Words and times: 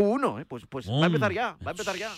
Q1, 0.00 0.40
¿eh? 0.40 0.44
Pues, 0.46 0.64
pues 0.66 0.88
va 0.88 1.02
a 1.02 1.06
empezar 1.06 1.32
ya, 1.32 1.56
va 1.64 1.68
a 1.68 1.70
empezar 1.72 1.96
ya. 1.96 2.10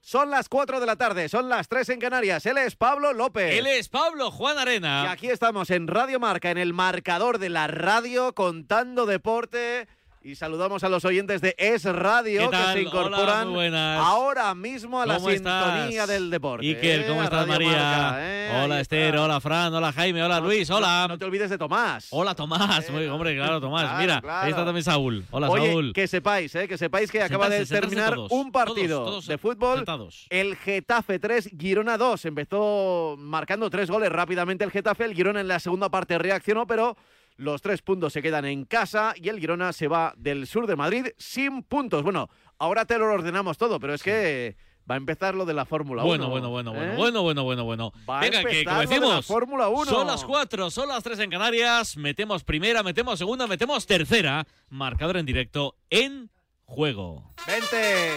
Son 0.00 0.30
las 0.30 0.48
4 0.48 0.78
de 0.78 0.86
la 0.86 0.96
tarde, 0.96 1.28
son 1.28 1.48
las 1.48 1.66
3 1.66 1.88
en 1.88 1.98
Canarias. 1.98 2.44
Él 2.46 2.58
es 2.58 2.76
Pablo 2.76 3.12
López. 3.12 3.54
Él 3.54 3.66
es 3.66 3.88
Pablo 3.88 4.30
Juan 4.30 4.56
Y 4.56 4.60
Arena. 4.60 5.10
aquí 5.10 5.28
estamos 5.28 5.70
en 5.70 5.88
Radio 5.88 6.20
Marca, 6.20 6.50
en 6.50 6.58
el 6.58 6.74
marcador 6.74 7.38
de 7.38 7.48
la 7.48 7.66
radio, 7.66 8.34
contando 8.34 9.06
deporte. 9.06 9.88
Y 10.26 10.34
saludamos 10.34 10.82
a 10.82 10.88
los 10.88 11.04
oyentes 11.04 11.40
de 11.40 11.54
Es 11.56 11.84
Radio 11.84 12.50
¿Qué 12.50 12.56
que 12.56 12.72
se 12.72 12.82
incorporan 12.82 13.46
Hola, 13.46 14.00
ahora 14.04 14.52
mismo 14.56 15.00
a 15.00 15.06
la 15.06 15.18
¿Cómo 15.18 15.30
sintonía 15.30 15.86
estás? 15.88 16.08
del 16.08 16.30
deporte. 16.30 16.66
Iker, 16.66 17.02
¿eh? 17.02 17.04
¿cómo 17.06 17.20
A 17.20 17.24
estás, 17.24 17.46
Radio 17.46 17.52
María? 17.52 17.70
Marca, 17.78 18.16
¿eh? 18.22 18.62
Hola, 18.64 18.80
Esther. 18.80 19.16
Hola, 19.18 19.40
Fran. 19.40 19.72
Hola, 19.72 19.92
Jaime. 19.92 20.24
Hola, 20.24 20.40
No- 20.40 20.46
Luis. 20.46 20.68
Hola. 20.68 21.06
No, 21.08 21.16
te 21.16 21.24
olvides 21.26 21.48
de 21.48 21.56
Tomás. 21.58 22.08
Hola, 22.10 22.34
Tomás. 22.34 22.88
Eh, 22.88 22.92
Muy, 22.92 23.06
hombre, 23.06 23.36
claro, 23.36 23.60
Tomás. 23.60 23.82
claro, 23.84 23.98
Mira, 24.00 24.20
claro. 24.20 24.44
ahí 24.46 24.50
está 24.50 24.64
también 24.64 24.82
Saúl. 24.82 25.24
Hola, 25.30 25.48
Oye, 25.48 25.68
Saúl. 25.70 25.92
que 25.92 26.08
sepáis, 26.08 26.52
¿eh? 26.56 26.66
que 26.66 26.76
sepáis 26.76 27.12
que 27.12 27.22
acaba 27.22 27.48
de 27.48 27.64
Sentarse, 27.64 27.74
sentarse 27.74 27.88
terminar 27.94 28.14
todos, 28.16 28.32
un 28.32 28.50
partido 28.50 28.98
todos, 28.98 29.10
todos 29.10 29.26
de 29.28 29.38
fútbol. 29.38 29.76
sentados. 29.76 30.26
El 30.30 30.56
Getafe 30.56 31.20
3, 31.20 31.50
Girona 31.56 31.96
2. 31.96 32.24
Empezó 32.24 33.14
marcando 33.16 33.70
tres 33.70 33.88
goles 33.88 34.10
rápidamente 34.10 34.64
el 34.64 34.72
Getafe. 34.72 35.04
El 35.04 35.14
Girona 35.14 35.40
en 35.40 35.46
la 35.46 35.60
segunda 35.60 35.88
parte 35.88 36.18
reaccionó, 36.18 36.66
pero 36.66 36.96
los 37.36 37.62
tres 37.62 37.82
puntos 37.82 38.12
se 38.12 38.22
quedan 38.22 38.44
en 38.44 38.64
casa 38.64 39.14
y 39.16 39.28
el 39.28 39.38
Girona 39.38 39.72
se 39.72 39.88
va 39.88 40.14
del 40.16 40.46
sur 40.46 40.66
de 40.66 40.76
Madrid 40.76 41.06
sin 41.18 41.62
puntos. 41.62 42.02
Bueno, 42.02 42.28
ahora 42.58 42.84
te 42.84 42.98
lo 42.98 43.06
ordenamos 43.06 43.58
todo, 43.58 43.78
pero 43.78 43.94
es 43.94 44.02
que 44.02 44.56
va 44.90 44.94
a 44.94 44.98
empezar 44.98 45.34
lo 45.34 45.44
de 45.44 45.54
la 45.54 45.64
Fórmula 45.64 46.02
1. 46.02 46.08
Bueno, 46.08 46.28
bueno, 46.28 46.50
bueno, 46.50 46.72
bueno, 46.72 46.92
¿eh? 46.92 46.96
bueno, 46.96 47.22
bueno, 47.22 47.44
bueno, 47.44 47.64
bueno. 47.64 47.92
Va 48.08 48.18
a 48.18 48.20
Venga, 48.22 48.44
que 48.44 48.64
como 48.64 48.76
la 48.76 48.82
decimos, 48.82 49.26
Fórmula 49.26 49.68
1. 49.68 49.84
son 49.86 50.06
las 50.06 50.24
cuatro, 50.24 50.70
son 50.70 50.88
las 50.88 51.02
tres 51.02 51.18
en 51.18 51.30
Canarias. 51.30 51.96
Metemos 51.96 52.44
primera, 52.44 52.82
metemos 52.82 53.18
segunda, 53.18 53.46
metemos 53.46 53.86
tercera. 53.86 54.46
Marcador 54.68 55.16
en 55.16 55.26
directo 55.26 55.76
en 55.90 56.30
juego. 56.64 57.32
Vente, 57.46 58.16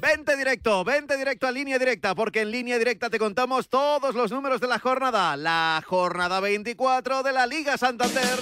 vente 0.00 0.36
directo, 0.36 0.84
vente 0.84 1.16
directo 1.16 1.46
a 1.46 1.52
línea 1.52 1.78
directa, 1.78 2.14
porque 2.14 2.42
en 2.42 2.50
línea 2.50 2.78
directa 2.78 3.10
te 3.10 3.18
contamos 3.18 3.68
todos 3.68 4.14
los 4.14 4.30
números 4.30 4.60
de 4.60 4.68
la 4.68 4.78
jornada. 4.78 5.36
La 5.36 5.82
jornada 5.86 6.40
24 6.40 7.22
de 7.22 7.32
la 7.32 7.46
Liga 7.46 7.76
Santander, 7.76 8.38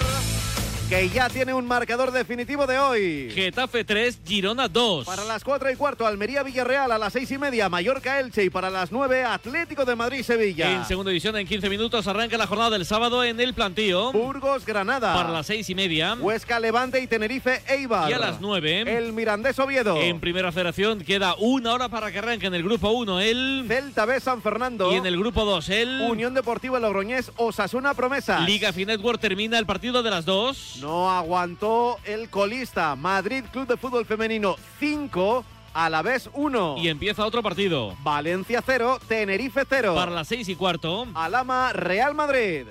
que 0.89 1.09
ya 1.09 1.29
tiene 1.29 1.51
un 1.51 1.65
marcador 1.65 2.11
definitivo 2.11 2.67
de 2.67 2.77
hoy. 2.77 3.31
Getafe 3.33 3.83
3, 3.83 4.19
Girona 4.23 4.67
2. 4.67 5.05
Para 5.05 5.23
las 5.23 5.43
4 5.43 5.71
y 5.71 5.75
cuarto, 5.75 6.05
Almería 6.05 6.43
Villarreal 6.43 6.91
a 6.91 6.99
las 6.99 7.13
6 7.13 7.31
y 7.31 7.37
media, 7.39 7.69
Mallorca 7.69 8.19
Elche 8.19 8.43
y 8.43 8.49
para 8.51 8.69
las 8.69 8.91
9, 8.91 9.23
Atlético 9.23 9.83
de 9.83 9.95
Madrid 9.95 10.21
Sevilla. 10.21 10.71
En 10.71 10.85
segunda 10.85 11.09
división, 11.09 11.35
en 11.37 11.47
15 11.47 11.69
minutos, 11.69 12.07
arranca 12.07 12.37
la 12.37 12.45
jornada 12.45 12.69
del 12.69 12.85
sábado 12.85 13.23
en 13.23 13.39
el 13.39 13.55
plantío. 13.55 14.11
Burgos 14.11 14.63
Granada. 14.63 15.15
Para 15.15 15.31
las 15.31 15.47
seis 15.47 15.67
y 15.71 15.75
media. 15.75 16.15
Huesca 16.19 16.59
Levante 16.59 17.01
y 17.01 17.07
Tenerife 17.07 17.63
Eibar. 17.67 18.11
Y 18.11 18.13
a 18.13 18.19
las 18.19 18.39
9. 18.39 18.97
El 18.97 19.13
Mirandés 19.13 19.57
Oviedo. 19.57 19.99
En 19.99 20.19
primera 20.19 20.51
federación 20.51 20.99
queda 20.99 21.33
una 21.39 21.73
hora 21.73 21.89
para 21.89 22.11
que 22.11 22.19
arranque 22.19 22.45
en 22.45 22.53
el 22.53 22.63
grupo 22.63 22.91
1 22.91 23.21
el. 23.21 23.65
Celta 23.67 24.05
B 24.05 24.19
San 24.19 24.43
Fernando. 24.43 24.93
Y 24.93 24.97
en 24.97 25.05
el 25.07 25.17
grupo 25.17 25.45
2 25.45 25.69
el. 25.69 26.01
Unión 26.01 26.35
Deportiva 26.35 26.79
Logroñés 26.79 27.31
Osasuna 27.37 27.95
Promesa. 27.95 28.41
Liga 28.41 28.71
Fi 28.71 28.85
Network 28.85 29.19
termina 29.19 29.57
el 29.57 29.65
partido 29.65 30.03
de 30.03 30.11
las 30.11 30.25
2. 30.25 30.74
No 30.81 31.09
aguantó 31.09 31.97
el 32.05 32.29
colista. 32.29 32.95
Madrid 32.95 33.43
Club 33.51 33.67
de 33.67 33.77
Fútbol 33.77 34.05
Femenino 34.05 34.55
5, 34.79 35.45
a 35.73 35.89
la 35.89 36.01
vez 36.01 36.29
1. 36.33 36.75
Y 36.79 36.89
empieza 36.89 37.25
otro 37.25 37.41
partido. 37.41 37.95
Valencia 38.03 38.61
0, 38.65 38.99
Tenerife 39.07 39.63
0. 39.67 39.95
Para 39.95 40.11
las 40.11 40.27
6 40.27 40.49
y 40.49 40.55
cuarto. 40.55 41.07
Alama 41.13 41.73
Real 41.73 42.13
Madrid. 42.13 42.67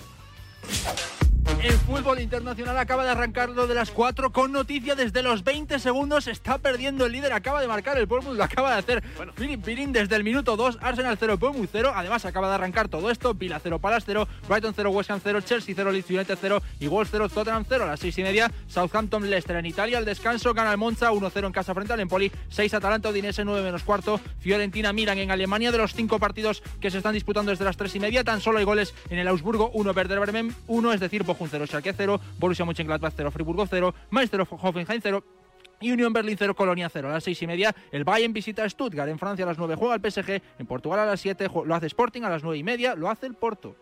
El 1.64 1.78
fútbol 1.78 2.20
internacional 2.20 2.76
acaba 2.76 3.04
de 3.04 3.10
arrancar 3.10 3.48
lo 3.48 3.66
de 3.66 3.74
las 3.74 3.90
4 3.90 4.32
con 4.32 4.52
noticia 4.52 4.94
desde 4.94 5.22
los 5.22 5.44
20 5.44 5.78
segundos. 5.78 6.26
Está 6.26 6.58
perdiendo 6.58 7.06
el 7.06 7.12
líder, 7.12 7.32
acaba 7.32 7.62
de 7.62 7.66
marcar 7.66 7.96
el 7.96 8.04
Bournemouth, 8.04 8.36
lo 8.36 8.44
acaba 8.44 8.72
de 8.72 8.78
hacer 8.80 9.02
Philip 9.34 9.64
Pirin 9.64 9.90
desde 9.90 10.14
el 10.14 10.24
minuto 10.24 10.58
2. 10.58 10.76
Arsenal 10.82 11.16
0, 11.18 11.38
Bournemouth 11.38 11.70
0. 11.72 11.92
Además, 11.96 12.26
acaba 12.26 12.50
de 12.50 12.56
arrancar 12.56 12.90
todo 12.90 13.10
esto. 13.10 13.32
Vila 13.32 13.60
0, 13.62 13.78
Palace 13.78 14.04
0, 14.04 14.28
Brighton 14.46 14.74
0, 14.76 14.90
West 14.90 15.10
Ham 15.10 15.20
0, 15.24 15.40
Chelsea 15.40 15.74
0, 15.74 15.90
Leeds 15.90 16.10
United 16.10 16.36
0 16.38 16.62
y 16.80 16.86
Wolves 16.86 17.08
0, 17.10 17.30
Tottenham 17.30 17.64
0. 17.66 17.84
A 17.84 17.86
las 17.86 18.00
6 18.00 18.18
y 18.18 18.22
media, 18.24 18.52
Southampton 18.68 19.30
Leicester 19.30 19.56
en 19.56 19.64
Italia. 19.64 19.96
Al 19.96 20.04
descanso 20.04 20.52
gana 20.52 20.70
el 20.70 20.76
Monza 20.76 21.12
1-0 21.12 21.46
en 21.46 21.52
casa 21.52 21.72
frente 21.72 21.94
al 21.94 22.00
Empoli. 22.00 22.30
6 22.50 22.74
Atalanta 22.74 23.08
Udinese 23.08 23.42
9 23.42 23.62
menos 23.62 23.84
cuarto. 23.84 24.20
Fiorentina 24.38 24.92
Milan 24.92 25.16
en 25.16 25.30
Alemania. 25.30 25.72
De 25.72 25.78
los 25.78 25.94
5 25.94 26.18
partidos 26.18 26.62
que 26.82 26.90
se 26.90 26.98
están 26.98 27.14
disputando 27.14 27.52
desde 27.52 27.64
las 27.64 27.78
3 27.78 27.94
y 27.94 28.00
media, 28.00 28.22
tan 28.22 28.42
solo 28.42 28.58
hay 28.58 28.64
goles 28.64 28.92
en 29.08 29.18
el 29.18 29.28
Augsburgo 29.28 29.70
1, 29.72 29.92
Werder 29.92 30.20
Bremen 30.20 30.54
1, 30.66 30.92
es 30.92 31.00
decir, 31.00 31.22
Bochum 31.22 31.48
0, 31.54 31.66
Schalke 31.66 31.92
0, 31.96 32.20
Borussia 32.38 32.64
Mönchengladbach 32.64 33.12
0, 33.16 33.30
Friburgo 33.30 33.66
0, 33.66 33.94
Meister 34.10 34.40
Hoffenheim 34.50 35.00
0. 35.02 35.24
Y 35.80 35.90
Unión 35.92 36.12
Berlín 36.12 36.36
0, 36.38 36.54
Colonia 36.54 36.88
0. 36.90 37.08
A 37.08 37.12
las 37.12 37.24
6 37.24 37.42
y 37.42 37.46
media, 37.46 37.74
el 37.92 38.04
Bayern 38.04 38.32
visita 38.32 38.62
a 38.64 38.68
Stuttgart. 38.70 39.08
En 39.10 39.18
Francia 39.18 39.44
a 39.44 39.48
las 39.48 39.58
9 39.58 39.74
juega 39.76 39.94
el 39.96 40.00
PSG. 40.00 40.40
En 40.58 40.66
Portugal 40.66 41.00
a 41.00 41.06
las 41.06 41.20
7 41.20 41.48
ju- 41.50 41.64
lo 41.66 41.74
hace 41.74 41.86
Sporting. 41.86 42.22
A 42.22 42.30
las 42.30 42.42
9 42.42 42.56
y 42.58 42.62
media 42.62 42.94
lo 42.94 43.10
hace 43.10 43.26
el 43.26 43.34
Porto. 43.34 43.76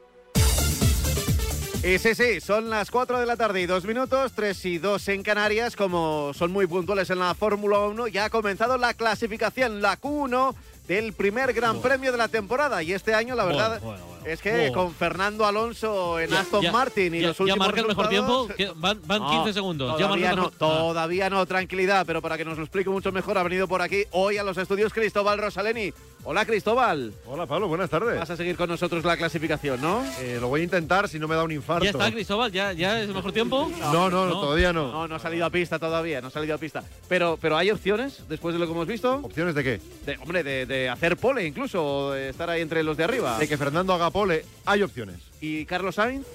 Y 1.85 1.99
sí, 1.99 2.15
sí, 2.15 2.41
son 2.41 2.71
las 2.71 2.91
4 2.91 3.19
de 3.19 3.27
la 3.27 3.37
tarde 3.37 3.61
y 3.61 3.67
2 3.67 3.85
minutos, 3.85 4.33
3 4.35 4.65
y 4.67 4.79
2 4.79 5.09
en 5.09 5.23
Canarias. 5.25 5.75
Como 5.75 6.33
son 6.33 6.51
muy 6.53 6.67
puntuales 6.67 7.11
en 7.11 7.19
la 7.19 7.35
Fórmula 7.35 7.81
1, 7.81 8.07
ya 8.09 8.27
ha 8.27 8.31
comenzado 8.31 8.79
la 8.79 8.95
clasificación, 8.95 9.83
la 9.83 9.97
Q1 10.01 10.55
del 10.87 11.13
primer 11.13 11.53
Gran 11.53 11.81
Premio 11.83 12.13
de 12.13 12.19
la 12.19 12.29
temporada. 12.29 12.83
Y 12.85 12.93
este 12.93 13.15
año, 13.15 13.35
la 13.35 13.45
verdad, 13.45 13.81
bueno, 13.83 14.05
bueno. 14.05 14.12
Es 14.25 14.41
que 14.41 14.71
con 14.73 14.93
Fernando 14.95 15.47
Alonso 15.47 16.19
en 16.19 16.33
Aston 16.33 16.63
Ya- 16.63 16.73
Martin 16.73 17.15
y 17.15 17.21
ya- 17.21 17.29
los 17.29 17.37
ya 17.39 17.43
últimos 17.45 17.67
marca 17.67 17.81
el 17.81 17.87
mejor 17.89 18.09
tiempo. 18.09 18.49
van 18.77 19.01
van 19.07 19.19
No, 19.23 19.31
15 19.31 19.53
segundos. 19.53 19.93
Ya 19.99 20.07
Todavía 20.07 20.31
el 20.31 20.37
no, 20.37 20.43
mejor- 20.43 20.53
Ah. 20.55 20.59
todavía 20.59 21.31
no, 21.31 21.47
tranquilidad, 21.47 22.05
pero 22.07 22.23
para 22.23 22.37
que 22.39 22.45
nos 22.45 22.57
lo 22.59 22.65
explique 22.65 22.91
mucho 22.91 23.13
mejor 23.13 23.39
ha 23.39 23.43
venido 23.43 23.67
por 23.69 23.83
aquí 23.83 24.05
hoy 24.13 24.39
a 24.39 24.45
los 24.45 24.57
estudios 24.59 24.93
Cristóbal 24.93 25.39
Rosaleni. 25.39 25.93
Hola 26.25 26.45
Cristóbal, 26.47 27.13
Hola 27.27 27.47
Pablo, 27.47 27.67
buenas 27.67 27.91
tardes. 27.91 28.17
vas 28.17 28.31
a 28.31 28.37
seguir 28.37 28.57
con 28.57 28.69
nosotros 28.69 29.05
la 29.05 29.17
clasificación, 29.17 29.81
¿no? 29.81 30.05
Eh, 30.21 30.39
lo 30.41 30.47
voy 30.49 30.61
a 30.61 30.65
intentar 30.65 31.09
si 31.09 31.19
no 31.19 31.27
me 31.27 31.35
da 31.35 31.43
un 31.43 31.51
infarto. 31.51 31.85
Ya 31.85 31.91
está, 31.91 32.13
Cristóbal. 32.13 32.53
Ya, 32.53 32.73
ya 32.73 33.01
es 33.01 33.09
el 33.09 33.15
mejor 33.15 33.33
tiempo. 33.33 33.69
No, 33.93 34.09
no, 34.09 34.27
no, 34.27 34.41
todavía 34.41 34.73
no. 34.73 34.93
No, 34.93 35.09
no 35.09 35.17
ha 35.17 35.19
salido 35.19 35.45
a 35.47 35.51
pista 35.51 35.81
todavía, 35.81 36.21
no 36.21 36.29
ha 36.29 36.31
salido 36.31 36.55
a 36.55 36.59
pista. 36.59 36.85
Pero, 37.09 37.37
pero 37.41 37.57
hay 37.57 37.73
opciones 37.73 38.23
después 38.29 38.53
de 38.55 38.61
lo 38.61 38.67
que 38.67 38.73
hemos 38.73 38.87
visto. 38.87 39.15
¿Opciones 39.17 39.55
de 39.57 39.65
qué? 39.65 39.81
De, 40.07 40.17
hombre, 40.19 40.45
de, 40.45 40.65
de 40.67 40.89
hacer 40.89 41.17
pole 41.17 41.45
incluso, 41.45 41.85
o 41.85 42.11
de 42.13 42.29
estar 42.29 42.49
ahí 42.49 42.61
entre 42.63 42.85
los 42.85 42.97
de 42.97 43.03
arriba. 43.05 43.37
De 43.39 43.49
que 43.49 43.57
Fernando 43.57 43.93
haga 43.93 44.11
pole, 44.13 44.45
hay 44.65 44.83
opciones. 44.83 45.17
¿Y 45.41 45.65
Carlos 45.65 45.97
Sainz? 45.97 46.27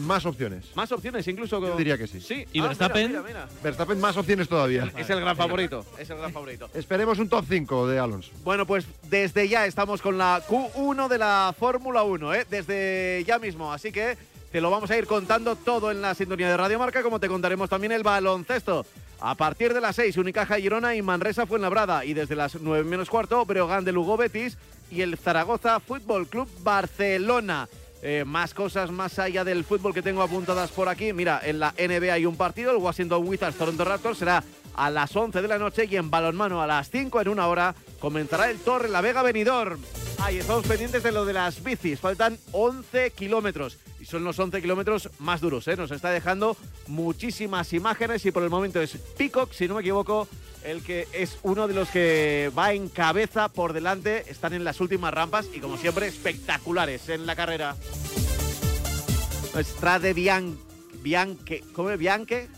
Más 0.00 0.24
opciones. 0.26 0.64
Más 0.76 0.90
opciones 0.92 1.26
incluso. 1.26 1.60
Yo 1.60 1.76
diría 1.76 1.98
que 1.98 2.06
sí. 2.06 2.20
Sí. 2.20 2.46
¿Y 2.52 2.60
Ah, 2.60 2.68
Verstappen? 2.68 3.08
mira, 3.08 3.22
mira, 3.22 3.46
mira. 3.46 3.60
Verstappen 3.62 4.00
más 4.00 4.16
opciones 4.16 4.48
todavía. 4.48 4.90
Es 4.96 5.10
el 5.10 5.20
gran 5.20 5.36
favorito, 5.36 5.84
es 5.98 6.08
el 6.08 6.18
gran 6.18 6.32
favorito. 6.32 6.70
Esperemos 6.72 7.18
un 7.18 7.28
top 7.28 7.44
5 7.48 7.88
de 7.88 7.98
Alonso. 7.98 8.30
Bueno, 8.44 8.64
pues 8.66 8.86
desde 9.10 9.48
ya 9.48 9.66
estamos 9.66 10.00
con 10.00 10.16
la 10.18 10.42
Q1 10.48 11.08
de 11.08 11.18
la 11.18 11.54
Fórmula 11.58 12.04
1, 12.04 12.34
¿eh? 12.34 12.46
desde 12.48 13.24
ya 13.26 13.38
mismo. 13.38 13.72
Así 13.72 13.90
que 13.92 14.16
te 14.52 14.60
lo 14.60 14.70
vamos 14.70 14.90
a 14.90 14.98
ir 14.98 15.06
contando 15.06 15.56
todo 15.56 15.90
en 15.90 16.02
la 16.02 16.14
sintonía 16.14 16.50
de 16.50 16.58
Radio 16.58 16.78
Marca, 16.78 17.02
como 17.02 17.18
te 17.18 17.26
contaremos 17.26 17.70
también 17.70 17.90
el 17.92 18.02
baloncesto. 18.02 18.84
A 19.18 19.34
partir 19.34 19.72
de 19.72 19.80
las 19.80 19.96
6, 19.96 20.18
Unicaja 20.18 20.56
Girona 20.56 20.94
y 20.94 21.00
Manresa 21.00 21.46
Fuenlabrada. 21.46 22.04
Y 22.04 22.12
desde 22.12 22.36
las 22.36 22.60
9 22.60 22.84
menos 22.84 23.08
cuarto, 23.08 23.46
Breogán 23.46 23.86
de 23.86 23.92
Lugo 23.92 24.18
Betis 24.18 24.58
y 24.90 25.00
el 25.00 25.16
Zaragoza 25.16 25.80
Fútbol 25.80 26.26
Club 26.26 26.50
Barcelona. 26.62 27.66
Eh, 28.02 28.24
más 28.26 28.52
cosas 28.52 28.90
más 28.90 29.18
allá 29.18 29.42
del 29.42 29.64
fútbol 29.64 29.94
que 29.94 30.02
tengo 30.02 30.20
apuntadas 30.20 30.70
por 30.70 30.90
aquí. 30.90 31.14
Mira, 31.14 31.40
en 31.42 31.58
la 31.58 31.72
NBA 31.78 32.12
hay 32.12 32.26
un 32.26 32.36
partido, 32.36 32.72
el 32.72 32.76
Washington 32.76 33.26
Wizards 33.26 33.56
Toronto 33.56 33.84
Raptors 33.86 34.18
será 34.18 34.44
a 34.74 34.90
las 34.90 35.16
11 35.16 35.40
de 35.40 35.48
la 35.48 35.58
noche 35.58 35.86
y 35.88 35.96
en 35.96 36.10
balonmano 36.10 36.60
a 36.60 36.66
las 36.66 36.90
5 36.90 37.22
en 37.22 37.28
una 37.28 37.46
hora 37.46 37.74
comenzará 38.00 38.50
el 38.50 38.58
Torre 38.58 38.90
La 38.90 39.00
Vega 39.00 39.22
Benidorm. 39.22 39.80
Ahí 40.18 40.38
estamos 40.38 40.66
pendientes 40.66 41.02
de 41.02 41.12
lo 41.12 41.24
de 41.24 41.32
las 41.32 41.62
bicis, 41.62 42.00
faltan 42.00 42.36
11 42.50 43.12
kilómetros 43.12 43.78
son 44.12 44.24
los 44.24 44.38
11 44.38 44.60
kilómetros 44.60 45.08
más 45.20 45.40
duros, 45.40 45.66
¿eh? 45.68 45.76
nos 45.76 45.90
está 45.90 46.10
dejando 46.10 46.54
muchísimas 46.86 47.72
imágenes 47.72 48.26
y 48.26 48.30
por 48.30 48.42
el 48.42 48.50
momento 48.50 48.78
es 48.82 48.98
Peacock, 49.16 49.50
si 49.52 49.66
no 49.66 49.74
me 49.74 49.80
equivoco, 49.80 50.28
el 50.64 50.82
que 50.82 51.08
es 51.14 51.38
uno 51.42 51.66
de 51.66 51.72
los 51.72 51.88
que 51.88 52.52
va 52.56 52.74
en 52.74 52.90
cabeza 52.90 53.48
por 53.48 53.72
delante, 53.72 54.30
están 54.30 54.52
en 54.52 54.64
las 54.64 54.82
últimas 54.82 55.14
rampas 55.14 55.48
y 55.54 55.60
como 55.60 55.78
siempre 55.78 56.08
espectaculares 56.08 57.08
en 57.08 57.24
la 57.24 57.34
carrera. 57.34 57.74
Strade 59.62 60.12
Bian 60.12 60.58
Bianche, 61.02 61.64
¿cómo 61.72 61.88
es? 61.90 62.06
A 62.06 62.18
qué? 62.26 62.48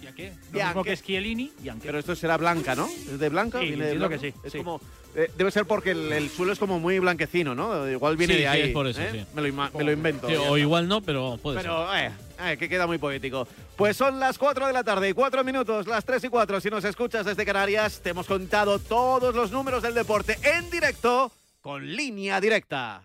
Lo 0.52 0.64
mismo 0.64 0.82
que 0.84 0.96
Schiellini 0.96 1.52
Anche. 1.70 1.86
Pero 1.86 2.00
esto 2.00 2.16
será 2.16 2.36
blanca, 2.36 2.74
¿no? 2.74 2.86
¿Es 2.86 3.18
de 3.18 3.28
blanca? 3.28 3.60
Sí, 3.60 3.66
¿Viene 3.68 3.86
de 3.96 4.08
que 4.08 4.18
sí, 4.18 4.34
Es 4.42 4.52
sí. 4.52 4.58
como, 4.58 4.80
eh, 5.14 5.30
debe 5.36 5.50
ser 5.50 5.64
porque 5.66 5.92
el, 5.92 6.12
el 6.12 6.28
suelo 6.30 6.52
es 6.52 6.58
como 6.58 6.78
muy 6.80 6.98
blanquecino, 6.98 7.54
¿no? 7.54 7.88
Igual 7.88 8.16
viene 8.16 8.34
Sí, 8.34 8.40
de 8.40 8.44
sí, 8.44 8.48
ahí. 8.48 8.60
es 8.62 8.72
por 8.72 8.86
eso, 8.86 9.00
¿eh? 9.00 9.08
sí. 9.12 9.26
Me, 9.34 9.42
lo, 9.42 9.48
ima- 9.48 9.70
me 9.76 9.84
lo 9.84 9.92
invento. 9.92 10.28
Sí, 10.28 10.34
o 10.36 10.56
igual 10.58 10.88
no, 10.88 11.00
pero 11.00 11.38
puede 11.42 11.58
ser. 11.60 11.70
Pero, 11.70 11.94
eh, 11.96 12.10
eh, 12.40 12.56
que 12.58 12.68
queda 12.68 12.86
muy 12.86 12.98
poético. 12.98 13.46
Pues 13.76 13.96
son 13.96 14.18
las 14.20 14.38
4 14.38 14.66
de 14.66 14.72
la 14.72 14.84
tarde 14.84 15.08
y 15.08 15.12
4 15.12 15.44
minutos, 15.44 15.86
las 15.86 16.04
3 16.04 16.24
y 16.24 16.28
4. 16.28 16.60
Si 16.60 16.70
nos 16.70 16.84
escuchas 16.84 17.26
desde 17.26 17.44
Canarias, 17.44 18.00
te 18.02 18.10
hemos 18.10 18.26
contado 18.26 18.78
todos 18.78 19.34
los 19.34 19.50
números 19.50 19.82
del 19.82 19.94
deporte 19.94 20.38
en 20.42 20.70
directo 20.70 21.30
con 21.60 21.94
línea 21.96 22.40
directa. 22.40 23.02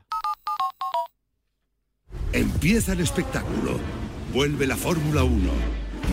Empieza 2.34 2.94
el 2.94 3.02
espectáculo. 3.02 3.80
Vuelve 4.34 4.68
la 4.68 4.76
Fórmula 4.78 5.24
1. 5.24 5.52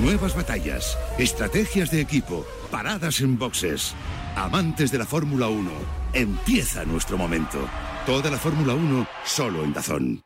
Nuevas 0.02 0.34
batallas, 0.36 0.98
estrategias 1.18 1.90
de 1.90 2.00
equipo, 2.00 2.46
paradas 2.70 3.20
en 3.20 3.38
boxes. 3.38 3.94
Amantes 4.36 4.92
de 4.92 4.98
la 4.98 5.06
Fórmula 5.06 5.48
1, 5.48 5.70
empieza 6.12 6.84
nuestro 6.84 7.16
momento. 7.16 7.58
Toda 8.04 8.30
la 8.30 8.36
Fórmula 8.36 8.74
1 8.74 9.06
solo 9.24 9.64
en 9.64 9.72
Dazón. 9.72 10.25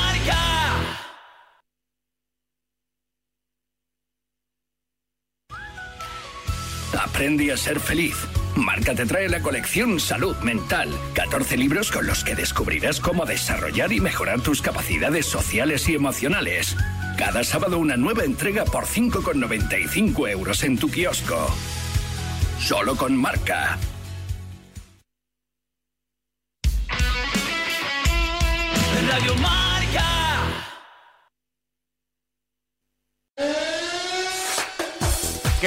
Aprende 7.03 7.51
a 7.51 7.57
ser 7.57 7.79
feliz. 7.79 8.15
Marca 8.55 8.93
te 8.93 9.07
trae 9.07 9.27
la 9.27 9.41
colección 9.41 9.99
Salud 9.99 10.35
Mental. 10.43 10.89
14 11.15 11.57
libros 11.57 11.91
con 11.91 12.05
los 12.05 12.23
que 12.23 12.35
descubrirás 12.35 12.99
cómo 12.99 13.25
desarrollar 13.25 13.91
y 13.91 13.99
mejorar 13.99 14.41
tus 14.41 14.61
capacidades 14.61 15.25
sociales 15.25 15.89
y 15.89 15.95
emocionales. 15.95 16.75
Cada 17.17 17.43
sábado 17.43 17.79
una 17.79 17.97
nueva 17.97 18.23
entrega 18.23 18.65
por 18.65 18.85
5,95 18.85 20.29
euros 20.29 20.63
en 20.63 20.77
tu 20.77 20.91
kiosco. 20.91 21.47
Solo 22.59 22.95
con 22.95 23.17
Marca. 23.17 23.79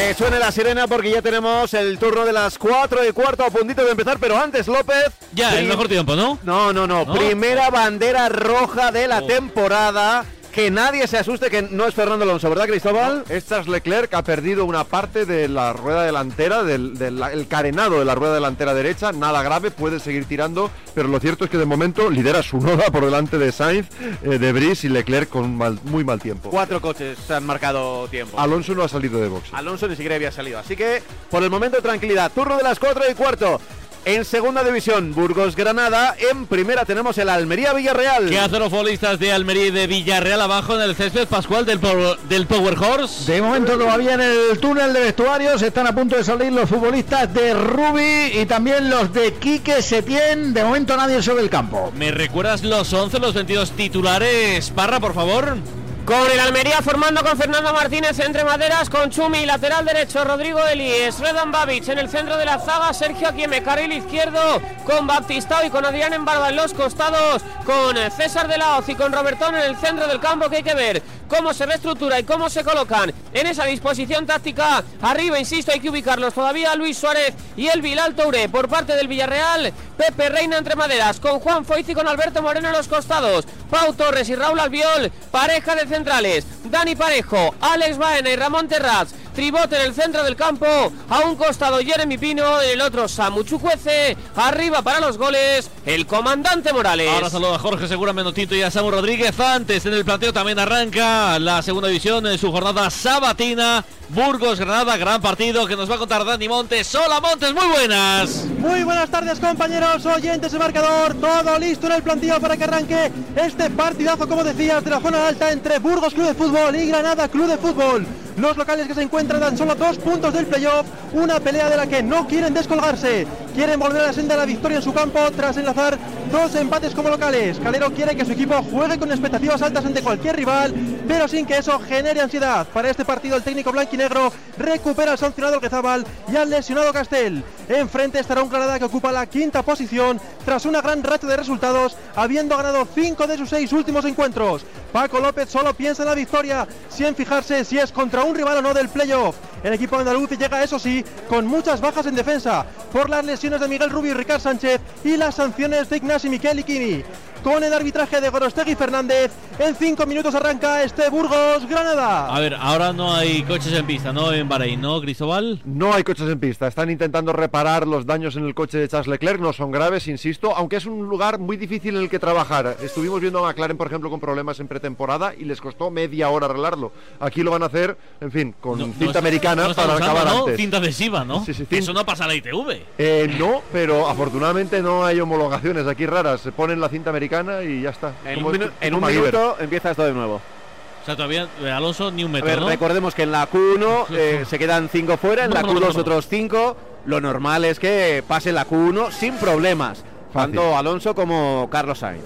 Que 0.05 0.12
suene 0.12 0.39
la 0.39 0.53
sirena 0.53 0.87
porque 0.87 1.11
ya 1.11 1.23
tenemos 1.23 1.73
el 1.73 1.99
turno 1.99 2.27
de 2.27 2.33
las 2.33 2.59
4 2.59 3.09
y 3.09 3.12
cuarto 3.12 3.43
a 3.43 3.49
puntito 3.51 3.83
de 3.87 3.93
empezar, 3.93 4.19
pero 4.21 4.37
antes 4.39 4.67
López. 4.67 5.06
Ya, 5.33 5.59
el 5.59 5.67
mejor 5.67 5.89
tiempo, 5.89 6.15
¿no? 6.15 6.39
No, 6.43 6.75
no, 6.75 6.87
no. 6.87 7.06
¿No? 7.06 7.15
Primera 7.15 7.71
bandera 7.71 8.29
roja 8.29 8.93
de 8.93 9.09
la 9.09 9.21
Oh. 9.21 9.27
temporada. 9.27 10.27
Que 10.55 10.71
nadie 10.71 11.09
se 11.09 11.19
asuste 11.19 11.51
que 11.51 11.62
no 11.62 11.85
es 11.85 11.95
Fernando 11.97 12.23
Alonso, 12.25 12.49
¿verdad, 12.49 12.67
Cristóbal? 12.69 13.25
Es 13.29 13.49
Charles 13.49 13.67
Leclerc, 13.67 14.15
ha 14.15 14.23
perdido 14.23 14.65
una 14.65 14.85
parte 14.85 15.27
de 15.27 15.49
la 15.49 15.73
rueda 15.73 16.05
delantera, 16.05 16.62
del, 16.62 16.97
del- 16.97 17.21
el 17.21 17.49
carenado 17.49 17.99
de 17.99 18.05
la 18.05 18.15
rueda 18.15 18.35
delantera 18.35 18.73
derecha, 18.73 19.11
nada 19.11 19.43
grave, 19.43 19.73
puede 19.73 19.99
seguir 19.99 20.27
tirando, 20.27 20.71
pero 20.95 21.09
lo 21.09 21.19
cierto 21.19 21.45
es 21.45 21.51
que 21.51 21.59
de 21.59 21.65
momento 21.65 22.09
lidera 22.09 22.41
su 22.45 22.59
noda 22.61 22.85
por 22.93 23.05
delante 23.05 23.37
de 23.37 23.51
Sainz, 23.51 23.89
eh, 24.23 24.39
de 24.39 24.53
Brice 24.53 24.87
y 24.87 24.91
Leclerc 24.91 25.29
con 25.29 25.56
mal- 25.56 25.81
muy 25.83 26.05
mal 26.05 26.21
tiempo. 26.21 26.51
Cuatro 26.51 26.81
coches 26.81 27.19
se 27.27 27.35
han 27.35 27.45
marcado 27.45 28.06
tiempo. 28.06 28.39
Alonso 28.39 28.77
no 28.77 28.85
ha 28.85 28.89
salido 28.89 29.21
de 29.21 29.27
boxe. 29.29 29.51
Alonso 29.55 29.89
ni 29.89 29.97
siquiera 29.97 30.15
había 30.15 30.31
salido. 30.31 30.61
Así 30.61 30.77
que, 30.77 31.03
por 31.33 31.43
el 31.43 31.51
momento, 31.51 31.83
tranquilidad. 31.83 32.31
Turno 32.33 32.56
de 32.56 32.62
las 32.62 32.79
4 32.79 33.03
y 33.11 33.15
cuarto. 33.15 33.61
En 34.06 34.27
segunda 34.27 34.62
división, 34.62 35.15
Burgos-Granada. 35.15 36.15
En 36.31 36.45
primera 36.47 36.85
tenemos 36.85 37.17
el 37.17 37.31
Almería-Villarreal. 37.31 38.29
¿Qué 38.29 38.39
hacen 38.39 38.58
los 38.58 38.69
futbolistas 38.69 39.19
de 39.19 39.32
Almería 39.32 39.67
y 39.69 39.70
de 39.70 39.87
Villarreal 39.87 40.43
abajo 40.43 40.75
en 40.75 40.82
el 40.82 40.94
césped 40.94 41.27
Pascual 41.27 41.65
del, 41.65 41.81
Power- 41.81 42.19
del 42.29 42.46
Power 42.46 42.77
Horse? 42.79 43.32
De 43.32 43.41
momento 43.41 43.79
todavía 43.79 44.13
en 44.13 44.20
el 44.20 44.58
túnel 44.61 44.93
de 44.93 45.01
vestuarios 45.01 45.63
están 45.63 45.87
a 45.87 45.94
punto 45.94 46.17
de 46.17 46.25
salir 46.25 46.53
los 46.53 46.69
futbolistas 46.69 47.32
de 47.32 47.55
Rubi 47.55 48.39
y 48.41 48.44
también 48.44 48.91
los 48.91 49.11
de 49.11 49.32
Quique 49.34 49.81
Setién. 49.81 50.53
De 50.53 50.63
momento 50.65 50.94
nadie 50.99 51.23
sobre 51.23 51.43
el 51.43 51.49
campo. 51.49 51.91
¿Me 51.96 52.11
recuerdas 52.11 52.63
los 52.63 52.93
11, 52.93 53.19
los 53.20 53.32
22 53.32 53.70
titulares? 53.70 54.69
Parra, 54.69 55.01
por 55.01 55.15
favor. 55.15 55.56
Con 56.05 56.31
el 56.31 56.39
Almería 56.39 56.82
formando 56.82 57.23
con 57.23 57.39
Fernando 57.39 57.73
Martínez 57.73 58.19
entre 58.19 58.44
maderas, 58.44 58.91
con 58.91 59.08
Chumi, 59.08 59.46
lateral 59.46 59.87
derecho, 59.87 60.23
Rodrigo 60.23 60.63
Eli, 60.67 61.11
Sredan 61.11 61.51
Babic 61.51 61.89
en 61.89 61.99
el 61.99 62.11
centro 62.11 62.37
de 62.37 62.44
la 62.44 62.58
zaga, 62.58 62.93
Sergio 62.93 63.29
Aquieme, 63.29 63.63
carril 63.63 63.91
izquierdo, 63.91 64.61
con 64.84 65.06
Baptistao 65.06 65.65
y 65.65 65.70
con 65.70 65.87
Adrián 65.87 66.13
en 66.13 66.27
barba 66.27 66.51
en 66.51 66.56
los 66.56 66.75
costados, 66.75 67.43
con 67.65 67.96
César 68.15 68.49
de 68.49 68.58
la 68.58 68.77
Hoz 68.77 68.89
y 68.91 68.94
con 68.96 69.15
Robertón 69.15 69.55
en 69.55 69.63
el 69.63 69.77
centro 69.79 70.06
del 70.06 70.20
campo 70.20 70.51
que 70.51 70.56
hay 70.56 70.63
que 70.63 70.75
ver 70.75 71.03
cómo 71.27 71.55
se 71.55 71.65
reestructura 71.65 72.20
y 72.20 72.25
cómo 72.25 72.51
se 72.51 72.63
colocan 72.63 73.13
en 73.32 73.46
esa 73.46 73.65
disposición 73.65 74.27
táctica. 74.27 74.84
Arriba, 75.01 75.39
insisto, 75.39 75.73
hay 75.73 75.81
que 75.81 75.91
ubicarlos 75.91 76.34
todavía 76.34 76.75
Luis 76.77 76.99
Suárez 76.99 77.34
y 77.56 77.69
el 77.69 77.81
Bilal 77.81 78.15
Touré 78.15 78.49
por 78.51 78.69
parte 78.69 78.94
del 78.94 79.08
Villarreal, 79.08 79.73
Pepe 79.96 80.29
Reina 80.29 80.58
entre 80.58 80.77
maderas, 80.77 81.19
con 81.19 81.41
Juan 81.41 81.65
Foiz 81.65 81.89
y 81.89 81.94
con 81.94 82.06
Alberto 82.06 82.43
Moreno 82.43 82.69
en 82.69 82.75
los 82.75 82.89
costados, 82.89 83.46
Pau 83.70 83.94
Torres 83.94 84.29
y 84.29 84.34
Raúl 84.34 84.61
Albiol, 84.61 85.11
pareja 85.31 85.75
de 85.75 85.87
centrales, 85.94 86.44
Dani 86.65 86.96
Parejo, 86.96 87.55
Alex 87.60 87.98
Baena 87.98 88.29
y 88.29 88.34
Ramón 88.34 88.67
Terraz, 88.67 89.15
tribote 89.34 89.76
en 89.76 89.82
el 89.82 89.94
centro 89.94 90.22
del 90.22 90.36
campo, 90.36 90.67
a 91.08 91.20
un 91.20 91.36
costado 91.36 91.79
Jeremy 91.79 92.17
Pino, 92.17 92.62
en 92.62 92.70
el 92.70 92.81
otro 92.81 93.08
Samu 93.08 93.43
Chucuece, 93.43 94.17
arriba 94.36 94.81
para 94.82 95.00
los 95.00 95.19
goles, 95.19 95.70
el 95.84 96.06
comandante 96.06 96.72
Morales. 96.72 97.10
Ahora 97.10 97.29
saluda 97.29 97.56
a 97.56 97.58
Jorge 97.58 97.88
Segura 97.88 98.12
Menotito 98.12 98.55
y 98.55 98.62
a 98.62 98.70
Samu 98.70 98.91
Rodríguez. 98.91 99.38
Antes 99.38 99.84
en 99.86 99.94
el 99.94 100.05
planteo 100.05 100.32
también 100.32 100.58
arranca 100.58 101.38
la 101.38 101.60
segunda 101.62 101.88
división 101.88 102.26
en 102.26 102.38
su 102.38 102.50
jornada 102.50 102.88
sabatina. 102.91 103.84
Burgos, 104.10 104.60
Granada, 104.60 104.96
gran 104.96 105.20
partido 105.20 105.67
que 105.67 105.76
nos 105.76 105.91
va 105.91 105.96
a 105.96 105.98
contar 105.98 106.24
Dani 106.24 106.48
Montes. 106.48 106.94
Hola 106.94 107.20
Montes, 107.20 107.53
muy 107.55 107.67
buenas. 107.67 108.44
Muy 108.58 108.84
buenas 108.84 109.10
tardes 109.10 109.41
compañeros, 109.41 110.05
oyentes 110.06 110.53
de 110.53 110.58
marcador, 110.58 111.14
todo 111.14 111.58
listo 111.58 111.86
en 111.86 111.93
el 111.94 112.03
plantillo 112.03 112.38
para 112.41 112.56
que 112.56 112.64
arranque 112.64 113.10
este 113.34 113.70
partidazo, 113.70 114.29
como 114.29 114.44
decías, 114.44 114.84
de 114.84 114.91
la 114.91 115.00
zona 115.00 115.26
alta 115.26 115.50
entre 115.50 115.79
Burgos 115.79 116.14
Club 116.14 116.26
de 116.26 116.34
Fútbol 116.34 116.76
y 116.76 116.86
Granada 116.86 117.29
Club 117.29 117.46
de 117.46 117.58
Fútbol. 117.58 118.06
Los 118.36 118.56
locales 118.56 118.88
que 118.88 118.94
se 118.94 119.03
encuentran 119.03 119.41
tan 119.41 119.56
solo 119.56 119.74
dos 119.74 119.96
puntos 119.98 120.34
del 120.34 120.46
playoff, 120.46 120.86
una 121.12 121.38
pelea 121.38 121.70
de 121.70 121.76
la 121.76 121.86
que 121.86 122.03
no 122.03 122.26
quieren 122.26 122.53
descolgarse. 122.53 123.26
Quieren 123.55 123.79
volver 123.79 124.03
a 124.03 124.06
la 124.06 124.13
senda 124.13 124.34
de 124.34 124.41
la 124.41 124.46
victoria 124.46 124.79
en 124.79 124.82
su 124.82 124.93
campo 124.93 125.20
tras 125.37 125.56
enlazar 125.56 125.96
dos 126.31 126.55
empates 126.56 126.94
como 126.94 127.08
locales. 127.08 127.58
Calero 127.61 127.93
quiere 127.93 128.17
que 128.17 128.25
su 128.25 128.32
equipo 128.32 128.63
juegue 128.63 128.99
con 128.99 129.11
expectativas 129.11 129.63
altas 129.63 129.84
ante 129.84 130.03
cualquier 130.03 130.37
rival, 130.37 130.75
pero 131.06 131.29
sin 131.29 131.46
que 131.46 131.58
eso 131.58 131.79
genere 131.79 132.20
ansiedad. 132.20 132.67
Para 132.67 132.91
este 132.91 133.05
partido 133.05 133.37
el 133.37 133.43
técnico 133.43 133.70
blanquinegro 133.70 134.32
recupera 134.58 135.13
al 135.13 135.19
sancionado 135.19 135.55
Alquezabal 135.55 136.05
y 136.32 136.37
al 136.37 136.51
lesionado 136.51 136.93
Castel. 136.93 137.44
Enfrente 137.69 138.19
estará 138.19 138.43
un 138.43 138.51
Granada 138.51 138.79
que 138.79 138.84
ocupa 138.84 139.13
la 139.13 139.27
quinta 139.27 139.63
posición 139.63 140.20
tras 140.44 140.67
una 140.67 140.82
gran 140.82 141.03
racha 141.03 141.27
de 141.27 141.37
resultados, 141.37 141.96
habiendo 142.17 142.56
ganado 142.56 142.87
cinco 142.93 143.27
de 143.27 143.39
sus 143.39 143.49
seis 143.49 143.73
últimos 143.73 144.05
encuentros. 144.05 144.65
Paco 144.93 145.20
López 145.20 145.49
solo 145.49 145.75
piensa 145.75 146.03
en 146.03 146.08
la 146.08 146.15
victoria, 146.15 146.67
sin 146.89 147.15
fijarse 147.15 147.65
si 147.65 147.79
es 147.79 147.93
contra 147.93 148.25
un 148.25 148.34
rival 148.34 148.58
o 148.58 148.63
no 148.63 148.75
del 148.75 148.89
playoff. 148.89 149.37
El 149.65 149.73
equipo 149.73 149.97
andaluz 149.97 150.29
llega, 150.29 150.63
eso 150.63 150.79
sí, 150.79 151.03
con 151.27 151.47
muchas 151.47 151.81
bajas 151.81 152.05
en 152.05 152.15
defensa 152.15 152.67
por 152.93 153.09
las 153.09 153.25
lesiones 153.25 153.61
de 153.61 153.67
Miguel 153.67 153.89
Rubio 153.89 154.11
y 154.13 154.15
Ricard 154.15 154.43
Sánchez 154.43 154.79
y 155.03 155.17
las 155.17 155.37
sanciones 155.37 155.89
de 155.89 155.97
Ignacio 155.97 156.31
Miquel 156.31 156.61
y 156.61 156.65
Kini. 156.65 157.05
Con 157.44 157.63
el 157.63 157.74
arbitraje 157.74 158.22
de 158.22 158.31
Gorostegui 158.31 158.74
Fernández, 158.74 159.31
en 159.58 159.74
cinco 159.74 160.06
minutos 160.06 160.34
arranca 160.34 160.82
este 160.82 161.10
Burgos 161.10 161.69
Granada. 161.69 162.34
A 162.34 162.41
ver, 162.41 162.55
ahora 162.58 162.94
no 162.94 163.15
hay 163.15 163.43
coches 163.43 163.70
en 163.74 163.84
pista, 163.84 164.15
¿no? 164.15 164.32
En 164.32 164.48
Bahrein, 164.48 164.81
¿no, 164.81 164.98
Cristóbal? 165.03 165.60
No 165.67 165.93
hay 165.93 166.05
coches 166.05 166.27
en 166.31 166.41
pista. 166.41 166.67
Están 166.67 166.89
intentando 166.91 167.34
reparar 167.34 167.86
los 167.86 168.06
daños 168.06 168.36
en 168.36 168.46
el 168.46 168.55
coche 168.55 168.79
de 168.79 168.89
Charles 168.89 169.08
Leclerc. 169.08 169.41
No 169.43 169.53
son 169.53 169.70
graves, 169.70 170.08
insisto, 170.08 170.56
aunque 170.56 170.77
es 170.77 170.86
un 170.86 171.06
lugar 171.06 171.39
muy 171.39 171.58
difícil 171.58 171.96
en 171.96 172.01
el 172.05 172.08
que 172.08 172.19
trabajar. 172.19 172.79
Estuvimos 172.82 173.20
viendo 173.20 173.41
a 173.44 173.48
McLaren, 173.51 173.77
por 173.77 173.89
ejemplo, 173.89 174.08
con 174.08 174.20
problemas 174.20 174.58
en 174.60 174.67
pretemporada 174.67 175.34
y 175.39 175.44
les 175.44 175.60
costó 175.60 175.91
media 175.91 176.31
hora 176.31 176.46
arreglarlo. 176.46 176.93
Aquí 177.20 177.43
lo 177.43 177.51
van 177.51 177.63
a 177.63 177.67
hacer, 177.67 177.94
en 178.22 178.32
fin, 178.32 178.55
con 178.58 178.79
No, 178.79 178.86
cinta 178.86 179.13
no 179.13 179.19
americana 179.19 179.69
no 179.69 179.74
para 179.74 179.96
usando, 179.96 180.03
acabar 180.13 180.27
¿no? 180.32 180.39
antes. 180.46 180.56
Cinta 180.56 180.79
adhesiva, 180.79 181.27
¿no? 181.27 181.44
Sí, 181.44 181.53
sí, 181.53 181.67
Eso 181.69 181.93
no 181.93 182.06
pasa 182.06 182.27
la 182.27 182.34
ITV. 182.34 182.81
Eh, 182.96 183.36
no, 183.39 183.60
pero 183.70 184.08
afortunadamente 184.08 184.81
no 184.81 185.05
hay 185.05 185.20
homologaciones 185.20 185.86
aquí 185.86 186.06
raras. 186.06 186.41
Se 186.41 186.51
ponen 186.51 186.81
la 186.81 186.89
cinta 186.89 187.10
americana 187.10 187.33
y 187.62 187.82
ya 187.82 187.91
está. 187.91 188.12
En 188.24 188.34
Como- 188.36 188.48
un, 188.48 188.55
minu- 188.56 188.70
en 188.81 188.94
un 188.94 189.05
minuto 189.05 189.56
empieza 189.60 189.91
esto 189.91 190.05
de 190.05 190.12
nuevo. 190.12 190.36
O 190.36 191.05
sea, 191.06 191.17
todavía 191.17 191.46
eh, 191.62 191.70
Alonso 191.70 192.10
ni 192.10 192.24
un 192.24 192.31
A 192.31 192.34
metro, 192.34 192.48
ver, 192.48 192.60
¿no? 192.60 192.69
recordemos 192.69 193.14
que 193.14 193.24
en 193.24 193.32
la 193.32 193.48
Q1 193.50 194.06
eh, 194.12 194.44
se 194.48 194.58
quedan 194.58 194.88
5 194.88 195.17
fuera, 195.19 195.44
en 195.44 195.50
la 195.53 195.62
No, 195.62 195.69
no, 195.74 195.81
Q2 195.81 195.81
no, 195.88 195.93
no. 195.93 196.00
otros 196.00 196.26
5. 196.29 196.76
Lo 197.06 197.20
normal 197.20 197.64
es 197.67 197.79
que 197.79 198.24
pase 198.26 198.53
la 198.53 198.67
Q1 198.67 199.10
sin 199.10 199.34
problemas. 199.36 200.03
Tanto 200.32 200.76
Alonso 200.76 201.14
como 201.14 201.69
Carlos 201.70 201.98
Sainz. 201.98 202.24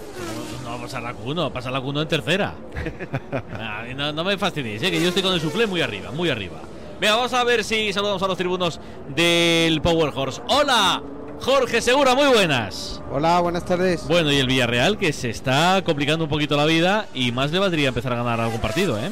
No, 0.64 0.76
no 0.78 0.82
pasa 0.82 1.00
la 1.00 1.12
Q1, 1.12 1.50
pasa 1.52 1.70
la 1.70 1.80
Q1 1.80 2.02
en 2.02 2.08
tercera. 2.08 2.54
Ah, 3.60 3.84
no, 3.96 4.12
no 4.12 4.24
me 4.24 4.38
fastidies, 4.38 4.82
¿eh? 4.82 4.90
que 4.90 5.00
yo 5.02 5.08
estoy 5.08 5.22
con 5.22 5.32
el 5.34 5.40
suflé 5.40 5.66
muy 5.66 5.80
arriba, 5.82 6.10
muy 6.12 6.30
arriba. 6.30 6.56
Venga, 7.00 7.16
vamos 7.16 7.32
a 7.34 7.42
ver 7.44 7.64
si 7.64 7.92
saludamos 7.92 8.22
a 8.22 8.26
los 8.28 8.36
tribunos 8.38 8.80
del 9.14 9.80
Power 9.82 10.12
Horse. 10.14 10.40
¡Hola! 10.48 11.02
Jorge 11.40 11.80
Segura, 11.80 12.14
muy 12.14 12.26
buenas. 12.28 13.00
Hola, 13.12 13.40
buenas 13.40 13.64
tardes. 13.64 14.06
Bueno, 14.06 14.30
y 14.32 14.36
el 14.36 14.46
Villarreal 14.46 14.98
que 14.98 15.12
se 15.12 15.30
está 15.30 15.82
complicando 15.84 16.24
un 16.24 16.30
poquito 16.30 16.56
la 16.56 16.66
vida 16.66 17.06
y 17.14 17.32
más 17.32 17.52
le 17.52 17.58
valdría 17.58 17.88
empezar 17.88 18.12
a 18.12 18.16
ganar 18.16 18.40
algún 18.40 18.60
partido, 18.60 18.98
¿eh? 18.98 19.10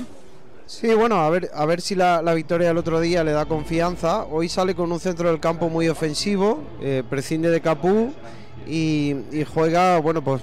Sí, 0.66 0.92
bueno, 0.95 1.16
a 1.21 1.30
ver, 1.30 1.50
a 1.54 1.64
ver 1.64 1.80
si 1.80 1.95
la, 1.95 2.21
la 2.23 2.35
victoria 2.35 2.68
del 2.68 2.76
otro 2.78 2.99
día 3.00 3.23
le 3.23 3.30
da 3.30 3.47
confianza. 3.47 4.25
Hoy 4.25 4.49
sale 4.49 4.75
con 4.75 4.90
un 4.90 4.99
centro 4.99 5.28
del 5.30 5.38
campo 5.38 5.68
muy 5.68 5.88
ofensivo, 5.88 6.62
eh, 6.83 7.04
prescinde 7.09 7.49
de 7.50 7.61
Capú 7.61 8.12
y, 8.66 9.14
y 9.30 9.45
juega, 9.45 9.99
bueno, 10.00 10.23
pues 10.25 10.42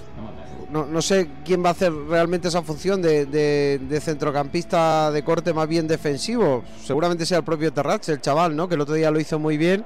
no, 0.70 0.86
no 0.86 1.02
sé 1.02 1.28
quién 1.44 1.62
va 1.62 1.68
a 1.68 1.72
hacer 1.72 1.92
realmente 1.92 2.48
esa 2.48 2.62
función 2.62 3.02
de, 3.02 3.26
de- 3.26 3.78
de 3.86 4.00
centrocampista 4.00 5.10
de 5.12 5.22
corte 5.22 5.52
más 5.52 5.68
bien 5.68 5.86
defensivo. 5.86 6.64
Seguramente 6.82 7.26
sea 7.26 7.38
el 7.38 7.44
propio 7.44 7.70
Terratx, 7.72 8.08
el 8.08 8.20
chaval, 8.22 8.56
¿no? 8.56 8.66
Que 8.66 8.74
el 8.76 8.80
otro 8.80 8.94
día 8.94 9.10
lo 9.10 9.20
hizo 9.20 9.38
muy 9.38 9.58
bien 9.58 9.84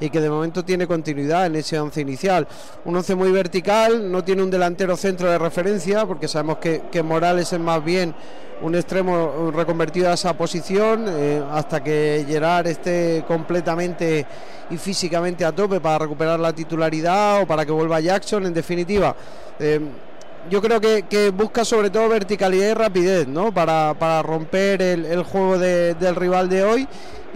y 0.00 0.10
que 0.10 0.20
de 0.20 0.30
momento 0.30 0.64
tiene 0.64 0.86
continuidad 0.86 1.46
en 1.46 1.56
ese 1.56 1.78
once 1.78 2.00
inicial. 2.00 2.46
Un 2.84 2.96
once 2.96 3.14
muy 3.14 3.30
vertical, 3.30 4.10
no 4.10 4.22
tiene 4.24 4.42
un 4.42 4.50
delantero 4.50 4.96
centro 4.96 5.30
de 5.30 5.38
referencia, 5.38 6.04
porque 6.06 6.28
sabemos 6.28 6.58
que, 6.58 6.82
que 6.90 7.02
Morales 7.02 7.52
es 7.52 7.60
más 7.60 7.84
bien 7.84 8.14
un 8.62 8.74
extremo 8.74 9.50
reconvertido 9.54 10.10
a 10.10 10.14
esa 10.14 10.32
posición, 10.34 11.06
eh, 11.08 11.42
hasta 11.52 11.82
que 11.82 12.24
Gerard 12.26 12.66
esté 12.68 13.24
completamente 13.26 14.24
y 14.70 14.76
físicamente 14.78 15.44
a 15.44 15.52
tope 15.52 15.80
para 15.80 15.98
recuperar 15.98 16.38
la 16.40 16.52
titularidad 16.52 17.42
o 17.42 17.46
para 17.46 17.66
que 17.66 17.72
vuelva 17.72 18.00
Jackson, 18.00 18.46
en 18.46 18.54
definitiva. 18.54 19.14
eh, 19.58 19.80
yo 20.50 20.60
creo 20.60 20.78
que, 20.78 21.30
busca 21.34 21.64
sobre 21.64 21.88
todo 21.88 22.06
verticalidad 22.06 22.68
y 22.70 22.74
rapidez, 22.74 23.26
¿no? 23.26 23.50
Para, 23.50 23.94
para 23.98 24.20
romper 24.22 24.82
el, 24.82 25.06
el 25.06 25.22
juego 25.22 25.56
de- 25.56 25.94
del 25.94 26.14
rival 26.14 26.50
de 26.50 26.62
hoy. 26.64 26.88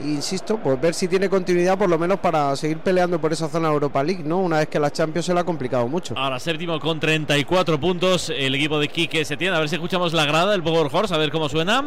Insisto, 0.05 0.59
pues 0.59 0.81
ver 0.81 0.95
si 0.95 1.09
tiene 1.09 1.29
continuidad 1.29 1.77
por 1.77 1.89
lo 1.89 1.99
menos 1.99 2.21
para 2.21 2.55
seguir 2.57 2.79
peleando 2.79 3.21
por 3.21 3.33
esa 3.33 3.49
zona 3.49 3.69
Europa 3.69 4.03
League, 4.03 4.23
¿no? 4.25 4.39
Una 4.39 4.59
vez 4.59 4.69
que 4.69 4.79
la 4.79 4.91
Champions 4.91 5.27
se 5.27 5.35
le 5.35 5.41
ha 5.41 5.45
complicado 5.45 5.89
mucho. 5.89 6.15
Ahora 6.17 6.39
séptimo 6.39 6.79
con 6.79 7.01
34 7.01 7.81
puntos 7.81 8.31
el 8.31 8.55
equipo 8.55 8.79
de 8.79 8.89
Quique 8.89 9.25
Setién. 9.25 9.53
A 9.53 9.59
ver 9.59 9.69
si 9.69 9.75
escuchamos 9.75 10.13
la 10.13 10.25
grada 10.25 10.53
del 10.53 10.63
Power 10.63 10.89
Horse, 10.91 11.15
a 11.15 11.19
ver 11.19 11.31
cómo 11.31 11.49
suena. 11.49 11.85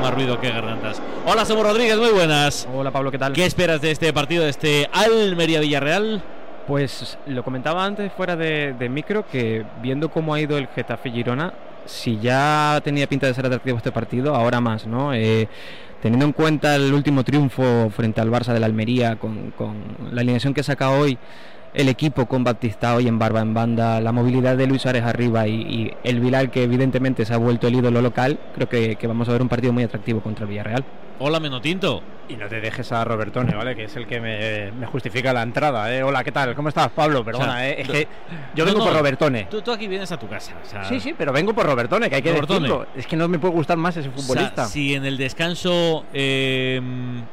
Más 0.00 0.14
ruido 0.14 0.40
que 0.40 0.48
gargantas. 0.48 1.00
Hola, 1.26 1.44
somos 1.44 1.64
Rodríguez, 1.64 1.96
muy 1.96 2.10
buenas. 2.10 2.66
Hola 2.74 2.90
Pablo, 2.90 3.12
¿qué 3.12 3.18
tal? 3.18 3.32
¿Qué 3.34 3.46
esperas 3.46 3.80
de 3.80 3.92
este 3.92 4.12
partido, 4.12 4.42
de 4.42 4.50
este 4.50 4.88
Almería-Villarreal? 4.92 6.24
Pues 6.66 7.18
lo 7.26 7.42
comentaba 7.42 7.84
antes 7.84 8.12
fuera 8.12 8.36
de, 8.36 8.88
micro 8.88 9.26
que 9.26 9.64
viendo 9.82 10.10
cómo 10.10 10.34
ha 10.34 10.40
ido 10.40 10.56
el 10.56 10.68
Getafe 10.68 11.10
Girona, 11.10 11.52
si 11.84 12.18
ya 12.18 12.80
tenía 12.84 13.08
pinta 13.08 13.26
de 13.26 13.34
ser 13.34 13.46
atractivo 13.46 13.76
este 13.76 13.90
partido, 13.90 14.34
ahora 14.36 14.60
más, 14.60 14.86
¿no? 14.86 15.12
Eh, 15.12 15.48
teniendo 16.00 16.24
en 16.24 16.32
cuenta 16.32 16.76
el 16.76 16.92
último 16.94 17.24
triunfo 17.24 17.90
frente 17.90 18.20
al 18.20 18.30
Barça 18.30 18.52
de 18.52 18.60
la 18.60 18.66
Almería, 18.66 19.16
con, 19.16 19.50
con 19.52 19.76
la 20.12 20.20
alineación 20.20 20.54
que 20.54 20.62
saca 20.62 20.90
hoy 20.90 21.18
el 21.74 21.88
equipo 21.88 22.26
con 22.26 22.44
Batista 22.44 22.94
hoy 22.94 23.08
en 23.08 23.18
barba 23.18 23.40
en 23.40 23.54
banda, 23.54 24.00
la 24.00 24.12
movilidad 24.12 24.56
de 24.56 24.66
Luis 24.66 24.82
Suárez 24.82 25.04
arriba 25.04 25.46
y, 25.48 25.54
y 25.54 25.94
el 26.04 26.20
Vilar 26.20 26.50
que 26.50 26.64
evidentemente 26.64 27.24
se 27.24 27.32
ha 27.32 27.38
vuelto 27.38 27.66
el 27.66 27.74
ídolo 27.74 28.02
local, 28.02 28.38
creo 28.54 28.68
que, 28.68 28.96
que 28.96 29.06
vamos 29.06 29.28
a 29.28 29.32
ver 29.32 29.42
un 29.42 29.48
partido 29.48 29.72
muy 29.72 29.82
atractivo 29.82 30.20
contra 30.20 30.44
el 30.44 30.50
Villarreal. 30.50 30.84
Hola, 31.24 31.38
Menotinto. 31.38 32.02
Y 32.28 32.34
no 32.34 32.48
te 32.48 32.60
dejes 32.60 32.90
a 32.90 33.04
Robertone, 33.04 33.54
¿vale? 33.54 33.76
Que 33.76 33.84
es 33.84 33.94
el 33.94 34.08
que 34.08 34.20
me, 34.20 34.72
me 34.72 34.86
justifica 34.86 35.32
la 35.32 35.42
entrada. 35.42 35.94
¿eh? 35.94 36.02
Hola, 36.02 36.24
¿qué 36.24 36.32
tal? 36.32 36.52
¿Cómo 36.56 36.68
estás, 36.68 36.90
Pablo? 36.90 37.24
Perdona, 37.24 37.44
O 37.44 37.56
sea, 37.58 37.68
¿eh? 37.68 37.76
Es 37.80 37.88
que 37.88 38.08
yo 38.56 38.64
vengo 38.64 38.78
no, 38.80 38.84
por 38.86 38.92
Robertone. 38.94 39.44
Tú, 39.48 39.62
tú 39.62 39.70
aquí 39.70 39.86
vienes 39.86 40.10
a 40.10 40.18
tu 40.18 40.26
casa. 40.28 40.52
o 40.60 40.68
sea, 40.68 40.82
Sí, 40.84 40.98
sí, 40.98 41.14
pero 41.16 41.32
vengo 41.32 41.54
por 41.54 41.64
Robertone, 41.64 42.08
que 42.10 42.16
hay 42.16 42.22
que 42.22 42.30
Robertone. 42.32 42.60
decirlo. 42.60 42.86
Es 42.96 43.06
que 43.06 43.14
no 43.16 43.28
me 43.28 43.38
puede 43.38 43.54
gustar 43.54 43.76
más 43.76 43.96
ese 43.96 44.08
o 44.08 44.12
sea, 44.12 44.20
futbolista. 44.20 44.64
si 44.66 44.94
en 44.94 45.04
el 45.04 45.16
descanso 45.16 46.04
eh, 46.12 46.80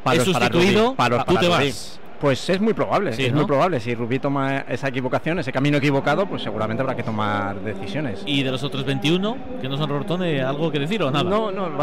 Palos 0.04 0.28
es 0.28 0.34
para 0.34 0.46
sustituido, 0.48 0.86
Rubí, 0.90 0.96
palos 0.96 1.26
tú 1.26 1.34
para 1.34 1.40
te 1.40 1.48
Rubí. 1.58 1.68
vas. 1.70 2.00
Pues 2.20 2.50
es 2.50 2.60
muy 2.60 2.74
probable, 2.74 3.14
Sí, 3.14 3.26
es 3.26 3.32
¿no? 3.32 3.38
muy 3.40 3.48
probable. 3.48 3.80
Si 3.80 3.96
Rubí 3.96 4.20
toma 4.20 4.60
esa 4.68 4.90
equivocación, 4.90 5.40
ese 5.40 5.52
camino 5.54 5.78
equivocado, 5.78 6.26
pues 6.26 6.42
seguramente 6.42 6.82
habrá 6.82 6.96
que 6.96 7.04
tomar 7.04 7.60
decisiones. 7.62 8.24
¿Y 8.26 8.44
de 8.44 8.52
los 8.52 8.62
otros 8.64 8.84
21 8.86 9.38
que 9.62 9.70
no 9.70 9.78
son 9.78 9.90
Robertone, 9.90 10.42
algo 10.42 10.70
que 10.72 10.80
decir 10.80 11.02
o 11.02 11.12
nada? 11.12 11.30
No, 11.30 11.50
no, 11.52 11.70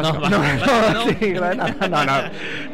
no, 1.88 2.05
no. 2.05 2.12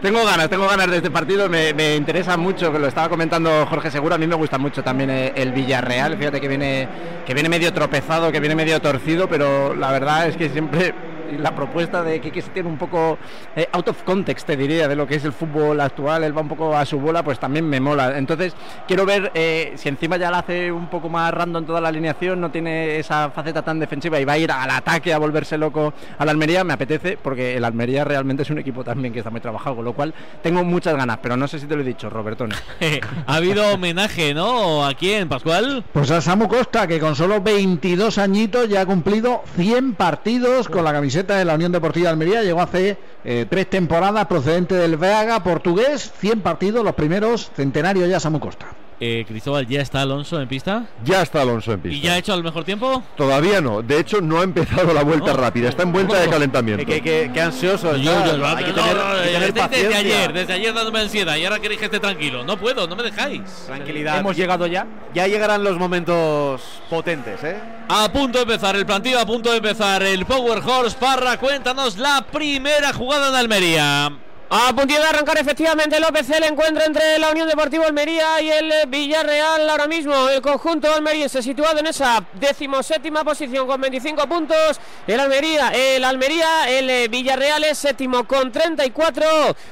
Tengo 0.01 0.25
ganas, 0.25 0.49
tengo 0.49 0.67
ganas 0.69 0.91
de 0.91 0.97
este 0.97 1.11
partido, 1.11 1.49
me, 1.49 1.73
me 1.75 1.97
interesa 1.97 2.37
mucho, 2.37 2.73
que 2.73 2.79
lo 2.79 2.89
estaba 2.89 3.09
comentando 3.09 3.67
Jorge 3.67 3.91
Seguro, 3.91 4.15
a 4.15 4.19
mí 4.19 4.27
me 4.27 4.35
gusta 4.35 4.59
mucho 4.59 4.83
también 4.83 5.11
eh, 5.11 5.33
el 5.37 5.53
Villarreal, 5.53 6.17
fíjate 6.17 6.41
que 6.41 6.49
viene, 6.49 6.89
que 7.27 7.35
viene 7.35 7.49
medio 7.49 7.73
tropezado, 7.73 8.33
que 8.33 8.41
viene 8.41 8.55
medio 8.55 8.81
torcido, 8.81 9.29
pero 9.29 9.75
la 9.75 9.93
verdad 9.93 10.27
es 10.27 10.37
que 10.37 10.49
siempre 10.49 10.95
la 11.39 11.55
propuesta 11.55 12.03
de 12.03 12.21
Kike 12.21 12.43
se 12.43 12.51
tiene 12.51 12.69
un 12.69 12.79
poco 12.79 13.19
eh, 13.57 13.69
out 13.73 13.89
of 13.89 14.03
context, 14.03 14.47
te 14.47 14.57
diría, 14.57 14.89
de 14.89 14.97
lo 14.97 15.07
que 15.07 15.17
es 15.17 15.25
el 15.25 15.33
fútbol 15.33 15.81
actual, 15.81 16.25
él 16.25 16.37
va 16.37 16.43
un 16.43 16.49
poco 16.49 16.77
a 16.77 16.85
su 16.85 16.99
bola, 16.99 17.23
pues 17.23 17.39
también 17.39 17.69
me 17.69 17.81
mola. 17.81 18.17
Entonces, 18.17 18.55
quiero 18.87 19.07
ver 19.07 19.31
eh, 19.35 19.73
si 19.77 19.89
encima 19.89 20.17
ya 20.17 20.31
la 20.31 20.39
hace 20.41 20.71
un 20.71 20.89
poco 20.89 21.09
más 21.09 21.33
random 21.33 21.65
toda 21.67 21.81
la 21.81 21.89
alineación, 21.89 22.41
no 22.41 22.51
tiene 22.51 22.99
esa 22.99 23.31
faceta 23.31 23.63
tan 23.63 23.79
defensiva 23.79 24.21
y 24.21 24.25
va 24.25 24.35
a 24.35 24.39
ir 24.39 24.51
al 24.51 24.71
ataque 24.71 25.13
a 25.13 25.19
volverse 25.19 25.59
loco 25.59 25.93
al 26.19 26.29
Almería, 26.29 26.65
me 26.65 26.73
apetece, 26.73 27.19
porque 27.23 27.57
el 27.57 27.65
Almería 27.65 28.05
realmente 28.05 28.43
es 28.43 28.51
un 28.51 28.59
equipo 28.59 28.85
también 28.85 29.13
que 29.13 29.21
está 29.21 29.31
muy 29.31 29.41
trabajado, 29.41 29.77
con 29.77 29.85
lo 29.85 29.93
cual 29.93 30.15
tengo 30.43 30.65
muchas 30.65 30.97
ganas, 30.97 31.19
pero 31.23 31.37
no 31.37 31.49
sé 31.49 31.59
si 31.59 31.67
te 31.67 31.75
lo 31.77 31.83
he 31.83 31.85
dicho, 31.85 32.11
Robertone. 32.11 32.55
ha 33.27 33.35
habido 33.35 33.75
homenaje, 33.75 34.35
¿no? 34.35 34.85
¿A 34.85 34.95
quién, 34.95 35.29
Pascual? 35.29 35.85
Pues 35.93 36.11
a 36.11 36.21
Samu 36.21 36.49
Costa, 36.49 36.87
que 36.87 37.01
con 37.01 37.17
solo 37.17 37.41
22 37.41 38.19
añitos 38.19 38.69
ya 38.69 38.83
ha 38.83 38.87
cumplido 38.87 39.43
100 39.57 39.95
partidos 39.95 40.69
con 40.69 40.85
la 40.85 40.93
camiseta 40.93 41.22
de 41.27 41.45
la 41.45 41.55
Unión 41.55 41.73
Deportiva 41.73 42.09
de 42.09 42.11
Almería. 42.13 42.43
Llegó 42.43 42.61
hace 42.61 42.97
eh, 43.25 43.47
tres 43.49 43.69
temporadas 43.71 44.27
procedente 44.27 44.75
del 44.75 44.97
Braga 44.97 45.43
portugués. 45.43 46.13
100 46.19 46.41
partidos, 46.41 46.85
los 46.85 46.95
primeros 46.95 47.51
centenarios 47.55 48.09
ya 48.09 48.19
Samu 48.21 48.41
Costa. 48.41 48.67
eh, 49.05 49.25
Cristóbal, 49.27 49.67
¿ya 49.67 49.81
está 49.81 50.01
Alonso 50.03 50.41
en 50.41 50.47
pista? 50.47 50.85
Ya 51.05 51.23
está 51.23 51.43
Alonso 51.43 51.73
en 51.73 51.81
pista. 51.81 51.97
¿Y 51.99 52.01
ya 52.03 52.13
ha 52.13 52.19
hecho 52.19 52.35
el 52.35 52.45
mejor 52.45 52.63
tiempo? 52.63 53.03
Todavía 53.17 53.61
no. 53.61 53.83
De 53.83 53.99
hecho, 53.99 54.21
no 54.21 54.41
ha 54.41 54.45
empezado 54.45 54.95
la 54.95 55.03
vuelta 55.03 55.33
rápida. 55.33 55.69
Está 55.71 55.83
en 55.83 55.91
vuelta 55.93 56.21
de 56.21 56.29
calentamiento. 56.29 56.87
Qué, 56.87 57.01
qué- 57.01 57.29
qué 57.35 57.41
ansioso. 57.41 57.97
Yo- 57.97 58.13
está. 58.13 58.37
yo- 58.37 58.47
Hay 58.47 58.65
que 58.65 58.71
no, 58.71 58.77
tener, 58.77 58.97
no, 58.97 59.03
no, 59.03 59.11
hay 59.11 59.23
que 59.27 59.33
tener 59.33 59.49
estáis 59.49 59.71
desde 59.73 59.95
ayer, 59.97 60.33
desde 60.33 60.53
ayer 60.53 60.73
dándome 60.73 61.01
ansiedad 61.01 61.35
y 61.37 61.45
ahora 61.45 61.59
queréis 61.59 61.81
que 61.81 61.87
esté 61.87 61.99
tranquilo. 61.99 62.45
No 62.45 62.57
puedo, 62.57 62.87
no 62.87 62.95
me 62.95 63.03
dejáis. 63.03 63.43
Tranquilidad. 63.67 64.19
Hemos 64.21 64.37
llegado 64.37 64.69
ya. 64.69 64.87
Ya 65.15 65.27
llegarán 65.27 65.65
los 65.65 65.77
momentos 65.79 66.63
potentes, 66.89 67.43
¿eh? 67.43 67.57
A 67.89 68.09
punto 68.13 68.39
de 68.39 68.45
empezar 68.45 68.77
el 68.77 68.87
plantillo, 68.87 69.19
a 69.19 69.27
punto 69.27 69.51
de 69.51 69.57
empezar 69.57 70.03
el 70.05 70.25
Power 70.27 70.63
Horse. 70.65 70.97
Parra, 70.99 71.39
cuéntanos 71.39 71.99
la 71.99 72.25
primera 72.31 72.93
jugada 72.93 73.12
en 73.17 73.35
Almería. 73.35 74.22
A 74.55 74.71
puntito 74.75 75.01
de 75.01 75.09
arrancar 75.09 75.39
efectivamente 75.39 75.97
OPC 75.97 76.37
el 76.37 76.45
encuentro 76.45 76.85
entre 76.85 77.19
la 77.19 77.31
Unión 77.31 77.49
Deportiva 77.49 77.87
Almería 77.87 78.39
y 78.43 78.51
el 78.51 78.71
Villarreal 78.87 79.71
ahora 79.71 79.87
mismo. 79.87 80.29
El 80.29 80.43
conjunto 80.43 80.93
almeriense 80.93 81.43
situado 81.43 81.79
en 81.79 81.87
esa 81.87 82.23
decimoséptima 82.35 83.25
posición 83.25 83.67
con 83.67 83.81
25 83.81 84.27
puntos. 84.27 84.79
El 85.07 85.21
Almería, 85.21 85.71
el 85.71 86.05
Almería, 86.05 86.69
el 86.69 87.09
Villarreal 87.09 87.65
es 87.65 87.79
séptimo 87.79 88.25
con 88.25 88.53
34. 88.53 89.25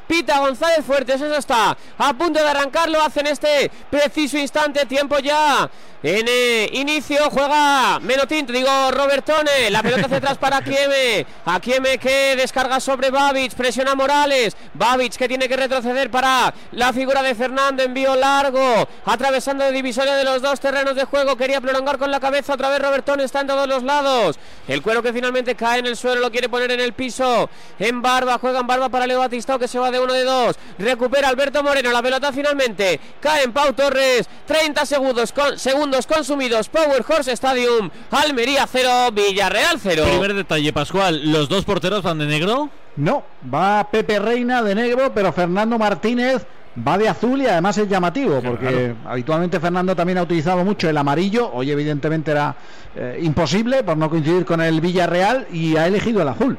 Pita 0.06 0.38
González 0.38 0.82
Fuertes, 0.82 1.20
eso 1.20 1.37
está 1.37 1.76
a 1.99 2.14
punto 2.14 2.42
de 2.42 2.49
arrancar, 2.49 2.88
lo 2.88 3.02
hace 3.02 3.20
en 3.20 3.26
este 3.26 3.70
preciso 3.90 4.38
instante, 4.38 4.87
tiempo 4.87 5.18
ya. 5.18 5.70
En 6.02 6.25
eh, 6.26 6.70
inicio 6.72 7.28
juega 7.30 8.00
Menotinto, 8.00 8.54
digo 8.54 8.70
Robertone, 8.90 9.68
la 9.68 9.82
pelota 9.82 10.06
hacia 10.06 10.16
atrás 10.16 10.38
para 10.38 10.62
Kieme, 10.64 11.26
a 11.44 11.60
Kieme 11.60 11.99
que 11.99 12.37
descarga 12.37 12.80
sobre 12.80 13.10
Babic, 13.10 13.52
presiona 13.52 13.94
Morales, 13.94 14.56
Babic 14.74 15.16
que 15.16 15.28
tiene 15.28 15.48
que 15.48 15.56
retroceder 15.56 16.10
para 16.10 16.52
la 16.72 16.92
figura 16.92 17.22
de 17.22 17.34
Fernando, 17.34 17.82
envío 17.82 18.14
largo, 18.16 18.88
atravesando 19.04 19.64
de 19.64 19.72
divisoria 19.72 20.14
de 20.14 20.24
los 20.24 20.42
dos 20.42 20.60
terrenos 20.60 20.94
de 20.94 21.04
juego, 21.04 21.36
quería 21.36 21.60
prolongar 21.60 21.98
con 21.98 22.10
la 22.10 22.20
cabeza, 22.20 22.54
otra 22.54 22.68
vez 22.68 22.80
Robertone 22.80 23.24
está 23.24 23.40
en 23.40 23.48
todos 23.48 23.68
los 23.68 23.82
lados, 23.82 24.38
el 24.68 24.82
cuero 24.82 25.02
que 25.02 25.12
finalmente 25.12 25.54
cae 25.54 25.80
en 25.80 25.86
el 25.86 25.96
suelo, 25.96 26.20
lo 26.20 26.30
quiere 26.30 26.48
poner 26.48 26.70
en 26.70 26.80
el 26.80 26.92
piso, 26.92 27.50
en 27.78 28.02
barba, 28.02 28.38
juega 28.38 28.60
en 28.60 28.66
barba 28.66 28.88
para 28.88 29.06
Leo 29.06 29.18
Batistao 29.18 29.58
que 29.58 29.68
se 29.68 29.78
va 29.78 29.90
de 29.90 30.00
uno 30.00 30.12
de 30.12 30.24
dos, 30.24 30.56
recupera 30.78 31.28
Alberto 31.28 31.62
Moreno, 31.62 31.90
la 31.90 32.02
pelota 32.02 32.32
finalmente 32.32 33.00
cae 33.20 33.44
en 33.44 33.52
Pau 33.52 33.72
Torres, 33.72 34.28
30 34.46 34.86
segundos, 34.86 35.34
segundos 35.56 36.06
consumidos, 36.06 36.68
Power 36.68 37.04
Horse 37.06 37.32
Stadium, 37.32 37.90
Almería 38.10 38.66
0, 38.70 39.10
Villarreal 39.12 39.78
0. 39.82 40.04
Primer 40.06 40.34
detalle, 40.34 40.72
Pascual, 40.72 41.30
¿los 41.30 41.48
dos 41.48 41.64
porteros 41.64 42.02
van 42.02 42.18
de 42.18 42.26
negro? 42.26 42.70
No, 43.00 43.23
va 43.52 43.88
Pepe 43.90 44.19
Reina 44.19 44.62
de 44.62 44.75
negro, 44.75 45.11
pero 45.14 45.33
Fernando 45.33 45.78
Martínez 45.78 46.45
va 46.87 46.99
de 46.99 47.09
azul 47.09 47.40
y 47.40 47.47
además 47.47 47.78
es 47.78 47.88
llamativo, 47.88 48.40
porque 48.42 48.95
habitualmente 49.07 49.59
Fernando 49.59 49.97
también 49.97 50.19
ha 50.19 50.23
utilizado 50.23 50.64
mucho 50.64 50.88
el 50.88 50.97
amarillo, 50.99 51.50
hoy 51.52 51.71
evidentemente 51.71 52.30
era 52.30 52.54
eh, 52.95 53.19
imposible 53.23 53.83
por 53.83 53.97
no 53.97 54.11
coincidir 54.11 54.45
con 54.45 54.61
el 54.61 54.80
Villarreal 54.80 55.47
y 55.50 55.76
ha 55.76 55.87
elegido 55.87 56.21
el 56.23 56.28
azul. 56.28 56.59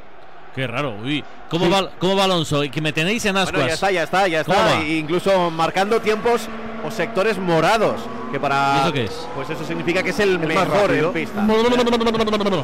Qué 0.55 0.65
raro, 0.67 0.95
uy. 1.03 1.23
¿Cómo, 1.49 1.65
Sí. 1.65 1.71
va, 1.71 1.91
¿Cómo 1.99 2.15
va 2.15 2.23
Alonso? 2.25 2.63
Y 2.63 2.69
que 2.69 2.81
me 2.81 2.91
tenéis 2.91 3.23
en 3.25 3.37
ascuas. 3.37 3.53
Bueno, 3.53 3.67
ya 3.67 3.73
está, 3.75 3.91
ya 3.91 4.03
está, 4.03 4.27
ya 4.27 4.43
¿Cómo 4.43 4.57
está. 4.57 4.83
incluso 4.83 5.51
marcando 5.51 6.01
tiempos 6.01 6.47
o 6.85 6.91
sectores 6.91 7.37
morados. 7.37 8.01
Que 8.31 8.39
para. 8.39 8.75
¿Y 8.77 8.79
eso 8.83 8.93
qué 8.93 9.03
es? 9.05 9.27
Pues 9.35 9.49
eso 9.49 9.65
significa 9.65 10.01
que 10.03 10.11
es 10.11 10.19
el 10.19 10.39
mejor 10.39 10.93
en 10.93 11.11
pista. 11.11 11.45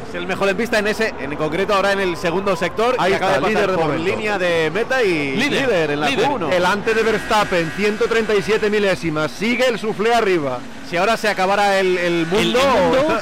Es 0.10 0.16
el 0.16 0.26
mejor 0.28 0.50
en 0.50 0.58
pista 0.58 0.80
en 0.80 0.88
ese, 0.88 1.14
en 1.20 1.36
concreto 1.36 1.74
ahora 1.74 1.92
en 1.92 2.00
el 2.00 2.16
segundo 2.16 2.56
sector. 2.56 2.96
Ahí 3.00 3.14
acaba 3.14 3.34
está, 3.36 3.48
de 3.48 3.54
líder 3.54 3.72
de 3.72 3.78
por 3.78 3.86
momento. 3.88 4.04
línea 4.06 4.38
de 4.40 4.72
meta 4.74 5.04
y 5.04 5.36
líder, 5.36 5.92
en 5.92 6.00
la 6.00 6.10
Q1. 6.10 6.50
Delante 6.50 6.94
de 6.94 7.04
Verstappen, 7.04 7.72
137 7.76 8.70
milésimas. 8.70 9.32
Sigue 9.32 9.68
el 9.68 9.78
suflé 9.78 10.14
arriba. 10.14 10.60
Si 10.90 10.96
ahora 10.96 11.18
se 11.18 11.28
acabara 11.28 11.80
el, 11.80 11.98
el 11.98 12.26
mundo, 12.28 12.60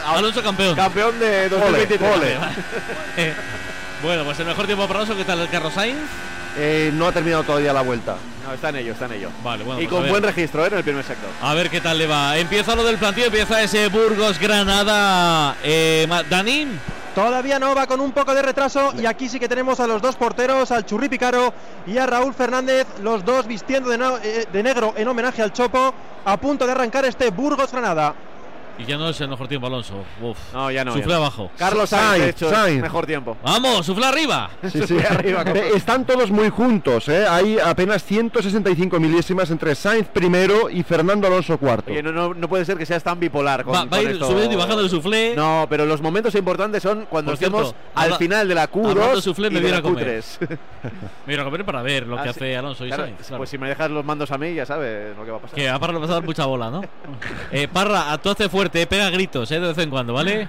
Alonso 0.06 0.44
campeón. 0.44 0.76
campeón 0.76 1.20
de 1.20 1.50
2023. 1.50 2.12
Ole, 2.16 2.38
ole. 2.38 2.48
Eh, 3.18 3.34
bueno, 4.04 4.24
pues 4.24 4.40
el 4.40 4.46
mejor 4.46 4.68
tiempo 4.68 4.86
para 4.88 5.00
Alonso, 5.00 5.18
¿qué 5.18 5.24
tal 5.26 5.40
el 5.40 5.50
carro 5.50 5.72
Sainz? 5.72 5.98
Eh, 6.58 6.92
no 6.94 7.08
ha 7.08 7.12
terminado 7.12 7.44
todavía 7.44 7.74
la 7.74 7.82
vuelta. 7.82 8.16
No, 8.46 8.54
está 8.54 8.70
en 8.70 8.78
ello, 8.78 8.94
está 8.94 9.06
en 9.06 9.14
ello. 9.14 9.30
Vale, 9.44 9.64
bueno. 9.64 9.82
y 9.82 9.88
pues 9.88 10.02
con 10.02 10.10
buen 10.10 10.24
registro 10.24 10.64
¿eh? 10.64 10.68
en 10.68 10.76
el 10.78 10.84
primer 10.84 11.04
sector. 11.04 11.30
A 11.42 11.54
ver 11.54 11.70
qué 11.70 11.82
tal 11.82 11.98
le 11.98 12.08
va. 12.08 12.38
Empieza 12.38 12.76
lo 12.76 12.84
del 12.84 12.98
plantillo, 12.98 13.28
empieza 13.28 13.62
ese 13.62 13.88
Burgos 13.90 14.40
Granada. 14.40 15.56
Eh, 15.64 16.08
Dani, 16.30 16.68
Todavía 17.16 17.60
no, 17.60 17.74
va 17.74 17.88
con 17.88 18.02
un 18.02 18.12
poco 18.12 18.36
de 18.36 18.42
retraso 18.42 18.94
y 19.02 19.06
aquí 19.06 19.30
sí 19.30 19.40
que 19.40 19.48
tenemos 19.48 19.80
a 19.80 19.88
los 19.88 20.02
dos 20.02 20.18
porteros, 20.18 20.70
al 20.72 20.86
Churri 20.86 21.08
Picaro 21.08 21.54
y 21.88 21.98
a 21.98 22.06
Raúl 22.06 22.34
Fernández, 22.34 22.86
los 23.02 23.24
dos 23.24 23.48
vistiendo 23.48 23.90
de, 23.90 23.98
no- 23.98 24.18
eh, 24.18 24.46
de 24.52 24.62
negro 24.64 24.94
en 24.98 25.08
homenaje 25.08 25.42
al 25.42 25.54
Chopo, 25.54 25.94
a 26.26 26.38
punto 26.38 26.66
de 26.66 26.74
arrancar 26.74 27.06
este 27.06 27.30
Burgos 27.30 27.72
Granada. 27.72 28.14
Y 28.78 28.86
ya 28.86 28.98
no 28.98 29.10
es 29.10 29.20
el 29.22 29.28
mejor 29.30 29.48
tiempo, 29.48 29.68
Alonso. 29.68 29.94
Uf. 30.22 30.38
No, 30.54 30.70
ya 30.72 30.84
no. 30.84 30.92
Sufle 30.94 31.08
ya 31.08 31.16
no. 31.18 31.24
abajo. 31.24 31.52
Carlos 31.58 31.90
Sainz, 31.90 32.26
hecho, 32.26 32.50
Sainz. 32.50 32.82
mejor 32.82 33.06
tiempo. 33.06 33.38
Vamos, 33.44 33.86
sufle 33.86 34.06
arriba. 34.06 34.50
Sí, 34.72 34.82
sí. 34.88 34.98
Arriba, 35.10 35.44
Eh, 35.48 35.72
Están 35.76 36.06
todos 36.06 36.32
muy 36.32 36.50
juntos, 36.50 37.08
¿eh? 37.10 37.26
Hay 37.28 37.58
apenas 37.60 38.04
165 38.04 39.00
milésimas 39.00 39.50
entre 39.52 39.76
Sainz 39.76 40.08
primero 40.08 40.70
y 40.70 40.84
Fernando 40.84 41.28
Alonso 41.28 41.58
cuarto. 41.58 41.92
Oye, 41.92 42.04
no, 42.04 42.12
no, 42.12 42.34
no 42.34 42.50
puede 42.50 42.66
ser 42.66 42.78
que 42.78 42.86
seas 42.86 43.04
tan 43.04 43.20
bipolar. 43.20 43.64
Con, 43.64 43.74
Va, 43.74 43.80
va 43.80 43.86
a 43.86 43.90
con 43.90 44.02
ir 44.02 44.10
esto. 44.12 44.28
subiendo 44.28 44.54
y 44.54 44.58
bajando 44.58 44.82
el 44.82 44.90
suflé. 44.90 45.34
No, 45.36 45.66
pero 45.70 45.86
los 45.86 46.02
momentos 46.02 46.34
importantes 46.36 46.84
son 46.84 47.06
cuando 47.10 47.32
Por 47.32 47.38
cierto, 47.38 47.58
estemos 47.62 47.76
al 47.96 48.04
habla- 48.06 48.18
final 48.18 48.48
de 48.48 48.56
la 48.56 48.64
hablando 48.64 48.94
de 48.94 49.02
Q2 49.18 49.22
suflé, 49.22 49.48
y 49.48 49.52
me 49.52 49.62
de 49.62 49.70
la 49.72 49.78
a 49.78 49.82
comer. 49.82 50.22
Q3. 50.22 50.58
Mira, 51.28 51.44
a 51.44 51.50
ver 51.50 51.66
para 51.66 51.82
ver 51.82 52.08
lo 52.08 52.18
Ah, 52.20 52.24
que 52.24 52.34
sí. 52.34 52.40
hace 52.40 52.58
Alonso 52.58 52.86
y 52.86 52.90
Claro, 52.90 53.04
Sainz. 53.04 53.20
claro. 53.28 53.38
Pues 53.38 53.50
si 53.50 53.58
me 53.58 53.68
dejas 53.70 53.90
los 53.92 54.04
mandos 54.06 54.32
a 54.32 54.38
mí, 54.38 54.54
ya 54.54 54.66
sabes 54.66 55.16
lo 55.16 55.24
que 55.26 55.32
va 55.32 55.38
a 55.38 55.42
pasar. 55.42 55.56
Que 55.56 55.70
a 55.70 55.80
Parra 55.80 55.94
le 55.94 56.00
vas 56.00 56.10
a 56.10 56.14
dar 56.16 56.24
mucha 56.24 56.46
bola, 56.46 56.70
¿no? 56.70 56.82
eh, 57.52 57.68
Parra, 57.72 58.18
tú 58.18 58.30
hace 58.30 58.50
fuerte, 58.66 58.82
eh, 58.82 58.88
pega 58.88 59.10
gritos 59.12 59.52
eh, 59.52 59.60
de 59.60 59.68
vez 59.68 59.78
en 59.78 59.90
cuando, 59.92 60.14
¿vale? 60.14 60.48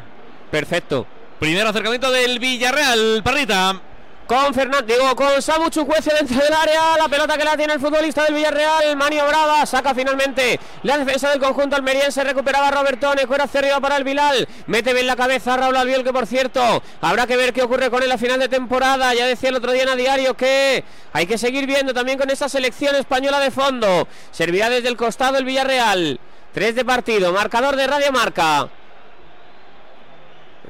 Perfecto. 0.51 1.07
Primer 1.39 1.67
acercamiento 1.67 2.11
del 2.11 2.39
Villarreal, 2.39 3.21
Parrita. 3.23 3.79
Con 4.27 4.55
Fernando, 4.55 4.93
digo, 4.93 5.15
con 5.15 5.41
Samu 5.41 5.69
Chukwueze 5.69 6.13
dentro 6.15 6.43
del 6.43 6.53
área, 6.53 6.97
la 6.97 7.09
pelota 7.09 7.37
que 7.37 7.45
la 7.45 7.57
tiene 7.57 7.75
el 7.75 7.81
futbolista 7.81 8.25
del 8.25 8.35
Villarreal, 8.35 8.97
maniobraba, 8.97 9.65
saca 9.67 9.95
finalmente 9.95 10.59
la 10.83 10.99
defensa 10.99 11.31
del 11.31 11.39
conjunto 11.39 11.77
almeriense, 11.77 12.25
recuperaba 12.25 12.71
Robertone, 12.73 13.27
fuera 13.27 13.45
hacia 13.45 13.61
arriba 13.61 13.81
para 13.81 13.97
el 13.99 14.03
Vilal, 14.03 14.49
mete 14.67 14.95
bien 14.95 15.07
la 15.07 15.15
cabeza 15.15 15.55
a 15.55 15.59
Raúl 15.59 15.77
Albiol, 15.77 16.03
que 16.03 16.13
por 16.13 16.27
cierto, 16.27 16.83
habrá 17.03 17.29
que 17.29 17.37
ver 17.37 17.53
qué 17.53 17.63
ocurre 17.63 17.89
con 17.89 18.03
él 18.03 18.11
a 18.11 18.19
final 18.19 18.41
de 18.41 18.49
temporada, 18.49 19.15
ya 19.15 19.27
decía 19.27 19.51
el 19.51 19.57
otro 19.57 19.71
día 19.71 19.85
en 19.85 19.91
a 19.91 19.95
diario 19.95 20.35
que 20.35 20.83
hay 21.13 21.27
que 21.27 21.39
seguir 21.39 21.67
viendo 21.67 21.95
también 21.95 22.19
con 22.19 22.29
esa 22.29 22.49
selección 22.49 22.97
española 22.97 23.39
de 23.39 23.53
fondo, 23.53 24.09
servirá 24.33 24.71
desde 24.71 24.89
el 24.89 24.97
costado 24.97 25.39
el 25.39 25.45
Villarreal, 25.45 26.19
3 26.57 26.75
de 26.75 26.87
partido, 26.87 27.35
marcador 27.35 27.77
de 27.77 27.87
Radio 27.87 28.11
Marca. 28.13 28.67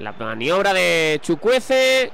La 0.01 0.11
maniobra 0.11 0.75
de 0.75 1.21
Chucuece. 1.23 2.11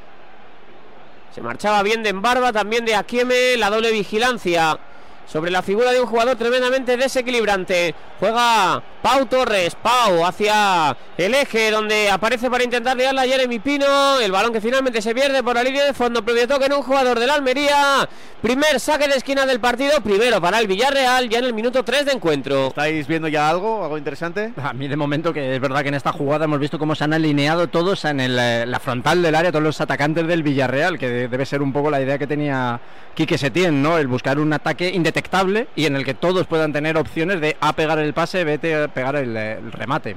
Se 1.34 1.40
marchaba 1.40 1.82
bien 1.82 2.02
de 2.02 2.10
Embarba, 2.10 2.52
también 2.52 2.84
de 2.84 2.94
Akieme, 2.94 3.56
la 3.56 3.70
doble 3.70 3.90
vigilancia 3.90 4.78
sobre 5.26 5.50
la 5.50 5.62
figura 5.62 5.90
de 5.90 6.02
un 6.02 6.06
jugador 6.06 6.36
tremendamente 6.36 6.98
desequilibrante. 6.98 7.94
Juega 8.20 8.82
Pau 9.02 9.26
Torres, 9.26 9.74
Pau 9.74 10.24
hacia 10.24 10.96
el 11.18 11.34
eje 11.34 11.72
donde 11.72 12.08
aparece 12.08 12.48
para 12.48 12.62
intentar 12.62 12.96
liarla 12.96 13.24
Jeremy 13.24 13.58
Pino. 13.58 14.20
El 14.20 14.30
balón 14.30 14.52
que 14.52 14.60
finalmente 14.60 15.02
se 15.02 15.12
pierde 15.12 15.42
por 15.42 15.56
la 15.56 15.64
línea 15.64 15.84
de 15.84 15.92
fondo. 15.92 16.24
Previo 16.24 16.46
toque 16.46 16.66
en 16.66 16.72
un 16.74 16.82
jugador 16.82 17.18
del 17.18 17.28
Almería. 17.30 18.08
Primer 18.40 18.78
saque 18.78 19.08
de 19.08 19.16
esquina 19.16 19.44
del 19.44 19.58
partido, 19.60 20.00
primero 20.02 20.40
para 20.40 20.58
el 20.60 20.66
Villarreal, 20.68 21.28
ya 21.28 21.38
en 21.38 21.44
el 21.46 21.52
minuto 21.54 21.82
3 21.84 22.06
de 22.06 22.12
encuentro. 22.12 22.68
¿Estáis 22.68 23.06
viendo 23.08 23.26
ya 23.28 23.48
algo? 23.50 23.82
¿Algo 23.82 23.98
interesante? 23.98 24.52
A 24.62 24.72
mí 24.72 24.86
de 24.86 24.96
momento 24.96 25.32
que 25.32 25.54
es 25.56 25.60
verdad 25.60 25.82
que 25.82 25.88
en 25.88 25.94
esta 25.94 26.12
jugada 26.12 26.44
hemos 26.44 26.60
visto 26.60 26.78
cómo 26.78 26.94
se 26.94 27.02
han 27.04 27.12
alineado 27.12 27.66
todos 27.68 28.04
en 28.04 28.20
el, 28.20 28.38
eh, 28.38 28.66
la 28.66 28.78
frontal 28.80 29.20
del 29.20 29.34
área, 29.34 29.50
todos 29.50 29.64
los 29.64 29.80
atacantes 29.80 30.26
del 30.28 30.42
Villarreal, 30.44 30.98
que 30.98 31.08
de- 31.08 31.28
debe 31.28 31.44
ser 31.46 31.60
un 31.62 31.72
poco 31.72 31.90
la 31.90 32.00
idea 32.00 32.18
que 32.18 32.26
tenía 32.28 32.80
Quique 33.14 33.36
Setién, 33.36 33.82
¿no? 33.82 33.98
El 33.98 34.06
buscar 34.08 34.38
un 34.38 34.52
ataque 34.52 34.88
indetectable 34.90 35.66
y 35.76 35.86
en 35.86 35.96
el 35.96 36.04
que 36.04 36.14
todos 36.14 36.46
puedan 36.46 36.72
tener 36.72 36.96
opciones 36.96 37.40
de 37.40 37.56
a 37.60 37.72
pegar 37.74 37.98
el 37.98 38.14
pase, 38.14 38.42
vete 38.44 38.74
a 38.74 38.88
pegar 38.94 39.16
el, 39.16 39.36
el 39.36 39.72
remate. 39.72 40.16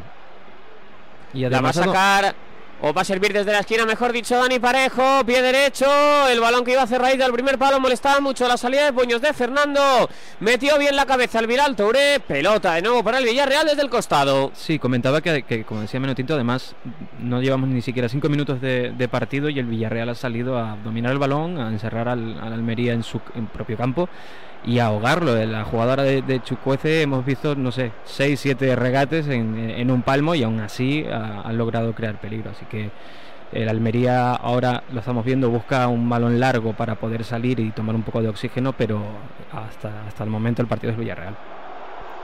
Y 1.33 1.47
La 1.49 1.61
va 1.61 1.69
a 1.69 1.73
sacar 1.73 2.35
o 2.81 2.93
va 2.93 3.01
a 3.01 3.05
servir 3.05 3.31
desde 3.31 3.51
la 3.51 3.59
esquina, 3.59 3.85
mejor 3.85 4.11
dicho, 4.11 4.37
Dani 4.37 4.59
Parejo, 4.59 5.23
pie 5.25 5.41
derecho, 5.41 5.87
el 6.27 6.39
balón 6.39 6.65
que 6.65 6.71
iba 6.71 6.81
a 6.81 6.83
hacer 6.83 7.01
raíz 7.01 7.17
del 7.17 7.31
primer 7.31 7.57
palo 7.57 7.79
molestaba 7.79 8.19
mucho 8.19 8.47
la 8.47 8.57
salida 8.57 8.85
de 8.85 8.93
puños 8.93 9.21
de 9.21 9.33
Fernando, 9.33 10.09
metió 10.41 10.77
bien 10.77 10.95
la 10.95 11.05
cabeza 11.05 11.39
al 11.39 11.47
Viral 11.47 11.75
Touré, 11.75 12.19
pelota 12.19 12.73
de 12.73 12.81
nuevo 12.81 13.03
para 13.03 13.19
el 13.19 13.25
Villarreal 13.25 13.65
desde 13.65 13.81
el 13.81 13.89
costado. 13.89 14.51
Sí, 14.53 14.77
comentaba 14.77 15.21
que, 15.21 15.43
que, 15.43 15.63
como 15.63 15.81
decía 15.81 15.99
Menotinto, 15.99 16.33
además 16.33 16.75
no 17.19 17.41
llevamos 17.41 17.69
ni 17.69 17.81
siquiera 17.81 18.09
cinco 18.09 18.27
minutos 18.27 18.59
de, 18.59 18.91
de 18.91 19.07
partido 19.07 19.49
y 19.49 19.57
el 19.57 19.65
Villarreal 19.65 20.09
ha 20.09 20.15
salido 20.15 20.57
a 20.59 20.77
dominar 20.83 21.13
el 21.13 21.17
balón, 21.17 21.57
a 21.57 21.69
encerrar 21.69 22.09
al, 22.09 22.37
al 22.39 22.53
Almería 22.53 22.93
en 22.93 23.03
su 23.03 23.21
en 23.35 23.47
propio 23.47 23.77
campo 23.77 24.09
y 24.65 24.79
ahogarlo. 24.79 25.37
En 25.37 25.51
La 25.51 25.63
jugadora 25.63 26.03
de, 26.03 26.41
Chucuece 26.43 27.01
hemos 27.03 27.25
visto, 27.25 27.55
no 27.55 27.71
sé, 27.71 27.91
seis, 28.03 28.39
siete 28.39 28.75
regates 28.75 29.27
en, 29.27 29.69
en 29.69 29.91
un 29.91 30.01
palmo 30.01 30.35
y 30.35 30.43
aún 30.43 30.59
así 30.59 31.05
ha- 31.11 31.41
han 31.45 31.57
logrado 31.57 31.93
crear 31.93 32.19
peligro. 32.19 32.51
Así 32.51 32.65
que 32.65 32.89
el 33.51 33.69
Almería 33.69 34.31
ahora 34.33 34.83
lo 34.91 34.99
estamos 34.99 35.23
viendo, 35.23 35.49
busca 35.49 35.87
un 35.87 36.09
balón 36.09 36.39
largo 36.39 36.73
para 36.73 36.95
poder 36.95 37.23
salir 37.23 37.59
y 37.59 37.71
tomar 37.71 37.95
un 37.95 38.03
poco 38.03 38.21
de 38.21 38.27
oxígeno, 38.29 38.73
pero 38.73 39.01
hasta, 39.51 40.05
hasta 40.07 40.23
el 40.23 40.29
momento 40.29 40.61
el 40.61 40.67
partido 40.67 40.91
es 40.91 40.97
Villarreal. 40.99 41.35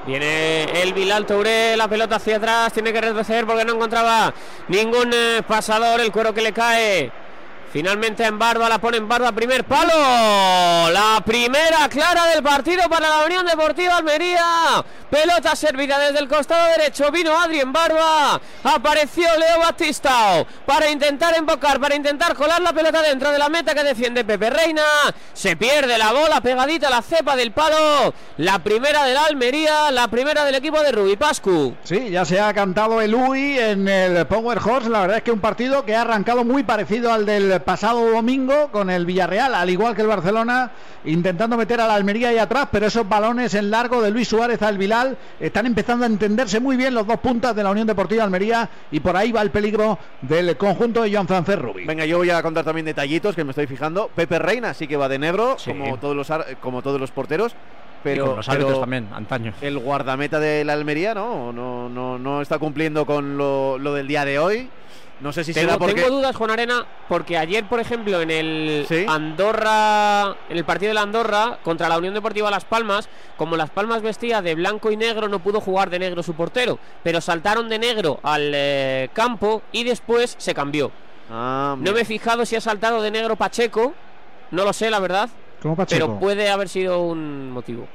Viene 0.08 0.64
el 0.82 0.94
Bilal 0.94 1.28
Touré, 1.28 1.78
la 1.78 1.88
pelota 1.88 2.16
hacia 2.16 2.38
atrás, 2.38 2.74
tiene 2.74 2.92
que 2.92 3.02
retroceder 3.02 3.46
porque 3.46 3.64
no 3.64 3.74
encontraba 3.76 4.34
ningún 4.68 5.12
eh, 5.14 5.44
pasador, 5.48 6.02
el 6.02 6.12
cuero 6.12 6.34
que 6.34 6.42
le 6.42 6.52
cae. 6.52 7.12
Finalmente 7.72 8.26
en 8.26 8.38
Barba, 8.38 8.68
la 8.68 8.80
pone 8.80 8.98
en 8.98 9.08
Barba, 9.08 9.32
primer 9.32 9.64
palo. 9.64 9.94
La 10.92 11.24
primera 11.26 11.88
clara 11.88 12.26
del 12.26 12.44
partido 12.44 12.90
para 12.90 13.08
la 13.08 13.26
Unión 13.26 13.46
Deportiva 13.46 13.96
Almería. 13.96 14.84
Pelota 15.10 15.56
servida 15.56 15.98
desde 15.98 16.20
el 16.20 16.28
costado 16.28 16.68
derecho. 16.78 17.10
Vino 17.12 17.38
Adri 17.40 17.62
en 17.62 17.72
Barba. 17.72 18.42
Apareció 18.64 19.26
Leo 19.38 19.60
Batistao 19.60 20.46
para 20.66 20.90
intentar 20.90 21.34
embocar, 21.38 21.80
para 21.80 21.96
intentar 21.96 22.36
colar 22.36 22.62
la 22.62 22.74
pelota 22.74 23.02
dentro 23.02 23.32
de 23.32 23.40
la 23.40 23.48
meta 23.48 23.74
que 23.74 23.84
defiende 23.84 24.26
Pepe 24.26 24.50
Reina. 24.50 24.84
Se 25.34 25.56
pierde 25.56 25.98
la 25.98 26.12
bola 26.12 26.42
pegadita 26.42 26.88
a 26.88 26.92
la 26.92 27.02
cepa 27.02 27.38
del 27.38 27.54
palo. 27.54 28.14
La 28.38 28.60
primera 28.60 29.06
de 29.06 29.14
la 29.14 29.26
Almería, 29.26 29.92
la 29.92 30.10
primera 30.10 30.44
del 30.44 30.56
equipo 30.56 30.82
de 30.82 30.92
Rubi 30.92 31.16
Pascu. 31.16 31.76
Sí, 31.86 32.10
ya 32.10 32.26
se 32.26 32.38
ha 32.38 32.54
cantado 32.54 33.00
el 33.00 33.16
UI 33.16 33.60
en 33.60 33.88
el 33.88 34.28
Power 34.28 34.58
Horse. 34.58 34.90
La 34.90 35.02
verdad 35.02 35.18
es 35.18 35.24
que 35.24 35.32
un 35.32 35.40
partido 35.40 35.86
que 35.86 35.96
ha 35.96 36.02
arrancado 36.02 36.44
muy 36.44 36.64
parecido 36.64 37.14
al 37.14 37.26
del 37.26 37.61
pasado 37.62 38.12
domingo 38.12 38.70
con 38.72 38.90
el 38.90 39.06
Villarreal, 39.06 39.56
al 39.56 39.70
igual 39.70 39.96
que 39.96 40.02
el 40.02 40.08
Barcelona, 40.08 40.72
intentando 41.06 41.58
meter 41.58 41.82
a 41.82 41.88
la 41.88 41.96
Almería 41.96 42.30
ahí 42.30 42.38
atrás, 42.38 42.68
pero 42.72 42.88
esos 42.88 43.08
balones 43.08 43.54
en 43.54 43.72
largo 43.72 44.02
de 44.02 44.12
Luis 44.12 44.28
Suárez 44.28 44.62
al 44.62 44.78
Vilal 44.78 45.18
están 45.40 45.66
empezando 45.66 46.06
a 46.06 46.08
entenderse 46.08 46.60
muy 46.60 46.78
bien 46.78 46.94
los 46.94 47.08
dos 47.08 47.20
puntas 47.20 47.56
de 47.56 47.64
la 47.64 47.72
Unión 47.72 47.88
Deportiva 47.88 48.24
Almería 48.24 48.70
y 48.92 49.00
por 49.00 49.16
ahí 49.16 49.32
va 49.32 49.42
el 49.42 49.52
peligro 49.52 49.98
del 50.22 50.58
conjunto 50.58 51.02
de 51.02 51.14
Joan 51.14 51.28
Francés 51.28 51.60
Rubí. 51.60 51.86
Venga, 51.86 52.06
yo 52.06 52.18
voy 52.18 52.30
a 52.30 52.42
contar 52.42 52.64
también 52.64 52.86
detallitos 52.86 53.36
que 53.36 53.44
me 53.44 53.52
estoy 53.52 53.68
fijando. 53.68 54.10
Pepe 54.14 54.40
Reina 54.40 54.74
sí 54.74 54.88
que 54.88 54.98
va 54.98 55.10
de 55.10 55.20
negro, 55.20 55.58
como, 55.66 55.98
todos 55.98 56.16
los, 56.16 56.32
como 56.62 56.82
todos 56.82 57.00
los 57.00 57.12
porteros. 57.12 57.56
Pero, 58.04 58.24
Y 58.24 58.28
con 58.28 58.36
los 58.38 58.50
árbitros 58.50 58.72
pero 58.72 58.80
también, 58.82 59.08
antaño. 59.14 59.54
El 59.62 59.78
guardameta 59.78 60.40
de 60.40 60.66
la 60.66 60.74
Almería 60.74 61.14
no, 61.14 61.54
no, 61.54 61.88
no, 61.88 62.18
no 62.18 62.42
está 62.42 62.58
cumpliendo 62.58 63.06
con 63.06 63.38
lo, 63.38 63.78
lo 63.78 63.94
del 63.94 64.08
día 64.08 64.26
de 64.26 64.40
hoy. 64.40 64.70
No 65.22 65.32
sé 65.32 65.44
si 65.44 65.54
será 65.54 65.74
Tengo, 65.74 65.80
porque. 65.80 66.02
tengo 66.02 66.16
dudas, 66.18 66.36
Juan 66.36 66.50
Arena, 66.50 66.86
porque 67.08 67.38
ayer, 67.38 67.64
por 67.70 67.80
ejemplo, 67.80 68.22
en 68.22 68.32
el 68.32 68.88
Andorra, 69.08 70.36
en 70.50 70.58
el 70.58 70.66
partido 70.66 70.90
de 70.90 70.96
la 70.96 71.04
Andorra 71.04 71.60
contra 71.64 71.88
la 71.88 71.98
Unión 72.00 72.16
Deportiva 72.16 72.50
Las 72.50 72.66
Palmas, 72.66 73.08
como 73.38 73.56
Las 73.56 73.70
Palmas 73.70 74.02
vestía 74.02 74.42
de 74.42 74.56
blanco 74.56 74.92
y 74.92 74.98
negro, 74.98 75.28
no 75.28 75.40
pudo 75.40 75.62
jugar 75.62 75.92
de 75.92 76.00
negro 76.00 76.24
su 76.24 76.34
portero, 76.34 76.80
pero 77.04 77.22
saltaron 77.22 77.70
de 77.70 77.78
negro 77.78 78.20
al 78.24 78.52
eh, 78.56 79.10
campo 79.14 79.62
y 79.72 79.84
después 79.84 80.36
se 80.40 80.56
cambió. 80.56 80.92
Ah, 81.30 81.76
no 81.78 81.92
me 81.94 82.02
he 82.02 82.06
fijado 82.06 82.46
si 82.46 82.56
ha 82.56 82.62
saltado 82.62 83.02
de 83.02 83.12
negro 83.12 83.36
Pacheco, 83.36 83.94
no 84.50 84.64
lo 84.66 84.74
sé, 84.74 84.90
la 84.90 85.00
verdad, 85.00 85.30
¿Cómo 85.62 85.76
Pacheco? 85.76 86.08
pero 86.08 86.20
puede 86.20 86.50
haber 86.50 86.68
sido 86.68 87.00
un 87.02 87.52
motivo 87.52 87.88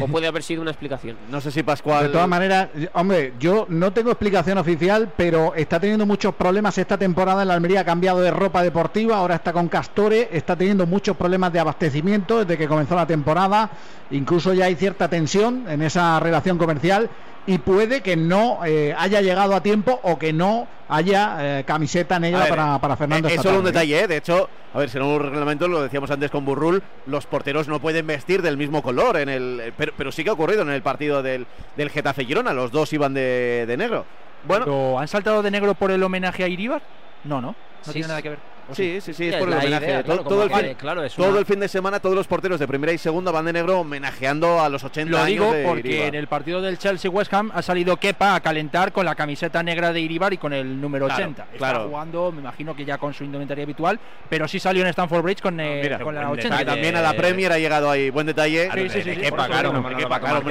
o 0.00 0.06
puede 0.06 0.26
haber 0.26 0.42
sido 0.42 0.62
una 0.62 0.70
explicación. 0.70 1.16
No 1.30 1.40
sé 1.40 1.50
si 1.50 1.62
Pascual. 1.62 2.04
De 2.04 2.08
todas 2.10 2.28
maneras, 2.28 2.68
hombre, 2.94 3.34
yo 3.38 3.66
no 3.68 3.92
tengo 3.92 4.10
explicación 4.10 4.58
oficial, 4.58 5.12
pero 5.16 5.54
está 5.54 5.78
teniendo 5.80 6.06
muchos 6.06 6.34
problemas 6.34 6.76
esta 6.78 6.98
temporada 6.98 7.42
en 7.42 7.48
la 7.48 7.54
Almería. 7.54 7.80
Ha 7.80 7.84
cambiado 7.84 8.20
de 8.20 8.30
ropa 8.30 8.62
deportiva, 8.62 9.16
ahora 9.16 9.36
está 9.36 9.52
con 9.52 9.68
Castore, 9.68 10.28
está 10.32 10.56
teniendo 10.56 10.86
muchos 10.86 11.16
problemas 11.16 11.52
de 11.52 11.60
abastecimiento 11.60 12.40
desde 12.40 12.58
que 12.58 12.68
comenzó 12.68 12.96
la 12.96 13.06
temporada. 13.06 13.70
Incluso 14.10 14.52
ya 14.52 14.66
hay 14.66 14.74
cierta 14.74 15.08
tensión 15.08 15.64
en 15.68 15.82
esa 15.82 16.20
relación 16.20 16.58
comercial 16.58 17.08
y 17.46 17.58
puede 17.58 18.00
que 18.02 18.16
no 18.16 18.64
eh, 18.64 18.94
haya 18.96 19.20
llegado 19.20 19.54
a 19.54 19.62
tiempo 19.62 19.98
o 20.02 20.18
que 20.18 20.32
no 20.32 20.66
haya 20.88 21.58
eh, 21.60 21.64
camiseta 21.64 22.18
negra 22.18 22.40
ver, 22.40 22.48
para, 22.50 22.78
para 22.78 22.96
Fernando. 22.96 23.28
Es 23.28 23.34
esta 23.34 23.44
solo 23.44 23.58
un 23.58 23.64
tarde. 23.64 23.72
detalle, 23.80 24.00
¿eh? 24.04 24.08
de 24.08 24.16
hecho, 24.18 24.48
a 24.74 24.78
ver, 24.78 24.90
según 24.90 25.08
un 25.08 25.20
reglamento, 25.20 25.66
lo 25.66 25.82
decíamos 25.82 26.10
antes 26.10 26.30
con 26.30 26.44
Burrul, 26.44 26.82
los 27.06 27.26
porteros 27.26 27.66
no 27.68 27.80
pueden 27.80 28.06
vestir 28.06 28.42
del 28.42 28.56
mismo 28.56 28.82
color, 28.82 29.16
en 29.16 29.28
el, 29.28 29.72
pero, 29.76 29.92
pero 29.96 30.12
sí 30.12 30.22
que 30.22 30.30
ha 30.30 30.34
ocurrido 30.34 30.62
en 30.62 30.70
el 30.70 30.82
partido 30.82 31.22
del, 31.22 31.46
del 31.76 31.90
Getafe 31.90 32.24
Girona, 32.24 32.52
los 32.52 32.70
dos 32.70 32.92
iban 32.92 33.14
de, 33.14 33.64
de 33.66 33.76
negro. 33.76 34.04
Bueno, 34.44 34.64
¿Pero 34.64 34.98
han 34.98 35.08
saltado 35.08 35.42
de 35.42 35.50
negro 35.50 35.74
por 35.74 35.90
el 35.90 36.02
homenaje 36.02 36.44
a 36.44 36.48
Iribar? 36.48 36.82
No, 37.24 37.40
no. 37.40 37.48
No 37.48 37.56
Sí, 37.82 37.92
tiene 37.92 38.08
nada 38.08 38.22
que 38.22 38.28
ver. 38.30 38.38
¿O 38.72 38.74
Sí, 38.74 39.00
sí, 39.00 39.12
sí, 39.14 39.28
es 39.28 39.34
Es 39.34 39.38
por 39.40 39.48
el 39.48 39.54
homenaje. 39.58 39.84
idea, 39.86 40.02
todo, 40.02 40.14
claro, 40.16 40.28
todo 40.28 40.42
el 40.44 40.48
fin, 40.48 40.56
vale, 40.56 40.74
claro, 40.74 41.04
es 41.04 41.14
todo 41.14 41.28
una- 41.30 41.38
el 41.38 41.46
fin 41.46 41.60
de 41.60 41.68
semana, 41.68 42.00
todos 42.00 42.14
los 42.16 42.26
porteros 42.26 42.58
de 42.58 42.66
primera 42.66 42.92
y 42.92 42.98
segunda 42.98 43.30
van 43.30 43.44
de 43.44 43.52
negro 43.52 43.80
homenajeando 43.80 44.60
a 44.60 44.68
los 44.68 44.82
80 44.84 45.10
Lo 45.10 45.18
años 45.18 45.28
digo 45.28 45.52
de 45.52 45.64
porque 45.64 45.88
Iribar. 45.88 46.08
en 46.08 46.14
el 46.14 46.26
partido 46.26 46.60
del 46.62 46.78
Chelsea-West 46.78 47.32
Ham 47.34 47.50
ha 47.54 47.62
salido 47.62 47.96
Kepa 47.96 48.34
a 48.34 48.40
calentar 48.40 48.92
con 48.92 49.04
la 49.04 49.14
camiseta 49.14 49.62
negra 49.62 49.92
de 49.92 50.00
Iribar 50.00 50.32
y 50.32 50.38
con 50.38 50.52
el 50.52 50.80
número 50.80 51.06
Claro, 51.06 51.22
80. 51.22 51.42
Está 51.44 51.56
claro. 51.58 51.88
jugando, 51.88 52.32
me 52.32 52.40
imagino 52.40 52.74
que 52.74 52.84
ya 52.84 52.98
con 52.98 53.12
su 53.14 53.24
indumentaria 53.24 53.64
habitual, 53.64 53.98
pero 54.28 54.48
sí 54.48 54.58
salió 54.58 54.82
en 54.82 54.88
Stamford 54.88 55.22
Bridge 55.22 55.40
con, 55.42 55.60
eh, 55.60 55.80
Mira, 55.82 55.98
con 56.00 56.14
la 56.14 56.22
buen 56.28 56.40
80. 56.40 56.58
detalle. 56.58 56.74
también 56.76 56.96
a 56.96 57.02
la 57.02 57.12
Premier 57.14 57.52
ha 57.52 57.58
llegado 57.58 57.90
ahí, 57.90 58.10
buen 58.10 58.26
detalle. 58.26 58.70
Sí, 58.72 58.88
sí, 58.88 59.02
sí, 59.02 59.16
Kepa, 59.20 59.46
claro, 59.46 59.72
no, 59.72 59.96
Kepa, 59.96 60.18
claro, 60.20 60.42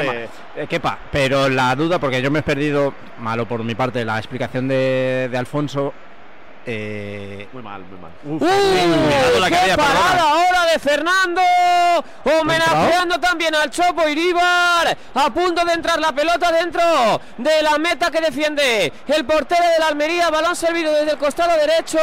Kepa. 0.68 0.94
Eh, 0.94 1.08
pero 1.12 1.50
la 1.50 1.76
duda, 1.76 2.00
porque 2.00 2.22
yo 2.22 2.30
me 2.32 2.40
he 2.40 2.44
perdido, 2.44 2.94
malo 3.20 3.46
por 3.48 3.64
mi 3.64 3.76
parte, 3.76 4.06
la 4.06 4.18
explicación 4.18 4.68
de, 4.68 5.28
de 5.32 5.38
Alfonso. 5.38 5.94
Eh, 6.64 7.48
muy 7.54 7.64
mal, 7.64 7.84
muy 7.84 8.00
mal. 8.00 8.12
¡Uh! 8.24 8.36
mirado 8.36 9.40
la 9.40 9.50
¡Qué 9.50 9.76
parada 9.76 10.12
perdona. 10.12 10.30
ahora 10.30 10.66
de 10.72 10.80
Fernando! 10.80 11.42
Homenajeando 12.24 13.20
también 13.20 13.56
al 13.56 13.72
Chopo 13.72 14.08
Iríbar. 14.08 14.96
A 15.16 15.30
punto 15.34 15.66
de 15.66 15.74
entrar 15.74 16.00
la 16.00 16.12
pelota 16.12 16.52
dentro 16.52 16.82
de 17.38 17.64
la 17.64 17.78
meta 17.80 18.12
que 18.12 18.22
defiende 18.22 18.94
el 19.08 19.26
portero 19.26 19.64
de 19.64 19.80
la 19.80 19.88
Almería. 19.88 20.30
Balón 20.30 20.56
servido 20.56 20.94
desde 20.94 21.12
el 21.12 21.18
costado 21.18 21.52
derecho. 21.58 21.98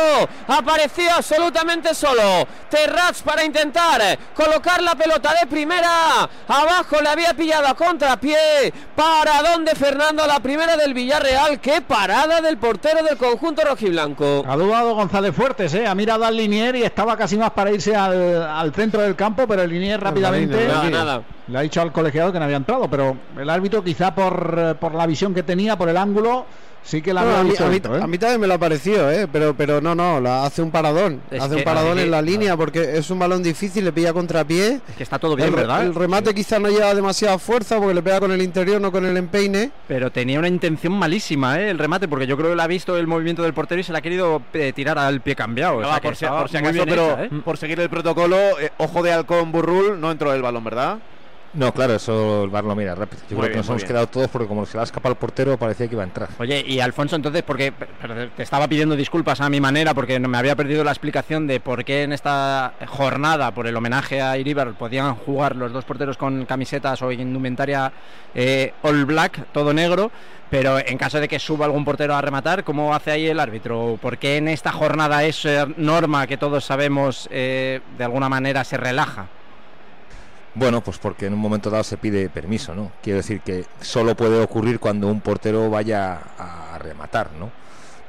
Apareció 0.48 1.12
absolutamente 1.14 1.94
solo. 1.94 2.46
Terrats 2.68 3.22
para 3.22 3.44
intentar 3.44 4.18
colocar 4.34 4.82
la 4.82 4.96
pelota 4.96 5.34
de 5.40 5.46
primera. 5.46 6.28
Abajo 6.48 7.00
le 7.00 7.08
había 7.08 7.32
pillado 7.34 7.68
a 7.68 7.74
contrapié. 7.74 8.72
Para 8.96 9.40
donde 9.42 9.76
Fernando 9.76 10.26
la 10.26 10.40
primera 10.40 10.76
del 10.76 10.94
Villarreal. 10.94 11.60
¡Qué 11.60 11.80
parada 11.80 12.40
del 12.40 12.58
portero 12.58 13.04
del 13.04 13.16
conjunto 13.16 13.62
rojiblanco! 13.62 14.44
Ha 14.48 14.56
dudado 14.56 14.94
González 14.94 15.34
Fuertes, 15.34 15.74
¿eh? 15.74 15.86
ha 15.86 15.94
mirado 15.94 16.24
al 16.24 16.34
Linier 16.34 16.74
y 16.76 16.82
estaba 16.82 17.18
casi 17.18 17.36
más 17.36 17.50
para 17.50 17.70
irse 17.70 17.94
al, 17.94 18.42
al 18.42 18.72
centro 18.72 19.02
del 19.02 19.14
campo, 19.14 19.46
pero 19.46 19.60
el 19.60 19.68
Linier 19.68 20.00
rápidamente 20.00 20.66
Nada, 20.66 20.88
nada. 20.88 21.22
le 21.48 21.58
ha 21.58 21.60
dicho 21.60 21.82
al 21.82 21.92
colegiado 21.92 22.32
que 22.32 22.38
no 22.38 22.46
había 22.46 22.56
entrado, 22.56 22.88
pero 22.88 23.14
el 23.38 23.50
árbitro 23.50 23.84
quizá 23.84 24.14
por, 24.14 24.76
por 24.76 24.94
la 24.94 25.06
visión 25.06 25.34
que 25.34 25.42
tenía, 25.42 25.76
por 25.76 25.90
el 25.90 25.98
ángulo, 25.98 26.46
sí 26.82 27.02
que 27.02 27.12
la 27.12 27.22
No, 27.22 27.36
a, 27.36 27.42
mí, 27.42 27.50
visto 27.50 27.64
a 27.64 27.68
mí- 27.68 27.76
¿eh? 27.76 28.00
a 28.02 28.06
mí 28.06 28.18
también 28.18 28.40
me 28.40 28.46
lo 28.46 28.54
ha 28.54 28.58
parecido, 28.58 29.10
¿eh? 29.10 29.26
pero, 29.30 29.54
pero 29.54 29.80
no, 29.80 29.94
no, 29.94 30.20
la, 30.20 30.44
hace 30.46 30.62
un 30.62 30.70
paradón. 30.70 31.20
Es 31.30 31.40
hace 31.42 31.50
que- 31.54 31.56
un 31.58 31.64
paradón 31.64 31.98
en 31.98 32.10
la 32.10 32.22
línea 32.22 32.56
porque 32.56 32.96
es 32.98 33.10
un 33.10 33.18
balón 33.18 33.42
difícil, 33.42 33.84
le 33.84 33.92
pilla 33.92 34.12
contrapié. 34.12 34.80
Es 34.88 34.96
que 34.96 35.02
está 35.02 35.18
todo 35.18 35.36
bien, 35.36 35.48
el, 35.48 35.54
¿verdad? 35.54 35.82
El 35.84 35.94
remate 35.94 36.34
quizá 36.34 36.58
no 36.58 36.68
lleva 36.68 36.94
demasiada 36.94 37.38
fuerza 37.38 37.78
porque 37.78 37.94
le 37.94 38.02
pega 38.02 38.20
con 38.20 38.32
el 38.32 38.42
interior, 38.42 38.80
no 38.80 38.90
con 38.92 39.04
el 39.06 39.16
empeine. 39.16 39.70
Pero 39.86 40.10
tenía 40.10 40.38
una 40.38 40.48
intención 40.48 40.92
malísima, 40.94 41.60
¿eh? 41.60 41.70
El 41.70 41.78
remate, 41.78 42.08
porque 42.08 42.26
yo 42.26 42.36
creo 42.36 42.50
que 42.50 42.56
le 42.56 42.62
ha 42.62 42.66
visto 42.66 42.96
el 42.96 43.06
movimiento 43.06 43.42
del 43.42 43.52
portero 43.54 43.80
y 43.80 43.84
se 43.84 43.92
la 43.92 43.98
ha 43.98 44.02
querido 44.02 44.42
eh, 44.54 44.72
tirar 44.74 44.98
al 44.98 45.20
pie 45.20 45.34
cambiado. 45.36 45.76
o 45.78 45.82
sea, 45.84 46.00
por, 46.00 46.16
si, 46.16 46.24
estaba 46.24 46.40
por 46.40 46.48
si 46.50 46.56
muy 46.58 46.68
acaso, 46.68 46.72
bien 46.84 46.88
pero 46.88 47.12
hecha, 47.12 47.24
¿eh? 47.24 47.40
por 47.44 47.56
seguir 47.58 47.80
el 47.80 47.90
protocolo, 47.90 48.36
eh, 48.60 48.70
ojo 48.78 49.02
de 49.02 49.12
halcón 49.12 49.52
Burrul, 49.52 50.00
no 50.00 50.10
entró 50.10 50.32
el 50.32 50.42
balón, 50.42 50.64
¿verdad? 50.64 50.98
No, 51.54 51.72
claro, 51.72 51.94
eso 51.94 52.44
el 52.44 52.50
bar 52.50 52.64
lo 52.64 52.74
mira 52.76 52.94
rápido. 52.94 53.22
Yo 53.30 53.36
Muy 53.36 53.44
creo 53.44 53.52
que 53.52 53.56
nos 53.58 53.68
hemos 53.68 53.82
bien. 53.82 53.88
quedado 53.88 54.06
todos 54.08 54.28
porque 54.28 54.46
como 54.46 54.66
se 54.66 54.76
le 54.76 54.82
ha 54.82 54.84
escapado 54.84 55.12
el 55.12 55.18
portero 55.18 55.56
parecía 55.56 55.88
que 55.88 55.94
iba 55.94 56.02
a 56.02 56.06
entrar. 56.06 56.28
Oye, 56.38 56.62
y 56.66 56.78
Alfonso, 56.80 57.16
entonces, 57.16 57.42
porque 57.42 57.72
te 58.36 58.42
estaba 58.42 58.68
pidiendo 58.68 58.94
disculpas 58.96 59.40
a 59.40 59.48
mi 59.48 59.60
manera 59.60 59.94
porque 59.94 60.20
no 60.20 60.28
me 60.28 60.36
había 60.36 60.54
perdido 60.56 60.84
la 60.84 60.90
explicación 60.90 61.46
de 61.46 61.58
por 61.58 61.84
qué 61.84 62.02
en 62.02 62.12
esta 62.12 62.74
jornada, 62.86 63.52
por 63.52 63.66
el 63.66 63.74
homenaje 63.76 64.20
a 64.20 64.36
Iribar, 64.36 64.74
podían 64.74 65.14
jugar 65.14 65.56
los 65.56 65.72
dos 65.72 65.84
porteros 65.86 66.18
con 66.18 66.44
camisetas 66.44 67.00
o 67.00 67.10
indumentaria 67.10 67.92
eh, 68.34 68.74
all 68.82 69.06
black, 69.06 69.46
todo 69.52 69.72
negro, 69.72 70.10
pero 70.50 70.78
en 70.78 70.98
caso 70.98 71.18
de 71.18 71.28
que 71.28 71.38
suba 71.38 71.64
algún 71.64 71.84
portero 71.84 72.14
a 72.14 72.20
rematar, 72.20 72.62
¿cómo 72.62 72.94
hace 72.94 73.10
ahí 73.10 73.26
el 73.26 73.40
árbitro? 73.40 73.98
¿Por 74.00 74.18
qué 74.18 74.36
en 74.36 74.48
esta 74.48 74.70
jornada 74.70 75.24
esa 75.24 75.66
norma 75.78 76.26
que 76.26 76.36
todos 76.36 76.64
sabemos 76.64 77.26
eh, 77.32 77.80
de 77.96 78.04
alguna 78.04 78.28
manera 78.28 78.64
se 78.64 78.76
relaja? 78.76 79.26
Bueno, 80.54 80.80
pues 80.82 80.98
porque 80.98 81.26
en 81.26 81.34
un 81.34 81.38
momento 81.40 81.70
dado 81.70 81.84
se 81.84 81.96
pide 81.98 82.28
permiso, 82.30 82.74
¿no? 82.74 82.90
Quiero 83.02 83.18
decir 83.18 83.40
que 83.42 83.66
solo 83.80 84.16
puede 84.16 84.40
ocurrir 84.42 84.80
cuando 84.80 85.06
un 85.08 85.20
portero 85.20 85.70
vaya 85.70 86.18
a 86.38 86.78
rematar, 86.78 87.32
¿no? 87.34 87.50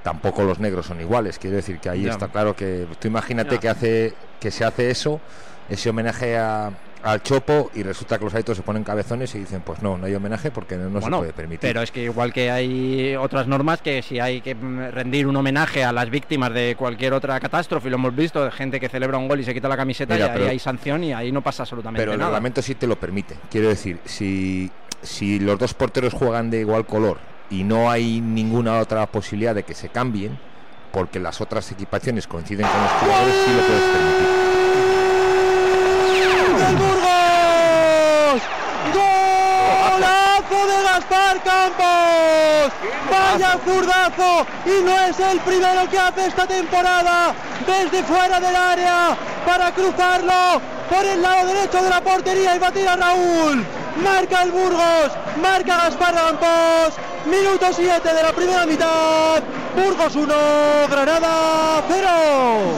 Tampoco 0.03 0.43
los 0.43 0.59
negros 0.59 0.85
son 0.87 0.99
iguales, 1.01 1.37
quiero 1.37 1.57
decir 1.57 1.79
que 1.79 1.89
ahí 1.89 2.03
Ya. 2.03 2.11
está 2.11 2.29
claro 2.29 2.55
que 2.55 2.87
tú 2.99 3.07
imagínate 3.07 3.55
Ya. 3.55 3.59
que 3.61 3.69
hace 3.69 4.13
que 4.39 4.49
se 4.51 4.63
hace 4.63 4.89
eso, 4.89 5.19
ese 5.69 5.89
homenaje 5.89 6.37
a- 6.37 6.71
al 7.01 7.23
Chopo 7.23 7.71
y 7.73 7.83
resulta 7.83 8.17
que 8.17 8.25
los 8.25 8.33
árbitros 8.33 8.57
se 8.57 8.63
ponen 8.63 8.83
cabezones 8.83 9.33
y 9.35 9.39
dicen, 9.39 9.61
pues 9.61 9.81
no, 9.81 9.97
no 9.97 10.05
hay 10.05 10.15
homenaje 10.15 10.51
porque 10.51 10.75
no, 10.75 10.89
no 10.89 11.01
se 11.01 11.09
puede 11.09 11.33
permitir. 11.33 11.61
Pero 11.61 11.81
es 11.81 11.91
que 11.91 12.03
igual 12.03 12.33
que 12.33 12.51
hay 12.51 13.15
otras 13.15 13.47
normas 13.47 13.81
que 13.81 14.01
si 14.01 14.19
hay 14.19 14.41
que 14.41 14.53
rendir 14.53 15.25
un 15.27 15.35
homenaje 15.37 15.83
a 15.83 15.91
las 15.93 16.09
víctimas 16.09 16.53
de 16.53 16.75
cualquier 16.77 17.13
otra 17.13 17.39
catástrofe, 17.39 17.89
lo 17.89 17.95
hemos 17.95 18.15
visto, 18.15 18.43
de 18.43 18.51
gente 18.51 18.79
que 18.79 18.89
celebra 18.89 19.17
un 19.17 19.27
gol 19.29 19.39
y 19.39 19.43
se 19.45 19.53
quita 19.53 19.69
la 19.69 19.77
camiseta 19.77 20.13
Mira, 20.13 20.25
y 20.25 20.29
ahí 20.29 20.37
pero- 20.37 20.49
hay 20.51 20.59
sanción 20.59 21.03
y 21.03 21.13
ahí 21.13 21.31
no 21.31 21.41
pasa 21.41 21.63
absolutamente 21.63 22.01
Pero 22.01 22.13
el 22.13 22.19
nada. 22.19 22.31
reglamento 22.31 22.61
sí 22.61 22.75
te 22.75 22.85
lo 22.87 22.97
permite. 22.99 23.35
Quiero 23.49 23.69
decir, 23.69 23.99
si, 24.03 24.69
si 25.01 25.39
los 25.39 25.57
dos 25.57 25.73
porteros 25.73 26.13
juegan 26.13 26.49
de 26.49 26.59
igual 26.59 26.85
color 26.85 27.17
y 27.49 27.63
no 27.63 27.89
hay 27.89 28.19
ninguna 28.21 28.77
otra 28.79 29.05
posibilidad 29.07 29.55
de 29.55 29.63
que 29.63 29.73
se 29.73 29.89
cambien, 29.89 30.37
porque 30.91 31.19
las 31.19 31.39
otras 31.39 31.71
equipaciones 31.71 32.27
coinciden 32.27 32.67
con 32.67 32.81
los 32.81 32.91
jugadores, 32.91 33.35
sí 33.45 33.51
lo 33.53 33.61
puedes 33.61 33.83
permitir. 33.83 34.28
¡Golazo 38.93 40.67
de 40.67 40.77
Oscar 40.97 41.35
Campos. 41.43 42.73
Vaya 43.11 43.59
zurdazo 43.65 44.45
y 44.65 44.83
no 44.83 44.99
es 45.05 45.19
el 45.19 45.39
primero 45.41 45.89
que 45.89 45.99
hace 45.99 46.27
esta 46.27 46.45
temporada 46.47 47.33
desde 47.65 48.03
fuera 48.03 48.39
del 48.39 48.55
área 48.55 49.17
para 49.45 49.71
cruzarlo 49.71 50.61
por 50.89 51.05
el 51.05 51.21
lado 51.21 51.47
derecho 51.47 51.83
de 51.83 51.89
la 51.89 52.01
portería 52.01 52.55
y 52.55 52.59
batir 52.59 52.87
a 52.87 52.95
Raúl. 52.95 53.65
Marca 54.03 54.43
el 54.43 54.51
Burgos, 54.51 55.11
marca 55.41 55.77
Gaspar 55.77 56.15
Campos. 56.15 56.93
Minuto 57.25 57.65
7 57.73 58.13
de 58.13 58.23
la 58.23 58.31
primera 58.31 58.65
mitad. 58.65 59.41
Burgos 59.75 60.15
1, 60.15 60.33
Granada 60.89 61.83
0. 61.87 62.07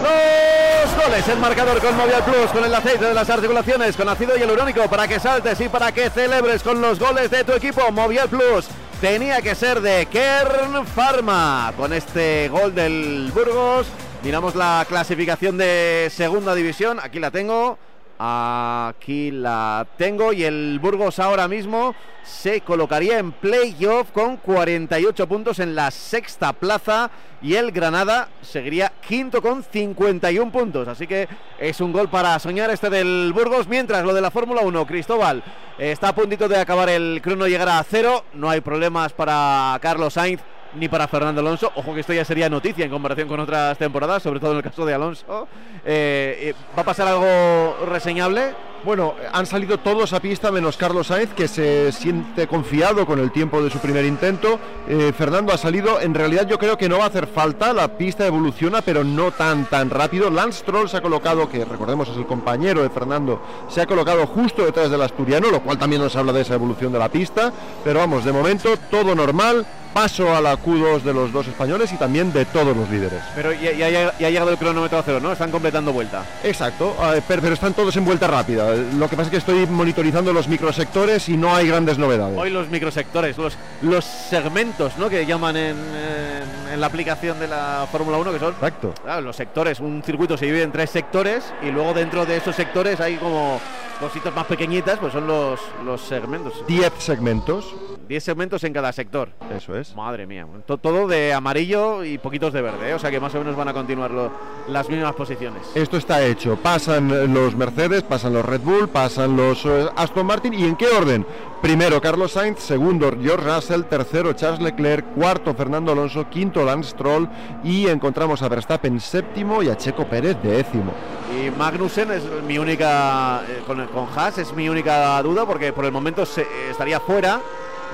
Dos 0.02 1.04
goles 1.04 1.28
el 1.28 1.40
marcador 1.40 1.80
con 1.80 1.96
Movial 1.96 2.24
Plus, 2.24 2.52
con 2.52 2.66
el 2.66 2.74
aceite 2.74 3.06
de 3.06 3.14
las 3.14 3.30
articulaciones, 3.30 3.96
con 3.96 4.10
ácido 4.10 4.36
hialurónico 4.36 4.90
para 4.90 5.08
que 5.08 5.20
saltes 5.20 5.62
y 5.62 5.70
para 5.70 5.92
que 5.92 6.10
celebres 6.10 6.64
con 6.64 6.82
los 6.82 7.00
goles 7.00 7.30
de 7.30 7.44
tu 7.44 7.54
equipo. 7.54 7.92
Movial 7.92 8.30
Plus 8.30 8.66
tenía 9.00 9.42
que 9.42 9.54
ser 9.54 9.80
de 9.80 10.08
Kern 10.08 10.88
Pharma. 10.88 11.72
Con 11.78 11.94
este 11.94 12.50
gol 12.50 12.74
del 12.74 13.32
Burgos, 13.34 13.88
miramos 14.24 14.56
la 14.56 14.86
clasificación 14.90 15.58
de 15.58 16.12
segunda 16.14 16.56
división. 16.56 17.00
Aquí 17.02 17.20
la 17.20 17.30
tengo. 17.30 17.78
Aquí 18.24 19.32
la 19.32 19.88
tengo 19.98 20.32
y 20.32 20.44
el 20.44 20.78
Burgos 20.80 21.18
ahora 21.18 21.48
mismo 21.48 21.96
se 22.22 22.62
colocaría 22.62 23.18
en 23.18 23.32
playoff 23.32 24.12
con 24.12 24.38
48 24.38 25.28
puntos 25.28 25.58
en 25.58 25.74
la 25.74 25.90
sexta 25.90 26.54
plaza 26.54 27.10
y 27.42 27.56
el 27.56 27.72
Granada 27.72 28.30
seguiría 28.44 28.94
quinto 29.02 29.42
con 29.42 29.64
51 29.64 30.52
puntos. 30.52 30.88
Así 30.88 31.08
que 31.08 31.28
es 31.58 31.82
un 31.82 31.92
gol 31.92 32.10
para 32.10 32.38
soñar 32.38 32.70
este 32.70 32.92
del 32.92 33.34
Burgos. 33.34 33.68
Mientras 33.68 34.06
lo 34.06 34.14
de 34.14 34.22
la 34.22 34.30
Fórmula 34.30 34.62
1, 34.62 34.86
Cristóbal 34.86 35.44
está 35.80 36.10
a 36.10 36.16
puntito 36.16 36.48
de 36.48 36.58
acabar 36.60 36.90
el 36.90 37.22
crono, 37.24 37.48
llegará 37.48 37.80
a 37.80 37.84
cero. 37.84 38.26
No 38.36 38.52
hay 38.52 38.62
problemas 38.62 39.14
para 39.14 39.80
Carlos 39.82 40.14
Sainz 40.14 40.42
ni 40.76 40.88
para 40.88 41.08
Fernando 41.08 41.42
Alonso. 41.42 41.72
Ojo 41.76 41.94
que 41.94 42.02
esto 42.02 42.14
ya 42.14 42.26
sería 42.26 42.50
noticia 42.50 42.86
en 42.86 42.92
comparación 42.92 43.28
con 43.28 43.40
otras 43.40 43.78
temporadas, 43.78 44.24
sobre 44.24 44.40
todo 44.40 44.52
en 44.52 44.58
el 44.58 44.64
caso 44.64 44.86
de 44.86 44.94
Alonso. 44.94 45.48
Eh, 45.86 46.54
¿Va 46.78 46.82
a 46.82 46.86
pasar 46.86 47.08
algo 47.08 47.86
reseñable? 47.86 48.54
Bueno, 48.84 49.14
han 49.32 49.46
salido 49.46 49.78
todos 49.78 50.12
a 50.12 50.20
pista 50.20 50.52
menos 50.52 50.76
Carlos 50.76 51.08
Sainz, 51.08 51.32
que 51.36 51.48
se 51.48 51.92
siente 51.92 52.48
confiado 52.48 53.06
con 53.06 53.20
el 53.20 53.32
tiempo 53.32 53.62
de 53.62 53.70
su 53.70 53.78
primer 53.78 54.06
intento. 54.06 54.60
Eh, 54.88 55.14
Fernando 55.16 55.54
ha 55.54 55.58
salido, 55.60 56.02
en 56.02 56.16
realidad 56.16 56.48
yo 56.48 56.58
creo 56.58 56.80
que 56.80 56.90
no 56.90 56.98
va 56.98 57.04
a 57.04 57.08
hacer 57.08 57.28
falta, 57.28 57.74
la 57.74 57.96
pista 57.96 58.26
evoluciona, 58.26 58.82
pero 58.82 59.04
no 59.04 59.32
tan 59.32 59.66
tan 59.66 59.92
rápido. 59.92 60.32
Lance 60.32 60.62
Stroll 60.62 60.90
se 60.90 60.98
ha 60.98 61.02
colocado, 61.02 61.48
que 61.48 61.64
recordemos 61.64 62.10
es 62.10 62.18
el 62.18 62.26
compañero 62.26 62.82
de 62.82 62.90
Fernando, 62.90 63.40
se 63.70 63.82
ha 63.82 63.86
colocado 63.86 64.26
justo 64.26 64.66
detrás 64.66 64.90
del 64.90 65.04
asturiano, 65.04 65.52
lo 65.52 65.62
cual 65.62 65.78
también 65.78 66.02
nos 66.02 66.16
habla 66.16 66.34
de 66.34 66.42
esa 66.42 66.56
evolución 66.56 66.92
de 66.92 66.98
la 66.98 67.10
pista. 67.10 67.54
Pero 67.84 68.00
vamos, 68.00 68.26
de 68.26 68.32
momento 68.32 68.78
todo 68.90 69.14
normal, 69.14 69.64
paso 69.94 70.36
a 70.36 70.42
la 70.42 70.56
Q2 70.58 71.02
de 71.02 71.14
los 71.14 71.32
dos 71.32 71.48
españoles 71.48 71.92
y 71.94 71.98
también 71.98 72.32
de 72.34 72.46
todos 72.46 72.76
los 72.76 72.90
líderes. 72.90 73.22
Pero 73.36 73.52
ya, 73.54 73.72
ya- 73.72 73.90
ya- 73.90 74.14
ya 74.18 74.28
ha 74.28 74.30
llegado 74.30 74.52
el 74.52 74.58
cronómetro 74.58 74.98
a 75.00 75.04
cero, 75.04 75.20
¿no? 75.22 75.32
Están 75.32 75.52
completando 75.52 75.92
vuelta. 75.94 76.24
Exacto, 76.44 76.96
eh, 77.14 77.22
pero, 77.28 77.42
pero 77.42 77.54
están 77.54 77.74
todos 77.74 77.96
en 77.98 78.06
vuelta 78.06 78.28
rápida. 78.28 78.74
Lo 78.76 79.10
que 79.10 79.16
pasa 79.16 79.28
es 79.28 79.32
que 79.32 79.38
estoy 79.38 79.66
monitorizando 79.68 80.32
los 80.34 80.48
microsectores 80.48 81.28
y 81.30 81.38
no 81.38 81.56
hay 81.56 81.68
grandes 81.68 81.98
novedades. 81.98 82.38
Hoy 82.38 82.50
los 82.50 82.70
microsectores, 82.70 83.38
los, 83.38 83.58
los 83.82 84.06
segmentos, 84.06 84.98
¿no? 84.98 85.10
Que 85.10 85.26
llaman 85.26 85.58
en, 85.58 85.76
en- 85.78 86.74
en 86.74 86.80
la 86.80 86.88
aplicación 86.88 87.40
de 87.40 87.48
la 87.48 87.86
Fórmula 87.92 88.18
1, 88.18 88.32
que 88.32 88.40
son 88.40 88.54
Exacto. 88.54 88.94
claro, 89.04 89.22
los 89.22 89.36
sectores. 89.36 89.80
Un 89.80 90.02
circuito 90.04 90.38
se 90.38 90.46
divide 90.46 90.64
en 90.64 90.72
tres 90.72 90.90
sectores 90.90 91.44
y 91.62 91.70
luego 91.72 91.94
dentro 91.94 92.26
de 92.26 92.38
esos 92.38 92.56
sectores 92.56 93.00
hay 93.02 93.18
como 93.18 93.60
cositas 94.02 94.36
más 94.36 94.46
pequeñitas, 94.48 95.00
pues 95.00 95.14
son 95.14 95.28
los, 95.28 95.60
los 95.86 96.02
segmentos. 96.02 96.54
10 96.68 96.92
segmentos. 96.98 97.74
10 98.10 98.22
segmentos 98.24 98.64
en 98.66 98.74
cada 98.74 98.92
sector. 98.92 99.30
Eso 99.56 99.78
es. 99.78 99.96
Madre 99.96 100.28
mía. 100.28 100.46
To- 100.66 100.78
todo 100.78 101.08
de 101.08 101.34
amarillo 101.34 102.04
y 102.04 102.18
poquitos 102.18 102.52
de 102.52 102.62
verde, 102.62 102.90
¿eh? 102.90 102.94
O 102.94 103.00
sea 103.00 103.10
que 103.10 103.20
más 103.22 103.34
o 103.36 103.38
menos 103.38 103.56
van 103.56 103.70
a 103.70 103.74
continuar 103.74 104.12
lo- 104.12 104.32
las 104.68 104.90
mismas 104.90 105.14
posiciones. 105.16 105.62
Esto 105.76 105.96
está 105.96 106.22
hecho. 106.26 106.58
Pasan 106.58 107.34
los 107.34 107.56
Mercedes, 107.56 108.04
pasan 108.04 108.34
los 108.34 108.44
Red 108.46 108.62
Bull, 108.62 108.90
pasan 108.90 109.38
los 109.38 109.66
eh, 109.66 109.88
Aston 109.96 110.26
Martin. 110.26 110.54
¿Y 110.54 110.66
en 110.66 110.76
qué 110.76 110.88
orden? 110.88 111.26
Primero 111.62 112.02
Carlos 112.02 112.32
Sainz, 112.32 112.60
segundo 112.60 113.12
George 113.22 113.46
Russell, 113.48 113.84
tercero 113.84 114.34
Charles 114.34 114.62
Leclerc, 114.62 115.06
cuarto 115.14 115.54
Fernando 115.54 115.92
Alonso, 115.92 116.28
quinto 116.28 116.66
Lance 116.66 116.90
Stroll 116.90 117.30
y 117.64 117.88
encontramos 117.88 118.42
a 118.42 118.50
Verstappen 118.50 119.00
séptimo 119.00 119.62
y 119.62 119.70
a 119.70 119.78
Checo 119.78 120.06
Pérez 120.08 120.38
décimo. 120.42 120.92
Y 121.40 121.52
Magnussen 121.52 122.12
es 122.12 122.24
mi 122.48 122.58
única, 122.58 123.44
eh, 123.48 123.62
con, 123.68 123.86
con 123.94 124.08
Haas 124.16 124.38
es 124.38 124.54
mi 124.54 124.70
única 124.70 125.22
duda 125.22 125.46
porque 125.46 125.74
por 125.74 125.86
el 125.86 125.92
momento 125.92 126.26
se- 126.26 126.48
estaría 126.70 127.00
fuera, 127.00 127.40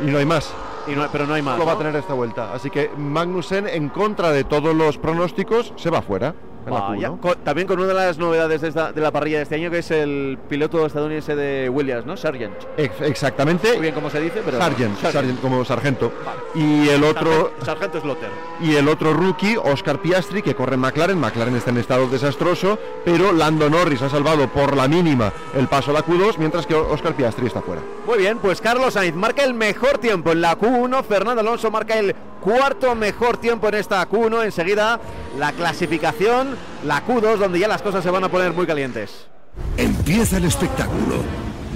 Y 0.04 0.08
no 0.10 0.18
hay 0.18 0.26
más. 0.26 0.54
y 0.88 0.92
no- 0.92 1.08
pero 1.12 1.26
no 1.26 1.34
hay 1.34 1.42
más. 1.42 1.58
Lo 1.58 1.66
va 1.66 1.72
a 1.72 1.76
¿no? 1.76 1.80
tener 1.80 1.96
esta 1.96 2.14
vuelta. 2.14 2.54
Así 2.54 2.70
que 2.70 2.92
Magnussen, 2.98 3.68
en 3.68 3.90
contra 3.90 4.32
de 4.32 4.44
todos 4.44 4.76
los 4.76 4.98
pronósticos, 4.98 5.74
se 5.76 5.90
va 5.90 6.02
fuera. 6.02 6.34
En 6.68 6.74
la 6.74 6.80
Vaya, 6.82 7.10
Q1. 7.10 7.20
con- 7.20 7.36
también 7.44 7.68
con 7.68 7.80
una 7.80 7.88
de 7.88 7.94
las 7.94 8.18
novedades 8.18 8.62
de, 8.62 8.68
esta- 8.70 8.92
de 8.92 9.02
la 9.02 9.12
parrilla 9.12 9.38
de 9.38 9.44
este 9.44 9.56
año 9.56 9.72
que 9.72 9.80
es 9.80 9.92
el 9.92 10.38
piloto 10.50 10.86
estadounidense 10.86 11.36
de 11.36 11.70
Williams, 11.70 12.06
¿no? 12.06 12.18
Sargent. 12.18 12.54
Ex- 12.78 13.02
Exactamente. 13.02 13.72
Muy 13.74 13.82
bien 13.82 13.94
cómo 13.96 14.10
se 14.10 14.20
dice, 14.22 14.42
pero 14.44 14.58
Sargent, 14.58 14.94
Sargent. 14.96 15.14
Sargent 15.14 15.42
como 15.42 15.66
sargento. 15.66 16.12
Y 16.56 16.90
el 16.90 17.04
otro 17.04 17.52
Sargent- 17.60 17.66
Sargento 17.66 18.02
Slaughter. 18.02 18.30
y 18.62 18.76
el 18.76 18.88
otro 18.88 19.14
rookie, 19.14 19.58
Oscar 19.58 20.00
Piastri, 20.02 20.42
que 20.42 20.56
corre 20.56 20.76
en 20.76 20.82
McLaren. 20.82 21.20
McLaren 21.20 21.56
está 21.56 21.70
en 21.72 21.78
estado 21.78 22.08
desastroso, 22.08 22.78
pero 23.06 23.32
Lando 23.32 23.70
Norris 23.70 24.02
ha 24.02 24.10
salvado 24.10 24.48
por 24.50 24.76
la 24.76 24.88
mínima 24.88 25.32
el 25.56 25.68
paso 25.68 25.92
a 25.92 25.94
la 25.96 26.04
Q2, 26.06 26.38
mientras 26.38 26.66
que 26.66 26.76
Oscar 26.76 27.14
Piastri 27.16 27.48
está 27.48 27.62
fuera. 27.62 27.82
Muy 28.06 28.18
bien, 28.18 28.38
pues 28.40 28.62
Carlos 28.62 28.94
Sainz 28.94 29.16
marca 29.16 29.44
el 29.44 29.54
mejor 29.54 29.98
tiempo 29.98 30.32
en 30.32 30.42
la 30.42 30.58
Q1, 30.58 31.04
Fernando 31.04 31.42
Alonso 31.42 31.72
marca 31.72 31.98
el 31.98 32.16
cuarto 32.48 32.96
mejor 32.96 33.36
tiempo 33.38 33.68
en 33.68 33.76
esta 33.76 34.08
Q1, 34.08 34.46
enseguida 34.46 35.02
la 35.38 35.52
clasificación, 35.52 36.56
la 36.86 37.06
Q2, 37.06 37.36
donde 37.36 37.60
ya 37.60 37.68
las 37.68 37.82
cosas 37.82 38.02
se 38.02 38.10
van 38.10 38.24
a 38.24 38.30
poner 38.30 38.54
muy 38.54 38.66
calientes. 38.66 39.28
Empieza 39.76 40.38
el 40.38 40.46
espectáculo. 40.46 41.24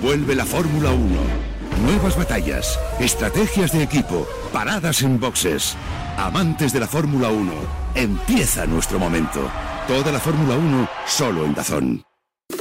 Vuelve 0.02 0.34
la 0.34 0.46
Fórmula 0.46 0.92
1. 0.92 1.02
Nuevas 1.86 2.16
batallas, 2.18 2.80
estrategias 3.02 3.74
de 3.74 3.84
equipo, 3.84 4.26
paradas 4.54 5.02
en 5.02 5.20
boxes. 5.20 5.76
Amantes 6.18 6.72
de 6.72 6.80
la 6.80 6.88
Fórmula 6.88 7.28
1, 7.28 7.52
empieza 7.96 8.66
nuestro 8.66 8.98
momento. 8.98 9.42
Toda 9.90 10.14
la 10.14 10.20
Fórmula 10.22 10.56
1 10.56 10.88
solo 11.06 11.44
en 11.44 11.54
Dazón. 11.54 12.06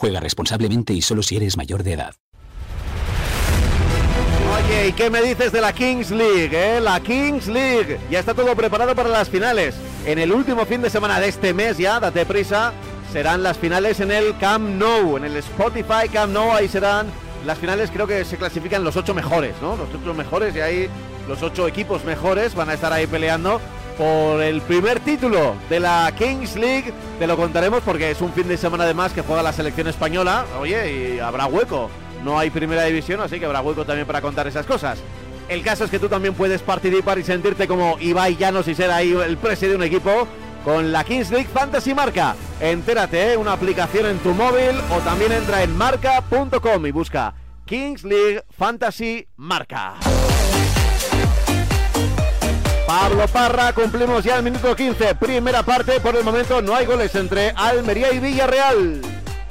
Juega 0.00 0.18
responsablemente 0.18 0.94
y 0.94 1.02
solo 1.02 1.22
si 1.22 1.36
eres 1.36 1.58
mayor 1.58 1.82
de 1.82 1.92
edad. 1.92 2.14
Oye, 4.56 4.88
¿y 4.88 4.92
qué 4.94 5.10
me 5.10 5.20
dices 5.20 5.52
de 5.52 5.60
la 5.60 5.74
Kings 5.74 6.10
League? 6.10 6.52
eh? 6.54 6.80
La 6.80 7.00
Kings 7.00 7.48
League. 7.48 8.00
Ya 8.10 8.20
está 8.20 8.32
todo 8.32 8.56
preparado 8.56 8.94
para 8.94 9.10
las 9.10 9.28
finales. 9.28 9.74
En 10.06 10.18
el 10.18 10.32
último 10.32 10.64
fin 10.64 10.80
de 10.80 10.88
semana 10.88 11.20
de 11.20 11.28
este 11.28 11.52
mes 11.52 11.76
ya, 11.76 12.00
date 12.00 12.24
prisa, 12.24 12.72
serán 13.12 13.42
las 13.42 13.58
finales 13.58 14.00
en 14.00 14.10
el 14.10 14.38
Camp 14.38 14.70
Nou, 14.70 15.18
en 15.18 15.24
el 15.26 15.36
Spotify 15.36 16.08
Camp 16.10 16.32
Nou, 16.32 16.50
ahí 16.50 16.66
serán 16.66 17.08
las 17.44 17.58
finales, 17.58 17.90
creo 17.90 18.06
que 18.06 18.24
se 18.24 18.38
clasifican 18.38 18.82
los 18.82 18.96
ocho 18.96 19.12
mejores, 19.12 19.54
¿no? 19.60 19.76
Los 19.76 19.90
ocho 19.90 20.14
mejores 20.14 20.56
y 20.56 20.60
ahí 20.60 20.88
los 21.28 21.42
ocho 21.42 21.68
equipos 21.68 22.06
mejores 22.06 22.54
van 22.54 22.70
a 22.70 22.74
estar 22.74 22.90
ahí 22.90 23.06
peleando 23.06 23.60
por 24.00 24.42
el 24.42 24.62
primer 24.62 24.98
título 25.00 25.56
de 25.68 25.78
la 25.78 26.10
Kings 26.16 26.56
League. 26.56 26.90
Te 27.18 27.26
lo 27.26 27.36
contaremos 27.36 27.82
porque 27.82 28.10
es 28.10 28.22
un 28.22 28.32
fin 28.32 28.48
de 28.48 28.56
semana 28.56 28.84
además 28.84 29.12
que 29.12 29.20
juega 29.20 29.42
la 29.42 29.52
selección 29.52 29.88
española. 29.88 30.46
Oye, 30.58 31.16
y 31.16 31.18
habrá 31.18 31.44
hueco. 31.44 31.90
No 32.24 32.38
hay 32.38 32.48
primera 32.48 32.84
división, 32.84 33.20
así 33.20 33.38
que 33.38 33.44
habrá 33.44 33.60
hueco 33.60 33.84
también 33.84 34.06
para 34.06 34.22
contar 34.22 34.46
esas 34.46 34.64
cosas. 34.64 35.00
El 35.50 35.62
caso 35.62 35.84
es 35.84 35.90
que 35.90 35.98
tú 35.98 36.08
también 36.08 36.32
puedes 36.32 36.62
participar 36.62 37.18
y 37.18 37.24
sentirte 37.24 37.68
como 37.68 37.98
Ibai 38.00 38.36
Llanos 38.36 38.68
y 38.68 38.74
ser 38.74 38.90
ahí 38.90 39.12
el 39.12 39.36
presidente 39.36 39.68
de 39.68 39.76
un 39.76 39.82
equipo 39.82 40.26
con 40.64 40.92
la 40.92 41.04
Kings 41.04 41.30
League 41.30 41.48
Fantasy 41.52 41.92
Marca. 41.92 42.36
Entérate, 42.58 43.34
¿eh? 43.34 43.36
una 43.36 43.52
aplicación 43.52 44.06
en 44.06 44.18
tu 44.20 44.30
móvil 44.30 44.80
o 44.96 45.00
también 45.00 45.32
entra 45.32 45.62
en 45.62 45.76
marca.com 45.76 46.86
y 46.86 46.90
busca 46.90 47.34
Kings 47.66 48.04
League 48.04 48.44
Fantasy 48.56 49.28
Marca. 49.36 49.96
Pablo 52.90 53.28
Parra, 53.28 53.72
cumplimos 53.72 54.24
ya 54.24 54.38
el 54.38 54.42
minuto 54.42 54.74
15, 54.74 55.14
primera 55.14 55.62
parte, 55.62 56.00
por 56.00 56.16
el 56.16 56.24
momento 56.24 56.60
no 56.60 56.74
hay 56.74 56.86
goles 56.86 57.14
entre 57.14 57.50
Almería 57.50 58.12
y 58.12 58.18
Villarreal. 58.18 59.00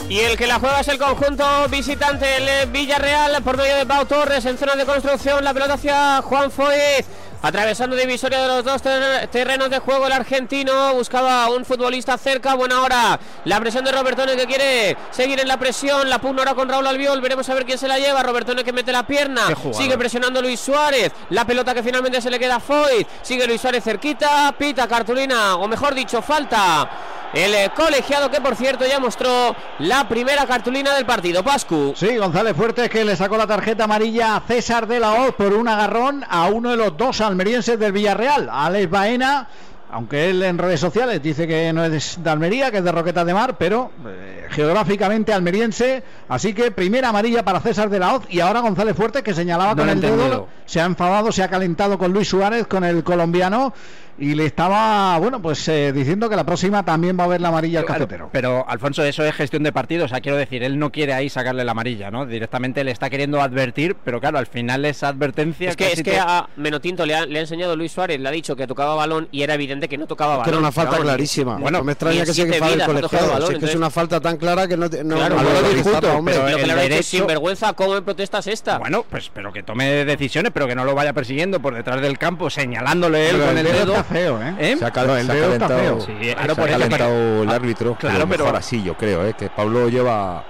Y 0.10 0.20
el 0.20 0.38
que 0.38 0.46
la 0.46 0.60
juega 0.60 0.82
es 0.82 0.90
el 0.90 0.98
conjunto 0.98 1.46
visitante, 1.70 2.26
el 2.36 2.70
Villarreal, 2.70 3.42
por 3.42 3.56
medio 3.56 3.78
de 3.78 3.86
Pau 3.86 4.06
Torres 4.06 4.44
en 4.44 4.58
zona 4.58 4.76
de 4.76 4.86
construcción, 4.86 5.42
la 5.42 5.54
pelota 5.54 5.76
hacia 5.76 6.22
Juan 6.22 6.52
Foez. 6.52 7.06
Atravesando 7.42 7.96
divisoria 7.96 8.42
de 8.42 8.48
los 8.50 8.66
dos 8.66 8.82
terrenos 8.82 9.70
de 9.70 9.80
juego, 9.80 10.08
el 10.08 10.12
argentino 10.12 10.94
buscaba 10.94 11.46
a 11.46 11.50
un 11.50 11.64
futbolista 11.64 12.18
cerca. 12.18 12.54
Buena 12.56 12.82
hora. 12.82 13.18
La 13.46 13.62
presión 13.62 13.86
de 13.86 13.94
Robertone 13.94 14.36
que 14.36 14.46
quiere 14.46 14.98
seguir 15.12 15.40
en 15.40 15.48
la 15.48 15.58
presión. 15.58 16.10
La 16.10 16.20
pugna 16.20 16.40
ahora 16.40 16.54
con 16.54 16.68
Raúl 16.68 16.86
Albiol. 16.86 17.22
Veremos 17.22 17.48
a 17.48 17.54
ver 17.54 17.66
quién 17.66 17.78
se 17.78 17.88
la 17.88 17.98
lleva. 17.98 18.22
Robertone 18.24 18.66
que 18.66 18.74
mete 18.74 18.92
la 18.92 19.08
pierna. 19.08 19.44
Sigue 19.72 19.98
presionando 19.98 20.42
Luis 20.42 20.60
Suárez. 20.60 21.14
La 21.30 21.46
pelota 21.46 21.74
que 21.74 21.82
finalmente 21.82 22.22
se 22.22 22.30
le 22.30 22.38
queda 22.40 22.58
a 22.58 22.60
Foyt. 22.60 23.08
Sigue 23.22 23.48
Luis 23.48 23.62
Suárez 23.62 23.86
cerquita. 23.86 24.54
Pita 24.58 24.86
cartulina, 24.86 25.56
o 25.56 25.68
mejor 25.68 25.96
dicho, 25.96 26.22
falta. 26.22 26.90
El 27.34 27.54
eh, 27.54 27.72
colegiado 27.76 28.32
que 28.32 28.42
por 28.42 28.56
cierto 28.56 28.86
ya 28.88 29.00
mostró 29.00 29.56
la 29.80 30.08
primera 30.08 30.46
cartulina 30.46 30.96
del 30.96 31.06
partido. 31.06 31.44
Pascu. 31.44 31.94
Sí, 31.96 32.18
González 32.18 32.56
Fuertes 32.56 32.90
que 32.90 33.06
le 33.06 33.16
sacó 33.16 33.38
la 33.38 33.46
tarjeta 33.46 33.84
amarilla 33.84 34.36
a 34.36 34.42
César 34.42 34.88
de 34.88 35.00
la 35.00 35.14
Hoz 35.14 35.36
por 35.36 35.54
un 35.54 35.68
agarrón 35.68 36.26
a 36.28 36.48
uno 36.48 36.72
de 36.72 36.78
los 36.78 36.98
dos 36.98 37.22
almerienses 37.22 37.80
del 37.80 37.92
Villarreal, 37.92 38.50
Alex 38.52 38.90
Baena. 38.90 39.48
Aunque 39.92 40.30
él 40.30 40.44
en 40.44 40.60
redes 40.60 40.80
sociales 40.80 41.22
dice 41.22 41.48
que 41.48 41.74
no 41.74 41.84
es 41.84 42.24
de 42.24 42.30
Almería, 42.30 42.70
que 42.70 42.78
es 42.78 42.84
de 42.84 42.92
Roquetas 42.92 43.26
de 43.26 43.34
Mar, 43.34 43.56
pero 43.58 43.92
eh, 44.06 44.46
geográficamente 44.52 45.34
almeriense. 45.34 46.04
Así 46.28 46.54
que 46.54 46.70
primera 46.70 47.10
amarilla 47.10 47.44
para 47.44 47.60
César 47.60 47.90
de 47.90 47.98
la 47.98 48.14
Hoz 48.14 48.24
y 48.30 48.40
ahora 48.40 48.60
González 48.60 48.96
Fuertes 48.96 49.24
que 49.24 49.34
señalaba 49.34 49.74
No 49.74 49.82
con 49.82 49.90
el 49.90 50.00
dedo. 50.00 50.48
Se 50.68 50.80
ha 50.80 50.86
enfadado, 50.86 51.32
se 51.32 51.42
ha 51.42 51.50
calentado 51.50 51.98
con 51.98 52.14
Luis 52.14 52.28
Suárez, 52.28 52.68
con 52.68 52.84
el 52.84 53.04
colombiano. 53.04 53.74
Y 54.18 54.36
le 54.36 54.46
estaba, 54.46 55.18
bueno, 55.20 55.42
pues 55.42 55.68
eh, 55.70 55.94
diciendo 55.94 56.30
que 56.30 56.36
la 56.36 56.44
próxima 56.44 56.84
también 56.84 57.18
va 57.18 57.24
a 57.24 57.26
haber 57.28 57.40
la 57.42 57.50
amarilla 57.50 57.80
al 57.80 57.86
Claro, 57.86 58.06
cafetero. 58.06 58.30
Pero 58.34 58.66
Alfonso, 58.68 59.04
eso 59.04 59.24
es 59.24 59.34
gestión 59.34 59.64
de 59.64 59.72
partido, 59.72 60.06
o 60.06 60.08
sea, 60.08 60.20
quiero 60.20 60.38
decir, 60.38 60.62
él 60.64 60.78
no 60.78 60.92
quiere 60.92 61.14
ahí 61.14 61.30
sacarle 61.30 61.64
la 61.64 61.72
amarilla, 61.72 62.12
¿no? 62.12 62.26
Directamente 62.26 62.84
le 62.84 62.92
está 62.92 63.10
queriendo 63.10 63.42
advertir, 63.42 63.96
pero 64.04 64.20
claro, 64.20 64.38
al 64.38 64.48
final 64.48 64.84
esa 64.86 65.08
advertencia 65.10 65.70
Es 65.70 65.78
que, 65.78 65.92
es 65.94 66.04
que 66.04 66.12
te- 66.12 66.20
a 66.20 66.50
Menotinto 66.58 67.06
le 67.06 67.16
ha, 67.16 67.26
le 67.26 67.40
ha 67.40 67.42
enseñado 67.42 67.76
Luis 67.76 67.92
Suárez, 67.92 68.20
le 68.20 68.28
ha 68.28 68.32
dicho 68.32 68.56
que 68.56 68.68
tocaba 68.68 68.96
balón 68.96 69.28
y 69.32 69.44
era 69.44 69.54
evidente 69.54 69.88
que 69.88 69.98
no 69.98 70.06
tocaba 70.06 70.32
balón. 70.32 70.44
Que 70.44 70.50
era 70.50 70.60
una 70.60 70.72
falta 70.72 70.92
Vamos, 70.92 71.06
clarísima. 71.06 71.58
Bueno, 71.58 71.84
me 71.84 71.94
extraña 71.94 72.20
que 72.22 72.26
se 72.28 72.34
siete 72.34 72.58
enfade 72.58 72.74
el 72.74 72.84
colegiado. 72.86 73.32
balón, 73.32 73.48
Si 73.48 73.54
es 73.54 73.60
que 73.60 73.66
es 73.68 73.76
una 73.76 73.90
falta 73.90 74.20
tan 74.20 74.36
clara 74.38 74.68
que 74.68 74.76
no, 74.76 74.90
te- 74.90 75.04
no, 75.04 75.16
Claro, 75.16 75.36
no 75.38 75.44
lo 75.44 75.62
lo 75.62 75.70
discuto, 75.70 76.14
hombre. 76.18 76.36
pero 76.36 76.50
lo 76.50 76.58
que 76.58 76.68
le 76.68 76.84
dicho 76.84 76.96
es 77.00 77.06
sinvergüenza, 77.06 77.74
¿cómo 77.74 77.94
me 77.94 78.02
protestas 78.02 78.48
esta? 78.48 78.78
Bueno, 78.80 79.06
pues 79.10 79.32
pero 79.34 79.54
que 79.54 79.64
tome 79.64 80.04
decisiones, 80.06 80.52
pero 80.54 80.68
que 80.68 80.76
no 80.76 80.84
lo 80.84 80.94
vaya 80.94 81.14
persiguiendo 81.14 81.62
por 81.62 81.74
detrás 81.74 82.02
del 82.02 82.18
campo, 82.18 82.50
señalándole 82.50 83.30
él 83.30 83.36
Pero 83.38 83.48
con 83.48 83.58
el 83.58 83.66
dedo 83.66 84.06
feo, 84.10 84.42
¿eh? 84.42 84.76
Se 84.78 84.86
ha, 84.86 84.92
cal- 84.92 85.08
No, 85.08 85.16
el 85.18 85.26
se 85.26 85.32
ha 85.32 85.36
dedo 85.36 85.54
está 85.54 85.68
calentado, 85.68 86.02
feo. 86.02 86.06
Sí, 86.20 86.26
se 86.26 86.34
claro, 86.36 86.52
ha 86.52 86.56
por 86.56 86.70
eso, 86.70 86.78
calentado 86.80 87.10
pero- 87.12 87.44
el 87.44 87.50
árbitro, 87.50 87.96
claro, 87.96 88.16
pero 88.16 88.28
mejor 88.28 88.46
pero- 88.48 88.58
así, 88.58 88.84
yo 88.84 88.96
creo, 88.96 89.26
¿eh? 89.26 89.34
que 89.38 89.50
Pablo 89.50 89.88
lleva 89.90 90.44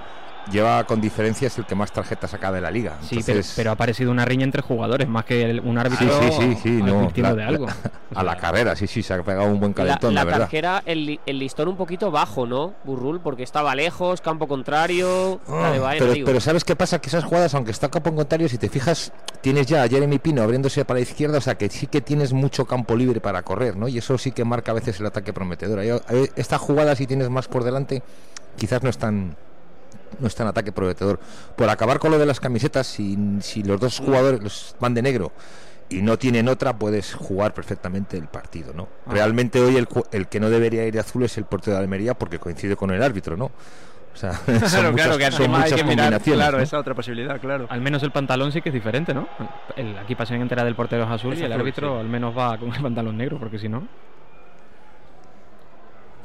lleva 0.52 0.84
con 0.86 1.00
diferencia 1.02 1.48
es 1.48 1.58
el 1.58 1.66
que 1.66 1.76
más 1.76 1.92
tarjetas 1.92 2.32
saca 2.32 2.52
de 2.52 2.62
la 2.62 2.72
liga. 2.72 2.98
Sí, 3.02 3.20
pero, 3.56 3.72
ha 3.72 3.76
parecido 3.76 4.12
una 4.12 4.26
riña 4.26 4.44
entre 4.46 4.62
jugadores, 4.62 5.08
más 5.08 5.26
que 5.26 5.44
el- 5.50 5.60
un 5.60 5.78
árbitro 5.78 6.08
sí, 6.22 6.32
sí, 6.40 6.58
sí, 6.64 6.70
no, 6.84 7.00
advirtiendo 7.00 7.36
la- 7.36 7.42
de 7.42 7.44
algo. 7.44 7.66
la- 8.12 8.20
a 8.20 8.24
la 8.24 8.36
carrera, 8.38 8.76
sí, 8.76 8.88
sí, 8.88 9.04
se 9.04 9.14
ha 9.14 9.22
pegado 9.24 9.46
un 9.48 9.60
buen 9.60 9.72
La, 9.72 9.76
calentón, 9.76 10.16
la 10.16 10.22
la, 10.22 10.26
verdad. 10.26 10.40
tarjera, 10.42 10.82
el, 10.86 11.06
li- 11.06 11.20
el 11.26 11.40
listón 11.40 11.68
un 11.68 11.78
poquito 11.78 12.10
bajo, 12.10 12.46
¿no? 12.48 12.74
Burrul, 12.84 13.20
porque 13.22 13.44
estaba 13.44 13.76
lejos, 13.76 14.22
campo 14.22 14.48
contrario. 14.48 15.40
la 15.48 15.72
de 15.72 15.80
Baena, 15.80 15.88
Ah, 15.90 15.96
Pero, 16.00 16.14
digo. 16.14 16.26
pero 16.26 16.40
¿sabes 16.40 16.64
qué 16.64 16.76
pasa? 16.76 17.00
Que 17.00 17.10
esas 17.10 17.24
jugadas, 17.24 17.54
aunque 17.54 17.72
está 17.72 17.90
campo 17.90 18.10
en 18.10 18.16
contrario, 18.16 18.50
si 18.50 18.58
te 18.58 18.70
fijas, 18.70 19.12
tienes 19.42 19.68
ya 19.68 19.84
a 19.84 19.88
Jeremy 19.88 20.20
Pino 20.20 20.42
abriéndose 20.42 20.86
para 20.86 21.00
la 21.00 21.04
izquierda, 21.04 21.38
o 21.38 21.42
sea 21.42 21.56
que 21.56 21.70
sí 21.70 21.88
que 21.88 22.02
tienes 22.02 22.34
mucho 22.34 22.66
campo 22.66 22.96
libre 22.96 23.22
para 23.22 23.44
correr, 23.44 23.76
¿no? 23.76 23.88
Y 23.88 23.98
eso 24.00 24.18
sí 24.18 24.32
que 24.32 24.44
marca 24.46 24.72
a 24.72 24.76
veces 24.76 25.00
el 25.00 25.06
ataque 25.06 25.34
prometedor. 25.34 25.80
Ahí- 25.80 25.92
Esta 26.36 26.58
jugada, 26.58 26.96
si 26.96 27.06
tienes 27.08 27.30
más 27.30 27.48
por 27.48 27.64
delante, 27.64 28.02
quizás 28.58 28.82
no 28.84 28.90
es 28.90 28.98
tan 28.98 29.36
no 30.20 30.28
es 30.28 30.36
tan 30.36 30.48
ataque 30.48 30.72
prometedor. 30.72 31.20
Por 31.56 31.70
acabar 31.70 32.00
con 32.00 32.12
lo 32.12 32.18
de 32.20 32.26
las 32.26 32.40
camisetas, 32.40 32.88
si, 32.88 33.18
si 33.42 33.64
los 33.64 33.80
dos 33.80 34.00
jugadores 34.00 34.42
los 34.42 34.76
van 34.80 34.94
de 34.94 35.02
negro 35.02 35.32
y 35.90 36.02
no 36.02 36.18
tienen 36.18 36.48
otra, 36.50 36.78
puedes 36.78 37.14
jugar 37.14 37.54
perfectamente 37.54 38.18
el 38.18 38.28
partido, 38.28 38.74
¿no? 38.74 38.88
Ah. 39.06 39.12
Realmente 39.14 39.60
hoy 39.60 39.76
el, 39.76 39.88
el 40.12 40.28
que 40.28 40.40
no 40.40 40.50
debería 40.50 40.86
ir 40.86 40.94
de 40.94 41.00
azul 41.00 41.24
es 41.24 41.38
el 41.38 41.46
portero 41.46 41.78
de 41.78 41.84
Almería 41.84 42.14
porque 42.14 42.38
coincide 42.40 42.76
con 42.76 42.92
el 42.92 43.02
árbitro, 43.02 43.36
¿no? 43.38 43.46
O 43.46 44.18
sea, 44.20 44.34
son 44.70 44.92
Claro, 44.92 44.92
muchas, 44.92 45.08
claro, 45.08 45.18
que 45.18 45.32
son 45.32 45.42
hay 45.46 45.50
muchas 45.62 45.74
que 45.74 45.84
mirar, 45.84 46.06
combinaciones. 46.06 46.38
claro, 46.44 46.58
¿no? 46.58 46.64
esa 46.64 46.80
otra 46.80 46.94
posibilidad, 46.94 47.40
claro. 47.40 47.68
Al 47.70 47.82
menos 47.82 48.04
el 48.04 48.12
pantalón 48.12 48.52
sí 48.52 48.62
que 48.62 48.70
es 48.70 48.74
diferente, 48.74 49.14
¿no? 49.14 49.28
El, 49.76 49.98
aquí 49.98 50.14
pasión 50.16 50.42
entera 50.42 50.64
del 50.64 50.76
portero 50.76 51.04
es 51.06 51.10
azul 51.10 51.34
Es 51.34 51.40
y 51.40 51.44
el 51.44 51.52
azul, 51.54 51.62
árbitro 51.62 51.94
sí. 51.96 52.00
al 52.02 52.10
menos 52.10 52.38
va 52.38 52.58
con 52.58 52.74
el 52.74 52.82
pantalón 52.82 53.18
negro, 53.18 53.40
porque 53.40 53.58
si 53.60 53.70
no. 53.70 53.88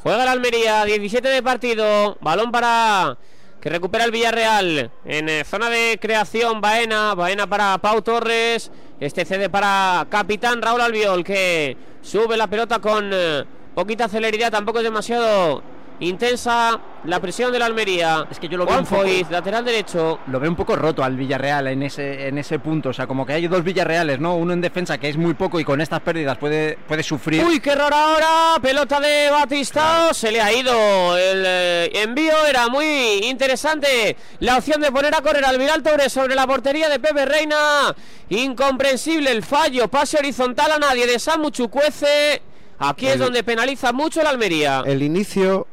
Juega 0.02 0.22
el 0.24 0.28
Almería, 0.28 0.84
17 0.84 1.26
de 1.28 1.42
partido. 1.42 2.18
Balón 2.20 2.50
para 2.52 3.16
que 3.64 3.70
recupera 3.70 4.04
el 4.04 4.10
Villarreal. 4.10 4.90
En 5.06 5.26
eh, 5.30 5.42
zona 5.42 5.70
de 5.70 5.98
creación, 5.98 6.60
Baena. 6.60 7.14
Baena 7.14 7.46
para 7.46 7.78
Pau 7.78 8.02
Torres. 8.02 8.70
Este 9.00 9.24
cede 9.24 9.48
para 9.48 10.06
capitán 10.10 10.60
Raúl 10.60 10.82
Albiol, 10.82 11.24
que 11.24 11.74
sube 12.02 12.36
la 12.36 12.46
pelota 12.46 12.78
con 12.78 13.08
eh, 13.10 13.42
poquita 13.74 14.06
celeridad. 14.06 14.52
Tampoco 14.52 14.80
es 14.80 14.84
demasiado 14.84 15.62
intensa 16.00 16.80
la 17.04 17.20
presión 17.20 17.52
del 17.52 17.62
Almería. 17.62 18.26
Es 18.30 18.38
que 18.38 18.48
yo 18.48 18.58
lo 18.58 18.64
veo 18.64 18.74
Juan 18.74 18.86
Foyt, 18.86 19.30
lateral 19.30 19.64
derecho. 19.64 20.20
Lo 20.26 20.40
veo 20.40 20.50
un 20.50 20.56
poco 20.56 20.76
roto 20.76 21.04
al 21.04 21.16
Villarreal 21.16 21.68
en 21.68 21.82
ese, 21.82 22.28
en 22.28 22.38
ese 22.38 22.58
punto. 22.58 22.90
O 22.90 22.92
sea, 22.92 23.06
como 23.06 23.24
que 23.26 23.34
hay 23.34 23.46
dos 23.46 23.62
Villarreales, 23.62 24.18
¿no? 24.20 24.36
Uno 24.36 24.52
en 24.52 24.60
defensa 24.60 24.98
que 24.98 25.08
es 25.08 25.16
muy 25.16 25.34
poco 25.34 25.60
y 25.60 25.64
con 25.64 25.80
estas 25.80 26.00
pérdidas 26.00 26.38
puede, 26.38 26.78
puede 26.88 27.02
sufrir. 27.02 27.44
Uy, 27.44 27.60
qué 27.60 27.70
error 27.70 27.92
ahora. 27.92 28.60
Pelota 28.60 29.00
de 29.00 29.30
Batistao. 29.30 30.14
Se 30.14 30.30
le 30.30 30.40
ha 30.40 30.52
ido 30.52 31.16
el 31.16 31.42
eh, 31.46 32.02
envío. 32.02 32.44
Era 32.46 32.68
muy 32.68 33.20
interesante 33.24 34.16
la 34.40 34.58
opción 34.58 34.80
de 34.80 34.90
poner 34.90 35.14
a 35.14 35.20
correr 35.20 35.44
al 35.44 35.58
Viral 35.58 35.82
Torres 35.82 36.12
sobre 36.12 36.34
la 36.34 36.46
portería 36.46 36.88
de 36.88 36.98
Pepe 36.98 37.24
Reina. 37.24 37.94
Incomprensible 38.30 39.30
el 39.30 39.42
fallo. 39.42 39.88
Pase 39.88 40.18
horizontal 40.18 40.72
a 40.72 40.78
nadie 40.78 41.06
de 41.06 41.18
Samu 41.18 41.50
Chucuece. 41.50 42.42
Aquí 42.78 43.06
es 43.06 43.18
donde 43.18 43.42
penaliza 43.42 43.92
mucho 43.92 44.20
el 44.20 44.26
Almería. 44.26 44.82
El 44.84 45.02
inicio, 45.02 45.66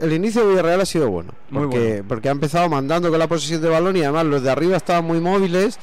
el 0.00 0.12
inicio 0.12 0.42
de 0.42 0.48
Villarreal 0.50 0.80
ha 0.80 0.86
sido 0.86 1.08
bueno. 1.10 1.32
Porque, 1.52 2.02
porque 2.06 2.28
ha 2.28 2.32
empezado 2.32 2.68
mandando 2.68 3.10
con 3.10 3.18
la 3.18 3.28
posesión 3.28 3.62
de 3.62 3.68
balón 3.68 3.96
y 3.96 4.02
además 4.02 4.26
los 4.26 4.42
de 4.42 4.50
arriba 4.50 4.76
estaban 4.76 5.04
muy 5.04 5.20
móviles. 5.20 5.78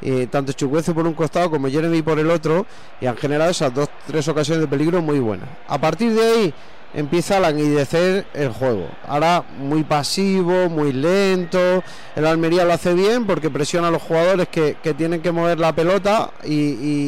eh, 0.00 0.28
tanto 0.30 0.52
Chucuece 0.52 0.94
por 0.94 1.06
un 1.06 1.14
costado 1.14 1.50
como 1.50 1.68
Jeremy 1.68 2.02
por 2.02 2.18
el 2.18 2.30
otro 2.30 2.66
y 3.00 3.06
han 3.06 3.16
generado 3.16 3.50
esas 3.50 3.74
dos 3.74 3.88
tres 4.06 4.28
ocasiones 4.28 4.62
de 4.62 4.68
peligro 4.68 5.02
muy 5.02 5.18
buenas. 5.18 5.48
A 5.66 5.78
partir 5.80 6.12
de 6.14 6.22
ahí 6.22 6.54
empieza 6.94 7.36
a 7.36 7.40
languidecer 7.40 8.26
el 8.32 8.48
juego. 8.50 8.88
Ahora 9.06 9.44
muy 9.58 9.82
pasivo, 9.84 10.68
muy 10.70 10.92
lento. 10.92 11.82
El 12.16 12.26
Almería 12.26 12.64
lo 12.64 12.72
hace 12.72 12.94
bien 12.94 13.26
porque 13.26 13.50
presiona 13.50 13.88
a 13.88 13.90
los 13.90 14.00
jugadores 14.02 14.48
que, 14.48 14.76
que 14.82 14.94
tienen 14.94 15.20
que 15.20 15.32
mover 15.32 15.58
la 15.58 15.74
pelota 15.74 16.30
y, 16.44 16.54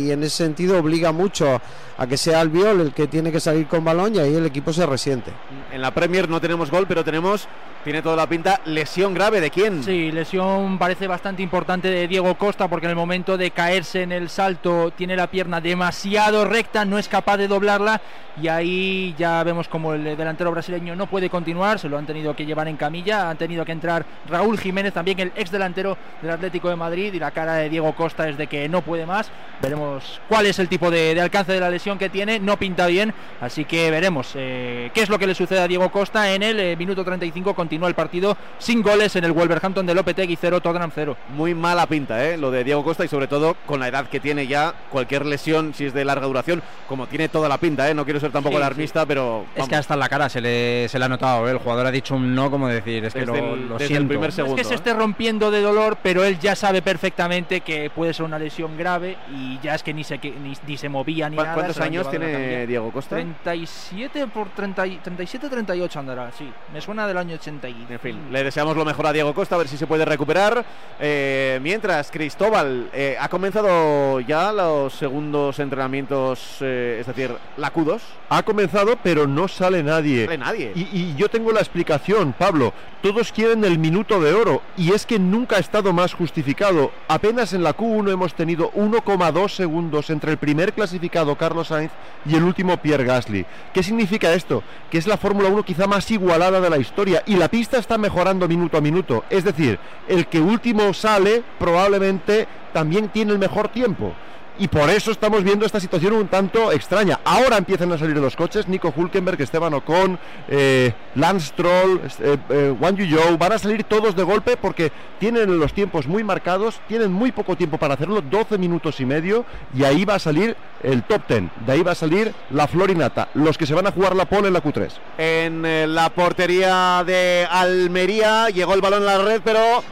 y 0.06 0.10
en 0.10 0.22
ese 0.22 0.36
sentido 0.36 0.78
obliga 0.78 1.12
mucho 1.12 1.60
a 1.96 2.06
que 2.06 2.16
sea 2.16 2.40
Albiol 2.40 2.80
el 2.80 2.92
que 2.92 3.06
tiene 3.06 3.30
que 3.30 3.40
salir 3.40 3.68
con 3.68 3.84
balón 3.84 4.14
y 4.14 4.18
ahí 4.18 4.34
el 4.34 4.46
equipo 4.46 4.72
se 4.72 4.84
resiente. 4.84 5.32
En 5.72 5.82
la 5.82 5.92
Premier 5.92 6.28
no 6.28 6.40
tenemos 6.40 6.70
gol, 6.70 6.86
pero 6.88 7.04
tenemos 7.04 7.46
Tiene 7.84 8.02
toda 8.02 8.14
la 8.14 8.26
pinta. 8.26 8.60
¿Lesión 8.66 9.14
grave 9.14 9.40
de 9.40 9.50
quién? 9.50 9.82
Sí, 9.82 10.12
lesión 10.12 10.78
parece 10.78 11.06
bastante 11.06 11.42
importante 11.42 11.88
de 11.88 12.08
Diego 12.08 12.34
Costa 12.34 12.68
porque 12.68 12.84
en 12.84 12.90
el 12.90 12.96
momento 12.96 13.38
de 13.38 13.52
caerse 13.52 14.02
en 14.02 14.12
el 14.12 14.28
salto 14.28 14.90
tiene 14.90 15.16
la 15.16 15.28
pierna 15.28 15.62
demasiado 15.62 16.44
recta, 16.44 16.84
no 16.84 16.98
es 16.98 17.08
capaz 17.08 17.38
de 17.38 17.48
doblarla 17.48 18.02
y 18.40 18.48
ahí 18.48 19.14
ya 19.18 19.42
vemos 19.44 19.68
como 19.68 19.94
el 19.94 20.04
delantero 20.04 20.50
brasileño 20.50 20.94
no 20.96 21.06
puede 21.06 21.28
continuar, 21.28 21.78
se 21.78 21.88
lo 21.88 21.98
han 21.98 22.06
tenido 22.06 22.34
que 22.34 22.46
llevar 22.46 22.68
en 22.68 22.76
camilla, 22.76 23.30
han 23.30 23.36
tenido 23.36 23.64
que 23.64 23.72
entrar 23.72 24.04
Raúl 24.28 24.58
Jiménez, 24.58 24.92
también 24.92 25.18
el 25.20 25.32
ex 25.34 25.50
delantero 25.50 25.96
del 26.22 26.30
Atlético 26.30 26.68
de 26.68 26.76
Madrid 26.76 27.12
y 27.12 27.18
la 27.18 27.30
cara 27.30 27.54
de 27.54 27.68
Diego 27.68 27.94
Costa 27.94 28.28
es 28.28 28.36
de 28.36 28.46
que 28.46 28.68
no 28.68 28.82
puede 28.82 29.06
más. 29.06 29.30
Veremos 29.60 30.20
cuál 30.28 30.46
es 30.46 30.58
el 30.58 30.68
tipo 30.68 30.90
de, 30.90 31.18
alcance 31.20 31.52
de 31.52 31.60
la 31.60 31.70
lesión 31.70 31.98
que 31.98 32.08
tiene, 32.08 32.38
no 32.38 32.56
pinta 32.56 32.86
bien, 32.86 33.12
así 33.40 33.64
que 33.64 33.90
veremos 33.90 34.32
eh, 34.34 34.90
qué 34.94 35.02
es 35.02 35.08
lo 35.08 35.18
que 35.18 35.26
le 35.26 35.34
sucede 35.34 35.59
a 35.60 35.68
Diego 35.68 35.90
Costa 35.90 36.32
en 36.32 36.42
el 36.42 36.58
eh, 36.60 36.76
minuto 36.76 37.04
35 37.04 37.54
continúa 37.54 37.88
el 37.88 37.94
partido 37.94 38.36
sin 38.58 38.82
goles 38.82 39.14
en 39.16 39.24
el 39.24 39.32
Wolverhampton 39.32 39.86
de 39.86 39.94
Lopetegui 39.94 40.36
0 40.40 40.60
Tottenham 40.60 40.90
0. 40.94 41.16
Muy 41.34 41.54
mala 41.54 41.86
pinta, 41.86 42.24
¿eh? 42.24 42.36
Lo 42.36 42.50
de 42.50 42.64
Diego 42.64 42.82
Costa 42.84 43.04
y 43.04 43.08
sobre 43.08 43.26
todo 43.26 43.56
con 43.66 43.80
la 43.80 43.88
edad 43.88 44.06
que 44.08 44.20
tiene 44.20 44.46
ya, 44.46 44.74
cualquier 44.90 45.26
lesión, 45.26 45.72
si 45.74 45.86
es 45.86 45.94
de 45.94 46.04
larga 46.04 46.26
duración, 46.26 46.62
como 46.88 47.06
tiene 47.06 47.28
toda 47.28 47.48
la 47.48 47.58
pinta, 47.58 47.88
¿eh? 47.90 47.94
No 47.94 48.04
quiero 48.04 48.20
ser 48.20 48.32
tampoco 48.32 48.56
Sí, 48.56 48.62
alarmista, 48.62 49.06
pero. 49.06 49.44
Es 49.54 49.68
que 49.68 49.76
hasta 49.76 49.94
en 49.94 50.00
la 50.00 50.08
cara 50.08 50.28
se 50.28 50.40
le, 50.40 50.88
se 50.88 50.98
le 50.98 51.04
ha 51.04 51.08
notado, 51.08 51.46
¿eh? 51.48 51.52
el 51.52 51.58
jugador 51.58 51.86
ha 51.86 51.90
dicho 51.90 52.14
un 52.14 52.34
no, 52.34 52.50
como 52.50 52.68
decir, 52.68 53.04
es 53.04 53.12
que 53.12 53.20
Desde 53.20 53.32
lo, 53.32 53.54
el- 53.54 53.68
lo 53.68 53.74
desde 53.74 53.84
el 53.84 53.88
siento. 53.88 54.08
primer 54.08 54.30
No 54.30 54.34
segundo. 54.36 54.56
es 54.56 54.62
que 54.62 54.68
se 54.68 54.74
¿eh? 54.74 54.76
esté 54.76 54.94
rompiendo 54.94 55.50
de 55.50 55.60
dolor, 55.60 55.98
pero 56.02 56.24
él 56.24 56.38
ya 56.38 56.54
sabe 56.56 56.82
perfectamente 56.82 57.60
que 57.60 57.90
puede 57.90 58.14
ser 58.14 58.24
una 58.26 58.38
lesión 58.38 58.76
grave 58.76 59.16
y 59.34 59.58
ya 59.62 59.74
es 59.74 59.82
que 59.82 59.92
ni 59.94 60.04
se, 60.04 60.18
que- 60.18 60.30
ni, 60.32 60.54
ni 60.66 60.76
se 60.76 60.88
movía 60.88 61.28
ni 61.28 61.36
¿Cu- 61.36 61.42
nada. 61.42 61.54
¿Cuántos 61.54 61.78
años 61.80 62.08
tiene. 62.10 62.66
Diego 62.66 62.90
Costa? 62.92 63.16
37 63.16 64.26
por 64.28 64.48
30, 64.50 64.86
y- 64.86 64.96
37, 64.96 65.48
38 65.50 65.98
andará, 65.98 66.32
sí. 66.32 66.50
Me 66.72 66.80
suena 66.80 67.06
del 67.06 67.18
año 67.18 67.34
80 67.34 67.68
y... 67.68 67.86
En 67.90 67.98
fin, 67.98 68.28
le 68.30 68.44
deseamos 68.44 68.76
lo 68.76 68.84
mejor 68.84 69.06
a 69.06 69.12
Diego 69.12 69.34
Costa, 69.34 69.56
a 69.56 69.58
ver 69.58 69.68
si 69.68 69.76
se 69.76 69.86
puede 69.86 70.04
recuperar. 70.04 70.64
Eh, 70.98 71.58
mientras, 71.62 72.10
Cristóbal, 72.10 72.88
eh, 72.92 73.16
ha 73.20 73.28
comenzado 73.28 74.20
ya 74.20 74.52
los 74.52 74.94
segundos 74.94 75.58
entrenamientos, 75.58 76.56
eh, 76.60 76.98
es 77.00 77.06
decir, 77.06 77.36
la 77.56 77.72
Q2. 77.72 78.00
Ha 78.30 78.42
comenzado, 78.42 78.96
pero 79.02 79.26
no 79.26 79.48
sale 79.48 79.82
nadie. 79.82 80.22
No 80.22 80.26
sale 80.26 80.38
nadie. 80.38 80.72
Y, 80.74 80.80
y 80.92 81.14
yo 81.16 81.28
tengo 81.28 81.52
la 81.52 81.60
explicación, 81.60 82.32
Pablo. 82.32 82.72
Todos 83.02 83.32
quieren 83.32 83.64
el 83.64 83.78
minuto 83.78 84.20
de 84.20 84.34
oro 84.34 84.60
y 84.76 84.92
es 84.92 85.06
que 85.06 85.18
nunca 85.18 85.56
ha 85.56 85.60
estado 85.60 85.94
más 85.94 86.12
justificado. 86.12 86.90
Apenas 87.08 87.54
en 87.54 87.62
la 87.62 87.74
Q1 87.74 88.12
hemos 88.12 88.34
tenido 88.34 88.70
1,2 88.72 89.48
segundos 89.48 90.10
entre 90.10 90.32
el 90.32 90.36
primer 90.36 90.74
clasificado 90.74 91.34
Carlos 91.36 91.68
Sainz 91.68 91.92
y 92.26 92.36
el 92.36 92.42
último 92.42 92.76
Pierre 92.76 93.04
Gasly. 93.04 93.46
¿Qué 93.72 93.82
significa 93.82 94.34
esto? 94.34 94.62
Que 94.90 94.98
es 94.98 95.06
la 95.06 95.16
Fórmula 95.16 95.39
1 95.48 95.62
quizá 95.62 95.86
más 95.86 96.10
igualada 96.10 96.60
de 96.60 96.70
la 96.70 96.78
historia 96.78 97.22
y 97.26 97.36
la 97.36 97.48
pista 97.48 97.78
está 97.78 97.98
mejorando 97.98 98.46
minuto 98.48 98.76
a 98.76 98.80
minuto. 98.80 99.24
Es 99.30 99.44
decir, 99.44 99.78
el 100.08 100.26
que 100.26 100.40
último 100.40 100.92
sale 100.92 101.42
probablemente 101.58 102.46
también 102.72 103.08
tiene 103.08 103.32
el 103.32 103.38
mejor 103.38 103.68
tiempo. 103.68 104.12
Y 104.60 104.68
por 104.68 104.90
eso 104.90 105.10
estamos 105.10 105.42
viendo 105.42 105.64
esta 105.64 105.80
situación 105.80 106.12
un 106.12 106.28
tanto 106.28 106.70
extraña. 106.70 107.20
Ahora 107.24 107.56
empiezan 107.56 107.90
a 107.92 107.98
salir 107.98 108.18
los 108.18 108.36
coches, 108.36 108.68
Nico 108.68 108.92
Hulkenberg, 108.94 109.40
Esteban 109.40 109.72
Ocon, 109.72 110.18
eh, 110.48 110.92
Lance 111.14 111.46
Stroll, 111.46 112.02
eh, 112.20 112.36
eh, 112.50 112.74
Wang 112.78 112.96
Yuzhou, 112.96 113.38
van 113.38 113.52
a 113.52 113.58
salir 113.58 113.84
todos 113.84 114.14
de 114.14 114.22
golpe 114.22 114.58
porque 114.58 114.92
tienen 115.18 115.58
los 115.58 115.72
tiempos 115.72 116.06
muy 116.06 116.22
marcados, 116.24 116.78
tienen 116.88 117.10
muy 117.10 117.32
poco 117.32 117.56
tiempo 117.56 117.78
para 117.78 117.94
hacerlo, 117.94 118.20
12 118.20 118.58
minutos 118.58 119.00
y 119.00 119.06
medio, 119.06 119.46
y 119.74 119.84
ahí 119.84 120.04
va 120.04 120.16
a 120.16 120.18
salir 120.18 120.54
el 120.82 121.04
top 121.04 121.22
10, 121.26 121.44
de 121.64 121.72
ahí 121.72 121.82
va 121.82 121.92
a 121.92 121.94
salir 121.94 122.34
la 122.50 122.68
Florinata, 122.68 123.30
los 123.32 123.56
que 123.56 123.64
se 123.64 123.72
van 123.72 123.86
a 123.86 123.92
jugar 123.92 124.14
la 124.14 124.26
pole 124.26 124.48
en 124.48 124.52
la 124.52 124.62
Q3. 124.62 124.92
En 125.16 125.64
eh, 125.64 125.86
la 125.86 126.10
portería 126.10 127.02
de 127.06 127.48
Almería 127.50 128.50
llegó 128.50 128.74
el 128.74 128.82
balón 128.82 129.04
a 129.04 129.16
la 129.16 129.24
red, 129.24 129.40
pero 129.42 129.82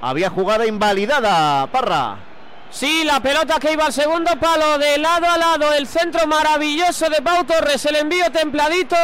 había 0.00 0.30
jugada 0.30 0.66
invalidada. 0.66 1.66
Parra. 1.66 2.33
Sí, 2.70 3.04
la 3.04 3.20
pelota 3.20 3.60
que 3.60 3.72
iba 3.72 3.86
al 3.86 3.92
segundo 3.92 4.32
palo, 4.40 4.78
de 4.78 4.98
lado 4.98 5.28
a 5.28 5.38
lado, 5.38 5.72
el 5.74 5.86
centro 5.86 6.26
maravilloso 6.26 7.08
de 7.08 7.22
Pau 7.22 7.44
Torres, 7.44 7.84
el 7.86 7.94
envío 7.94 8.32
templadito, 8.32 8.96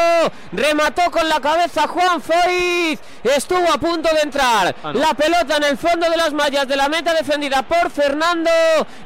remató 0.51 1.09
con 1.13 1.29
la 1.29 1.39
cabeza 1.41 1.87
Juan 1.87 2.21
Foiz, 2.21 2.99
estuvo 3.23 3.71
a 3.73 3.79
punto 3.79 4.13
de 4.13 4.23
entrar, 4.23 4.75
Ah, 4.83 4.93
no. 4.93 4.99
la 4.99 5.15
pelota 5.15 5.59
en 5.59 5.63
el 5.63 5.79
fondo 5.79 6.11
de 6.11 6.17
las 6.17 6.33
mallas 6.33 6.67
de 6.67 6.77
la 6.77 6.89
meta 6.89 7.15
defendida 7.15 7.63
por 7.63 7.93
Fernando, 7.93 8.51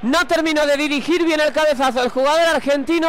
no 0.00 0.26
terminó 0.26 0.64
de 0.66 0.78
dirigir 0.78 1.24
bien 1.24 1.40
el 1.40 1.52
cabezazo 1.52 2.02
el 2.02 2.08
jugador 2.08 2.54
argentino, 2.56 3.06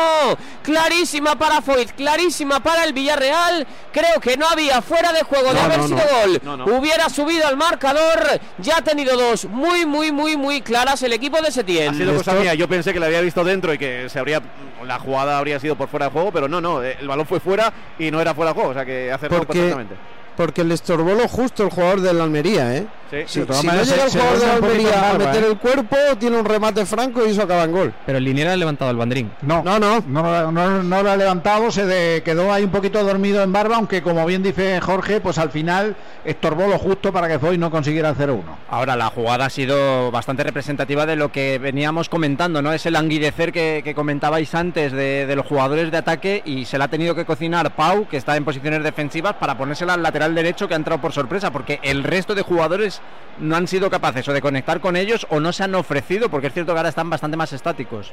clarísima 0.61 1.37
para 1.37 1.61
Foiz, 1.61 1.93
clarísima 1.93 2.59
para 2.59 2.83
el 2.83 2.91
Villarreal, 2.91 3.65
creo 3.93 4.19
que 4.19 4.35
no 4.35 4.45
había 4.49 4.81
fuera 4.81 5.13
de 5.13 5.23
juego 5.23 5.53
de 5.53 5.61
haber 5.61 5.77
no, 5.79 5.87
sido 5.87 5.99
no. 5.99 6.19
gol, 6.19 6.41
No, 6.43 6.57
no. 6.57 6.65
hubiera 6.77 7.07
subido 7.09 7.47
al 7.47 7.55
marcador, 7.55 8.41
ya 8.57 8.77
ha 8.79 8.81
tenido 8.81 9.15
dos 9.15 9.45
muy, 9.45 9.85
muy, 9.85 10.11
muy, 10.11 10.35
muy 10.35 10.61
claras 10.61 11.01
el 11.03 11.13
equipo 11.13 11.34
de 11.41 11.51
Setién. 11.51 11.89
Ha 11.89 11.93
sido 11.93 12.15
cosa 12.15 12.33
mía, 12.33 12.53
yo 12.53 12.67
pensé 12.67 12.93
que 12.93 12.99
la 12.99 13.05
había 13.07 13.21
visto 13.21 13.43
dentro 13.43 13.73
y 13.73 13.77
que 13.77 14.09
se 14.09 14.19
habría 14.19 14.41
la 14.85 14.99
jugada 14.99 15.37
habría 15.37 15.59
sido 15.59 15.75
por 15.75 15.87
fuera 15.87 16.07
de 16.07 16.11
juego, 16.11 16.31
pero 16.31 16.47
no, 16.47 16.61
no, 16.61 16.83
eh, 16.83 16.97
el 16.99 17.07
balón 17.07 17.25
fue 17.25 17.39
fuera 17.39 17.71
y 17.97 18.11
no 18.11 18.21
era 18.21 18.33
fuera 18.33 18.51
de 18.51 18.55
juego, 18.55 18.69
o 18.69 18.73
sea 18.73 18.85
que 18.85 19.11
acertó 19.11 19.37
Porque, 19.37 19.53
perfectamente. 19.53 19.95
porque 20.37 20.63
le 20.63 20.73
estorbó 20.73 21.13
lo 21.13 21.27
justo 21.27 21.63
el 21.63 21.69
jugador 21.69 22.01
del 22.01 22.21
Almería, 22.21 22.75
¿eh? 22.75 22.85
Sí. 23.09 23.17
Si, 23.27 23.41
si 23.41 23.67
no 23.67 23.83
llega 23.83 24.05
el 24.05 24.09
jugador 24.11 24.39
de 24.39 24.45
Almería 24.51 25.09
a 25.11 25.13
meter 25.17 25.43
¿eh? 25.43 25.47
el 25.47 25.57
cuerpo, 25.57 25.95
tiene 26.19 26.37
un 26.37 26.45
remate 26.45 26.85
franco 26.85 27.25
y 27.25 27.29
eso 27.31 27.43
acaba 27.43 27.63
en 27.63 27.71
gol. 27.71 27.93
Pero 28.05 28.17
el 28.17 28.23
Liniera 28.23 28.53
ha 28.53 28.55
levantado 28.57 28.89
el 28.91 28.97
bandrín. 28.97 29.31
No, 29.41 29.61
No, 29.63 29.79
no. 29.79 30.03
no, 30.07 30.51
no, 30.51 30.83
no 30.83 31.03
lo 31.03 31.11
ha 31.11 31.15
levantado, 31.15 31.71
se 31.71 31.85
de- 31.85 32.23
quedó 32.23 32.51
ahí 32.51 32.63
un 32.63 32.71
poquito 32.71 33.03
dormido 33.03 33.43
en 33.43 33.51
barba, 33.53 33.75
aunque 33.75 34.01
como 34.01 34.25
bien 34.25 34.41
dice 34.43 34.79
Jorge, 34.81 35.21
pues 35.21 35.37
al 35.37 35.51
final 35.51 35.95
estorbó 36.23 36.67
lo 36.67 36.77
justo 36.79 37.13
para 37.13 37.27
que 37.27 37.39
Foy 37.39 37.57
no 37.57 37.69
consiguiera 37.71 38.09
el 38.09 38.15
0-1. 38.15 38.41
Ahora 38.69 38.95
la 38.95 39.07
jugada 39.09 39.45
ha 39.45 39.49
sido 39.49 40.11
bastante 40.11 40.43
representativa 40.43 41.05
de 41.05 41.15
lo 41.15 41.31
que 41.31 41.59
veníamos 41.59 42.09
comentando, 42.09 42.61
¿no? 42.61 42.73
Es 42.73 42.85
el 42.85 42.93
languidecer 42.93 43.51
que, 43.51 43.81
que 43.83 43.93
comentabais 43.95 44.53
antes 44.55 44.91
de, 44.91 45.25
de 45.25 45.35
los 45.35 45.45
jugadores 45.45 45.91
de 45.91 45.97
ataque 45.97 46.41
y 46.45 46.65
se 46.65 46.77
la 46.77 46.85
ha 46.85 46.89
tenido 46.89 47.15
que 47.15 47.25
cocinar 47.25 47.75
Pau, 47.75 48.07
que 48.07 48.17
está 48.17 48.35
en 48.35 48.45
posiciones 48.45 48.83
defensivas, 48.83 49.35
para 49.35 49.57
ponérsela 49.57 49.93
al 49.93 50.03
lateral 50.03 50.33
derecho 50.35 50.67
que 50.67 50.73
ha 50.73 50.77
entrado 50.77 51.01
por 51.01 51.11
sorpresa, 51.13 51.51
porque 51.51 51.79
el 51.83 52.03
resto 52.03 52.35
de 52.35 52.41
jugadores 52.41 52.94
no 53.39 53.55
han 53.55 53.67
sido 53.67 53.89
capaces 53.89 54.27
o 54.27 54.33
de 54.33 54.41
conectar 54.41 54.79
con 54.79 54.95
ellos 54.95 55.25
o 55.29 55.39
no 55.39 55.51
se 55.51 55.63
han 55.63 55.75
ofrecido, 55.75 56.29
porque 56.29 56.47
es 56.47 56.53
cierto 56.53 56.73
que 56.73 56.79
ahora 56.79 56.89
están 56.89 57.09
bastante 57.09 57.37
más 57.37 57.51
estáticos. 57.53 58.11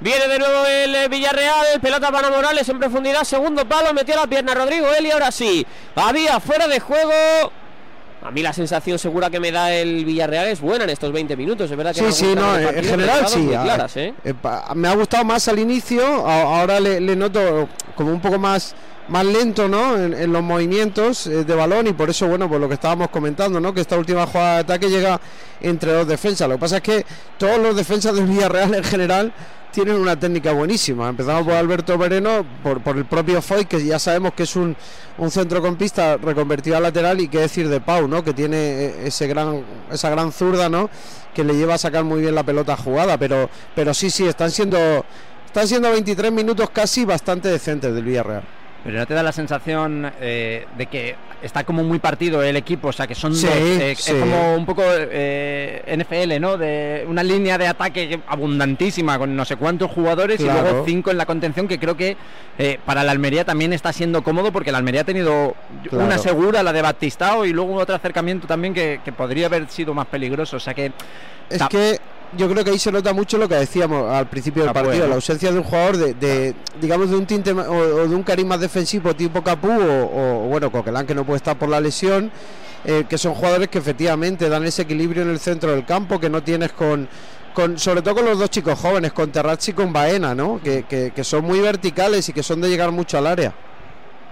Viene 0.00 0.28
de 0.28 0.38
nuevo 0.38 0.64
el 0.66 0.94
eh, 0.94 1.08
Villarreal, 1.08 1.78
pelota 1.82 2.10
para 2.10 2.30
Morales 2.30 2.66
en 2.70 2.78
profundidad, 2.78 3.22
segundo 3.24 3.66
palo, 3.66 3.92
metió 3.92 4.16
la 4.16 4.26
pierna 4.26 4.54
Rodrigo 4.54 4.88
Eli, 4.92 5.10
ahora 5.10 5.30
sí, 5.30 5.66
había 5.94 6.40
fuera 6.40 6.66
de 6.68 6.80
juego. 6.80 7.12
A 8.22 8.30
mí 8.30 8.42
la 8.42 8.52
sensación 8.52 8.98
segura 8.98 9.30
que 9.30 9.40
me 9.40 9.50
da 9.50 9.72
el 9.72 10.04
Villarreal 10.04 10.48
es 10.48 10.60
buena 10.60 10.84
en 10.84 10.90
estos 10.90 11.12
20 11.12 11.36
minutos, 11.36 11.70
es 11.70 11.76
verdad 11.76 11.94
que 11.94 12.00
Sí, 12.00 12.06
en 12.06 12.12
sí, 12.12 12.34
no, 12.34 12.58
en 12.58 12.84
general 12.84 13.28
sí. 13.28 13.46
claras, 13.48 13.96
¿eh? 13.96 14.14
eh, 14.24 14.34
me 14.74 14.88
ha 14.88 14.94
gustado 14.94 15.24
más 15.24 15.46
al 15.48 15.58
inicio, 15.58 16.02
ahora 16.26 16.80
le, 16.80 17.00
le 17.00 17.16
noto 17.16 17.68
como 17.94 18.10
un 18.10 18.20
poco 18.20 18.38
más 18.38 18.74
más 19.08 19.24
lento, 19.24 19.68
¿no? 19.68 19.96
En, 19.96 20.32
los 20.32 20.42
movimientos 20.42 21.26
eh, 21.26 21.44
de 21.44 21.54
balón 21.54 21.86
y 21.86 21.92
por 21.92 22.10
eso, 22.10 22.28
bueno, 22.28 22.48
pues 22.48 22.60
lo 22.60 22.68
que 22.68 22.74
estábamos 22.74 23.08
comentando, 23.10 23.60
¿no? 23.60 23.74
Que 23.74 23.80
esta 23.80 23.96
última 23.96 24.26
jugada 24.26 24.54
de 24.54 24.60
ataque 24.60 24.88
llega 24.88 25.20
entre 25.60 25.92
dos 25.92 26.06
defensas. 26.06 26.48
Lo 26.48 26.54
que 26.54 26.60
pasa 26.60 26.76
es 26.76 26.82
que 26.82 27.06
todos 27.38 27.58
los 27.58 27.76
defensas 27.76 28.14
del 28.14 28.26
Villarreal 28.26 28.74
en 28.74 28.84
general 28.84 29.32
tienen 29.70 29.96
una 29.96 30.18
técnica 30.18 30.52
buenísima. 30.52 31.08
Empezamos 31.08 31.44
por 31.44 31.54
Alberto 31.54 31.98
por, 32.62 32.82
por 32.82 32.96
el 32.96 33.04
propio 33.04 33.40
Foy, 33.40 33.64
que 33.64 33.84
ya 33.84 33.98
sabemos 33.98 34.34
que 34.34 34.42
es 34.44 34.56
un, 34.56 34.76
un 35.18 35.30
centrocampista 35.30 36.16
reconvertido 36.16 36.76
a 36.76 36.80
lateral, 36.80 37.20
y 37.20 37.28
qué 37.28 37.38
decir 37.38 37.68
de 37.68 37.80
Pau, 37.80 38.08
¿no? 38.08 38.22
Que 38.24 38.32
tiene 38.32 38.56
eh, 38.56 39.06
ese 39.06 39.26
gran, 39.26 39.64
esa 39.90 40.10
gran 40.10 40.32
zurda, 40.32 40.68
¿no? 40.68 40.90
Que 41.34 41.44
le 41.44 41.54
lleva 41.54 41.74
a 41.74 41.78
sacar 41.78 42.04
muy 42.04 42.20
bien 42.20 42.34
la 42.34 42.42
pelota 42.42 42.76
jugada. 42.76 43.18
Pero, 43.18 43.48
pero 43.74 43.94
sí, 43.94 44.10
sí, 44.10 44.26
están 44.26 44.50
siendo, 44.50 45.04
están 45.46 45.66
siendo 45.66 45.90
23 45.90 46.32
minutos 46.32 46.70
casi 46.70 47.04
bastante 47.04 47.48
decentes 47.48 47.94
del 47.94 48.04
Villarreal. 48.04 48.59
Pero 48.82 48.98
no 48.98 49.06
te 49.06 49.12
da 49.14 49.22
la 49.22 49.32
sensación 49.32 50.10
eh, 50.22 50.66
de 50.78 50.86
que 50.86 51.14
está 51.42 51.64
como 51.64 51.82
muy 51.84 51.98
partido 51.98 52.42
el 52.42 52.56
equipo, 52.56 52.88
o 52.88 52.92
sea 52.92 53.06
que 53.06 53.14
son 53.14 53.34
Sí, 53.34 53.46
dos, 53.46 53.54
eh, 53.56 53.94
sí. 53.96 54.10
es 54.12 54.18
como 54.18 54.54
un 54.54 54.64
poco 54.66 54.82
eh, 54.86 55.82
NFL, 55.98 56.40
¿no? 56.40 56.56
De 56.56 57.04
una 57.06 57.22
línea 57.22 57.58
de 57.58 57.66
ataque 57.66 58.20
abundantísima 58.26 59.18
con 59.18 59.34
no 59.36 59.44
sé 59.44 59.56
cuántos 59.56 59.90
jugadores 59.90 60.40
y 60.40 60.44
luego 60.44 60.84
cinco 60.86 61.10
en 61.10 61.18
la 61.18 61.26
contención 61.26 61.68
que 61.68 61.78
creo 61.78 61.96
que 61.96 62.16
eh, 62.58 62.78
para 62.86 63.04
la 63.04 63.12
Almería 63.12 63.44
también 63.44 63.72
está 63.72 63.92
siendo 63.92 64.22
cómodo 64.22 64.50
porque 64.52 64.72
la 64.72 64.78
Almería 64.78 65.02
ha 65.02 65.04
tenido 65.04 65.54
Claro. 65.88 66.04
una 66.06 66.18
segura, 66.18 66.62
la 66.62 66.72
de 66.72 66.82
Batistao 66.82 67.44
y 67.46 67.52
luego 67.52 67.74
otro 67.74 67.94
acercamiento 67.94 68.46
también 68.46 68.72
que, 68.74 69.00
que 69.04 69.12
podría 69.12 69.46
haber 69.46 69.68
sido 69.68 69.92
más 69.94 70.06
peligroso, 70.06 70.56
o 70.56 70.60
sea 70.60 70.74
que 70.74 70.92
Es 71.48 71.62
que 71.68 71.98
yo 72.36 72.48
creo 72.48 72.64
que 72.64 72.70
ahí 72.70 72.78
se 72.78 72.92
nota 72.92 73.12
mucho 73.12 73.38
lo 73.38 73.48
que 73.48 73.56
decíamos 73.56 74.10
al 74.10 74.28
principio 74.28 74.62
del 74.62 74.72
Capú, 74.72 74.86
partido, 74.86 75.04
¿no? 75.04 75.10
la 75.10 75.14
ausencia 75.16 75.50
de 75.50 75.58
un 75.58 75.64
jugador 75.64 75.96
de, 75.96 76.14
de, 76.14 76.54
digamos, 76.80 77.10
de 77.10 77.16
un 77.16 77.26
tinte 77.26 77.52
o 77.52 78.08
de 78.08 78.14
un 78.14 78.22
cariz 78.22 78.46
más 78.46 78.60
defensivo 78.60 79.14
tipo 79.14 79.42
Capú 79.42 79.68
o, 79.70 80.44
o, 80.44 80.48
bueno, 80.48 80.70
Coquelán 80.70 81.06
que 81.06 81.14
no 81.14 81.24
puede 81.24 81.38
estar 81.38 81.58
por 81.58 81.68
la 81.68 81.80
lesión, 81.80 82.30
eh, 82.84 83.04
que 83.08 83.18
son 83.18 83.34
jugadores 83.34 83.68
que 83.68 83.78
efectivamente 83.78 84.48
dan 84.48 84.64
ese 84.64 84.82
equilibrio 84.82 85.22
en 85.22 85.30
el 85.30 85.40
centro 85.40 85.72
del 85.72 85.84
campo 85.84 86.20
que 86.20 86.30
no 86.30 86.42
tienes 86.42 86.72
con, 86.72 87.08
con 87.54 87.78
sobre 87.78 88.02
todo 88.02 88.16
con 88.16 88.24
los 88.24 88.38
dos 88.38 88.50
chicos 88.50 88.78
jóvenes, 88.78 89.12
con 89.12 89.30
Terrazzi 89.32 89.72
y 89.72 89.74
con 89.74 89.92
Baena, 89.92 90.34
¿no? 90.34 90.60
Que, 90.62 90.84
que, 90.84 91.12
que 91.14 91.24
son 91.24 91.44
muy 91.44 91.60
verticales 91.60 92.28
y 92.28 92.32
que 92.32 92.42
son 92.42 92.60
de 92.60 92.68
llegar 92.68 92.92
mucho 92.92 93.18
al 93.18 93.26
área. 93.26 93.54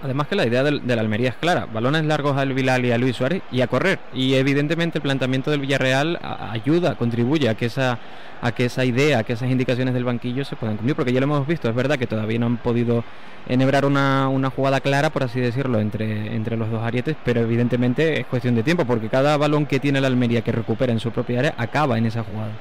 Además 0.01 0.27
que 0.27 0.35
la 0.35 0.45
idea 0.45 0.63
del, 0.63 0.85
de 0.87 0.95
la 0.95 1.01
Almería 1.01 1.29
es 1.29 1.35
clara, 1.35 1.65
balones 1.65 2.05
largos 2.05 2.37
al 2.37 2.53
Vilal 2.53 2.85
y 2.85 2.91
a 2.91 2.97
Luis 2.97 3.17
Suárez 3.17 3.41
y 3.51 3.61
a 3.61 3.67
correr. 3.67 3.99
Y 4.13 4.35
evidentemente 4.35 4.99
el 4.99 5.01
planteamiento 5.01 5.51
del 5.51 5.59
Villarreal 5.59 6.19
ayuda, 6.21 6.95
contribuye 6.95 7.49
a 7.49 7.55
que 7.55 7.65
esa 7.65 7.99
a 8.41 8.51
que 8.51 8.65
esa 8.65 8.85
idea, 8.85 9.19
a 9.19 9.23
que 9.23 9.33
esas 9.33 9.49
indicaciones 9.49 9.93
del 9.93 10.05
banquillo 10.05 10.45
se 10.45 10.55
puedan 10.55 10.77
cumplir, 10.77 10.95
porque 10.95 11.11
ya 11.11 11.19
lo 11.19 11.25
hemos 11.25 11.45
visto, 11.45 11.69
es 11.69 11.75
verdad 11.75 11.97
que 11.97 12.07
todavía 12.07 12.39
no 12.39 12.45
han 12.45 12.57
podido 12.57 13.03
enhebrar 13.47 13.85
una, 13.85 14.29
una 14.29 14.49
jugada 14.49 14.79
clara, 14.79 15.09
por 15.09 15.23
así 15.23 15.39
decirlo, 15.39 15.79
entre, 15.79 16.35
entre 16.35 16.55
los 16.55 16.69
dos 16.69 16.83
arietes, 16.83 17.17
pero 17.23 17.41
evidentemente 17.41 18.21
es 18.21 18.27
cuestión 18.27 18.55
de 18.55 18.63
tiempo, 18.63 18.85
porque 18.85 19.09
cada 19.09 19.35
balón 19.37 19.65
que 19.65 19.79
tiene 19.79 19.99
la 19.99 20.07
Almería 20.07 20.41
que 20.41 20.51
recupera 20.51 20.93
en 20.93 20.99
su 20.99 21.11
propia 21.11 21.39
área 21.39 21.55
acaba 21.57 21.97
en 21.97 22.05
esa 22.05 22.23
jugada. 22.23 22.51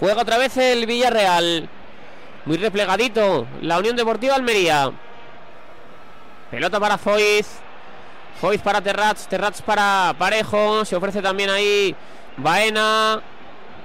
Juega 0.00 0.22
otra 0.22 0.36
vez 0.36 0.56
el 0.56 0.84
Villarreal. 0.84 1.68
Muy 2.44 2.56
replegadito. 2.56 3.46
La 3.60 3.78
Unión 3.78 3.96
Deportiva 3.96 4.34
Almería. 4.34 4.90
Pelota 6.50 6.80
para 6.80 6.98
Foiz. 6.98 7.46
Foiz 8.40 8.60
para 8.60 8.80
Terrats. 8.80 9.28
Terrats 9.28 9.62
para 9.62 10.14
Parejo. 10.18 10.84
Se 10.84 10.96
ofrece 10.96 11.22
también 11.22 11.50
ahí 11.50 11.94
Baena. 12.36 13.22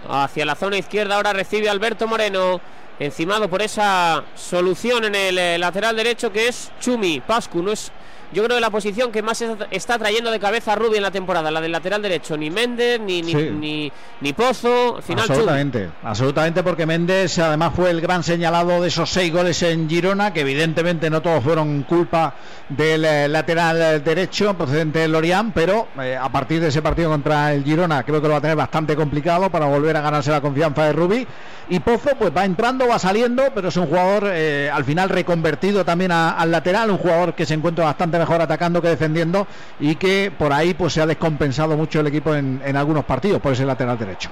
Hacia 0.09 0.45
la 0.45 0.55
zona 0.55 0.77
izquierda 0.77 1.15
ahora 1.15 1.33
recibe 1.33 1.69
Alberto 1.69 2.07
Moreno. 2.07 2.59
Encimado 2.99 3.47
por 3.47 3.61
esa 3.61 4.23
solución 4.35 5.05
en 5.05 5.13
el 5.13 5.37
eh, 5.37 5.57
lateral 5.59 5.95
derecho 5.95 6.31
que 6.31 6.47
es 6.47 6.71
Chumi. 6.79 7.21
Pascu 7.21 7.61
no 7.61 7.71
es. 7.71 7.91
Yo 8.33 8.43
creo 8.43 8.57
que 8.57 8.61
la 8.61 8.69
posición 8.69 9.11
que 9.11 9.21
más 9.21 9.41
está- 9.71 9.97
trayendo 9.97 10.29
de 10.31 10.39
cabeza 10.39 10.73
a 10.73 10.75
Rubio 10.75 10.97
en 10.97 11.03
la 11.03 11.11
temporada, 11.11 11.49
la 11.49 11.61
del 11.61 11.71
lateral 11.71 12.01
derecho, 12.01 12.35
ni 12.37 12.49
Méndez, 12.49 12.99
ni, 12.99 13.21
ni, 13.21 13.31
Sí. 13.31 13.49
ni, 13.51 13.91
ni 14.21 14.33
Pozo, 14.33 14.97
al 14.97 15.03
final 15.03 15.25
absolutamente, 15.29 15.89
absolutamente 16.03 16.63
porque 16.63 16.85
Méndez 16.85 17.39
además 17.39 17.71
fue 17.75 17.89
el 17.89 18.01
gran 18.01 18.23
señalado 18.23 18.81
de 18.81 18.89
esos 18.89 19.09
seis 19.09 19.31
goles 19.31 19.61
en 19.63 19.89
Girona, 19.89 20.33
que 20.33 20.41
evidentemente 20.41 21.09
no 21.09 21.21
todos 21.21 21.43
fueron 21.43 21.83
culpa 21.83 22.33
del 22.69 23.05
eh, 23.05 23.27
lateral 23.29 24.03
derecho 24.03 24.53
procedente 24.55 24.99
de 24.99 25.07
Lorian, 25.07 25.51
pero 25.53 25.87
eh, 26.01 26.17
a 26.19 26.29
partir 26.29 26.59
de 26.59 26.67
ese 26.67 26.81
partido 26.81 27.09
contra 27.09 27.53
el 27.53 27.63
Girona 27.63 28.03
creo 28.03 28.21
que 28.21 28.27
lo 28.27 28.33
va 28.33 28.39
a 28.39 28.41
tener 28.41 28.57
bastante 28.57 28.95
complicado 28.95 29.49
para 29.49 29.65
volver 29.67 29.95
a 29.97 30.01
ganarse 30.01 30.31
la 30.31 30.41
confianza 30.41 30.83
de 30.85 30.93
Rubi. 30.93 31.25
Y 31.69 31.79
Pozo 31.81 32.11
pues 32.17 32.31
va 32.35 32.45
entrando, 32.45 32.87
va 32.87 32.97
saliendo, 32.97 33.43
pero 33.53 33.67
es 33.69 33.75
un 33.77 33.87
jugador 33.87 34.29
eh, 34.33 34.69
al 34.73 34.85
final 34.85 35.09
reconvertido 35.09 35.83
también 35.83 36.11
a- 36.11 36.31
al 36.31 36.49
lateral, 36.51 36.89
un 36.91 36.97
jugador 36.97 37.33
que 37.33 37.45
se 37.45 37.53
encuentra 37.53 37.83
bastante 37.85 38.16
mejor 38.19 38.41
atacando 38.41 38.81
que 38.81 38.89
defendiendo 38.89 39.47
y 39.79 39.95
que 39.95 40.31
por 40.37 40.53
ahí 40.53 40.73
pues 40.73 40.93
se 40.93 41.01
ha 41.01 41.05
descompensado 41.05 41.77
mucho 41.77 41.99
el 41.99 42.07
equipo 42.07 42.35
en, 42.35 42.61
en 42.63 42.75
algunos 42.75 43.05
partidos 43.05 43.41
por 43.41 43.53
ese 43.53 43.65
lateral 43.65 43.97
derecho. 43.97 44.29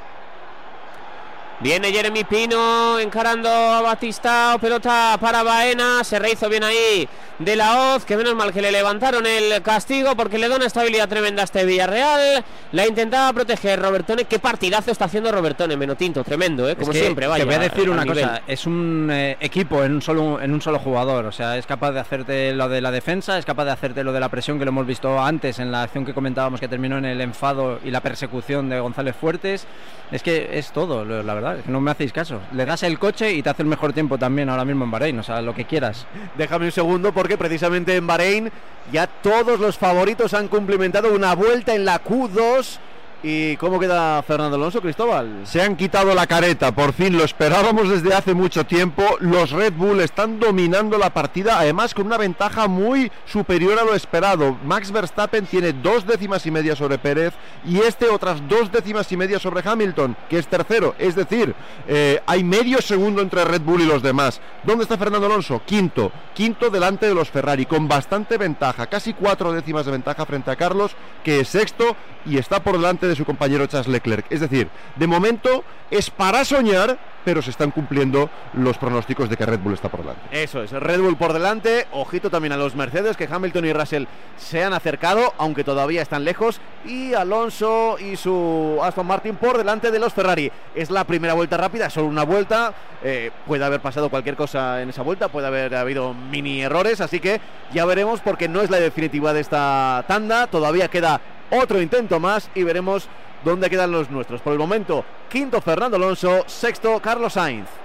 Viene 1.62 1.90
Jeremy 1.90 2.26
Pino 2.26 3.00
encarando 3.00 3.50
a 3.50 3.82
Batistao, 3.82 4.60
pelota 4.60 5.18
para 5.22 5.42
Baena, 5.42 6.04
se 6.04 6.20
rehizo 6.20 6.50
bien 6.50 6.66
ahí 6.66 7.08
de 7.40 7.56
la 7.56 7.96
Hoz, 7.96 8.04
que 8.04 8.18
menos 8.18 8.36
mal 8.36 8.52
que 8.52 8.62
le 8.62 8.72
levantaron 8.72 9.26
el 9.26 9.62
castigo 9.62 10.18
porque 10.18 10.38
le 10.38 10.50
da 10.50 10.58
una 10.58 10.66
estabilidad 10.66 11.08
tremenda 11.08 11.44
a 11.44 11.46
este 11.46 11.66
Villarreal, 11.66 12.44
la 12.74 12.86
intentaba 12.86 13.32
proteger 13.32 13.82
Robertone, 13.82 14.26
qué 14.26 14.38
partidazo 14.38 14.92
está 14.92 15.06
haciendo 15.06 15.32
Robertone, 15.32 15.78
Menotinto, 15.78 16.26
tremendo, 16.26 16.70
¿eh? 16.70 16.76
como 16.76 16.92
Es 16.92 16.98
que 16.98 17.04
siempre, 17.04 17.26
vaya. 17.26 17.44
Te 17.44 17.46
voy 17.46 17.56
a 17.56 17.60
decir 17.60 17.84
al 17.84 17.90
una 17.90 18.06
cosa, 18.06 18.42
es 18.46 18.66
un 18.66 19.10
eh, 19.12 19.38
equipo 19.40 19.82
en 19.84 19.94
un 19.94 20.02
solo 20.02 20.42
en 20.42 20.54
un 20.54 20.62
solo 20.62 20.80
jugador, 20.80 21.26
o 21.26 21.32
sea, 21.32 21.58
es 21.58 21.66
capaz 21.66 21.94
de 21.94 22.02
hacerte 22.02 22.54
lo 22.54 22.68
de 22.68 22.82
la 22.82 22.92
defensa, 22.92 23.38
es 23.38 23.46
capaz 23.46 23.64
de 23.64 23.72
hacerte 23.72 24.04
lo 24.04 24.12
de 24.12 24.20
la 24.20 24.28
presión 24.28 24.60
que 24.60 24.66
lo 24.66 24.70
hemos 24.70 24.86
visto 24.86 25.22
antes 25.22 25.60
en 25.60 25.72
la 25.72 25.84
acción 25.84 26.06
que 26.06 26.14
comentábamos 26.14 26.60
que 26.60 26.68
terminó 26.68 26.98
en 26.98 27.06
el 27.06 27.22
enfado 27.22 27.80
y 27.82 27.92
la 27.92 28.02
persecución 28.02 28.68
de 28.68 28.82
González 28.82 29.16
Fuertes. 29.16 29.66
Es 30.12 30.22
que 30.22 30.60
es 30.60 30.72
todo, 30.72 31.04
la 31.04 31.34
verdad, 31.34 31.45
no 31.68 31.82
me 31.82 31.92
hacéis 31.92 32.12
caso. 32.12 32.42
Le 32.54 32.66
das 32.66 32.84
el 32.84 33.00
coche 33.00 33.32
y 33.34 33.42
te 33.42 33.50
hace 33.50 33.62
el 33.62 33.68
mejor 33.68 33.94
tiempo 33.94 34.18
también 34.18 34.50
ahora 34.50 34.66
mismo 34.66 34.86
en 34.86 34.92
Bahrein, 34.92 35.20
o 35.20 35.24
sea, 35.24 35.42
lo 35.42 35.54
que 35.54 35.66
quieras. 35.66 36.06
Déjame 36.38 36.66
un 36.66 36.72
segundo 36.72 37.14
porque 37.14 37.38
precisamente 37.38 37.96
en 37.96 38.08
Bahrein 38.08 38.52
ya 38.92 39.08
todos 39.08 39.60
los 39.60 39.78
favoritos 39.78 40.34
han 40.34 40.48
cumplimentado 40.48 41.14
una 41.14 41.36
vuelta 41.36 41.76
en 41.76 41.86
la 41.86 42.04
Q2. 42.04 42.80
¿Y 43.24 43.58
cómo 43.58 43.80
queda 43.80 44.22
Fernando 44.24 44.56
Alonso, 44.56 44.82
Cristóbal? 44.82 45.42
Se 45.46 45.62
han 45.62 45.76
quitado 45.76 46.14
la 46.14 46.28
careta, 46.28 46.74
por 46.74 46.94
fin 46.94 47.18
lo 47.18 47.24
esperábamos 47.24 47.90
desde 47.90 48.14
hace 48.14 48.34
mucho 48.34 48.66
tiempo. 48.66 49.04
Los 49.20 49.52
Red 49.52 49.74
Bull 49.74 50.02
están 50.02 50.40
dominando 50.40 50.98
la 50.98 51.10
partida, 51.10 51.60
además 51.60 51.94
con 51.94 52.06
una 52.06 52.18
ventaja 52.18 52.68
muy 52.68 53.12
superior 53.26 53.80
a 53.80 53.84
lo 53.84 53.96
esperado. 53.96 54.58
Max 54.64 54.92
Verstappen 54.92 55.46
tiene 55.48 55.74
dos 55.74 56.06
décimas 56.06 56.46
y 56.46 56.52
media 56.52 56.76
sobre 56.76 56.98
Pérez 56.98 57.34
y 57.66 57.80
este 57.80 58.10
otras 58.10 58.48
dos 58.48 58.72
décimas 58.72 59.12
y 59.12 59.18
media 59.18 59.40
sobre 59.40 59.68
Hamilton, 59.68 60.16
que 60.30 60.38
es 60.38 60.48
tercero. 60.48 60.94
Es 61.00 61.16
decir, 61.16 61.56
eh, 61.88 62.22
hay 62.28 62.44
medio 62.44 62.82
segundo 62.82 63.22
entre 63.22 63.44
Red 63.44 63.62
Bull 63.62 63.82
y 63.82 63.88
los 63.88 64.04
demás. 64.04 64.40
¿Dónde 64.64 64.84
está 64.84 64.98
Fernando 64.98 65.26
Alonso? 65.26 65.62
Quinto, 65.66 66.12
quinto 66.34 66.70
delante 66.70 67.08
de 67.08 67.16
los 67.16 67.30
Ferrari, 67.30 67.66
con 67.66 67.88
bastante 67.88 68.38
ventaja, 68.38 68.88
casi 68.88 69.14
cuatro 69.14 69.52
décimas 69.52 69.86
de 69.86 69.94
ventaja 69.94 70.26
frente 70.26 70.52
a 70.52 70.56
Carlos, 70.56 70.96
que 71.24 71.40
es 71.40 71.48
sexto 71.48 71.96
y 72.26 72.38
está 72.38 72.64
por 72.64 72.74
delante 72.74 73.05
de 73.08 73.16
su 73.16 73.26
compañero 73.26 73.68
Charles 73.68 73.88
Leclerc. 73.88 74.26
Es 74.30 74.40
decir, 74.40 74.70
de 74.96 75.08
momento 75.08 75.64
es 75.92 76.10
para 76.10 76.44
soñar, 76.46 76.98
pero 77.24 77.42
se 77.42 77.50
están 77.50 77.72
cumpliendo 77.72 78.30
los 78.54 78.78
pronósticos 78.78 79.30
de 79.30 79.38
que 79.38 79.46
Red 79.46 79.60
Bull 79.60 79.74
está 79.74 79.90
por 79.90 80.02
delante. 80.02 80.22
Eso 80.32 80.62
es, 80.64 80.72
Red 80.72 81.02
Bull 81.02 81.18
por 81.18 81.34
delante, 81.34 81.88
ojito 81.92 82.30
también 82.30 82.54
a 82.54 82.58
los 82.58 82.76
Mercedes, 82.76 83.18
que 83.18 83.28
Hamilton 83.30 83.66
y 83.66 83.74
Russell 83.74 84.06
se 84.38 84.64
han 84.64 84.74
acercado, 84.74 85.34
aunque 85.38 85.64
todavía 85.64 86.02
están 86.02 86.24
lejos, 86.24 86.62
y 86.86 87.14
Alonso 87.14 87.98
y 88.00 88.16
su 88.16 88.80
Aston 88.82 89.08
Martin 89.08 89.36
por 89.36 89.58
delante 89.58 89.92
de 89.92 90.00
los 90.00 90.14
Ferrari. 90.14 90.52
Es 90.76 90.92
la 90.92 91.04
primera 91.04 91.34
vuelta 91.34 91.58
rápida, 91.58 91.90
solo 91.90 92.08
una 92.08 92.24
vuelta, 92.24 92.74
eh, 93.04 93.32
puede 93.48 93.66
haber 93.66 93.82
pasado 93.82 94.10
cualquier 94.10 94.36
cosa 94.36 94.82
en 94.82 94.90
esa 94.90 95.02
vuelta, 95.02 95.30
puede 95.30 95.48
haber 95.48 95.76
habido 95.76 96.14
mini 96.14 96.62
errores, 96.62 97.02
así 97.02 97.20
que 97.20 97.42
ya 97.74 97.86
veremos 97.86 98.22
porque 98.22 98.48
no 98.48 98.62
es 98.62 98.70
la 98.70 98.80
definitiva 98.80 99.34
de 99.34 99.42
esta 99.42 100.06
tanda, 100.08 100.48
todavía 100.48 100.88
queda 100.90 101.22
otro 101.52 101.82
intento 101.82 102.20
más 102.20 102.50
y 102.56 102.64
veremos 102.64 103.08
dónde 103.44 103.70
quedan 103.70 103.92
los 103.92 104.10
nuestros. 104.10 104.42
Por 104.42 104.54
el 104.54 104.60
momento, 104.60 105.06
quinto 105.30 105.62
Fernando 105.62 105.98
Alonso, 105.98 106.44
sexto 106.48 107.00
Carlos 107.00 107.34
Sainz. 107.34 107.85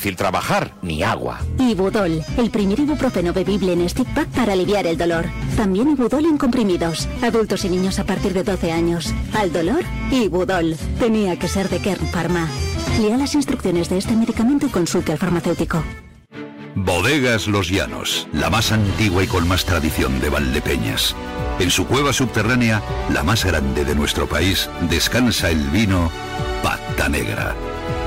trabajar, 0.00 0.74
ni 0.82 1.02
agua. 1.02 1.40
Ibudol, 1.58 2.24
el 2.38 2.50
primer 2.50 2.80
ibuprofeno 2.80 3.32
bebible 3.32 3.72
en 3.72 3.88
stick 3.88 4.08
pack 4.14 4.28
para 4.28 4.54
aliviar 4.54 4.86
el 4.86 4.96
dolor. 4.96 5.26
También 5.56 5.90
Ibudol 5.90 6.26
en 6.26 6.38
comprimidos. 6.38 7.08
Adultos 7.22 7.64
y 7.64 7.68
niños 7.68 7.98
a 7.98 8.04
partir 8.04 8.32
de 8.32 8.42
12 8.42 8.72
años. 8.72 9.12
Al 9.34 9.52
dolor, 9.52 9.84
Ibudol. 10.10 10.76
Tenía 10.98 11.38
que 11.38 11.48
ser 11.48 11.68
de 11.68 11.80
Kern 11.80 12.06
Pharma. 12.08 12.48
Lea 13.00 13.16
las 13.16 13.34
instrucciones 13.34 13.88
de 13.88 13.98
este 13.98 14.16
medicamento 14.16 14.66
y 14.66 14.70
consulte 14.70 15.12
al 15.12 15.18
farmacéutico. 15.18 15.82
Bodegas 16.74 17.48
Los 17.48 17.68
Llanos, 17.68 18.26
la 18.32 18.48
más 18.48 18.72
antigua 18.72 19.22
y 19.22 19.26
con 19.26 19.46
más 19.46 19.64
tradición 19.64 20.20
de 20.20 20.30
Valdepeñas. 20.30 21.14
En 21.58 21.70
su 21.70 21.86
cueva 21.86 22.12
subterránea, 22.14 22.82
la 23.12 23.22
más 23.22 23.44
grande 23.44 23.84
de 23.84 23.94
nuestro 23.94 24.26
país, 24.26 24.70
descansa 24.88 25.50
el 25.50 25.68
vino 25.68 26.10
Pata 26.62 27.08
Negra, 27.08 27.54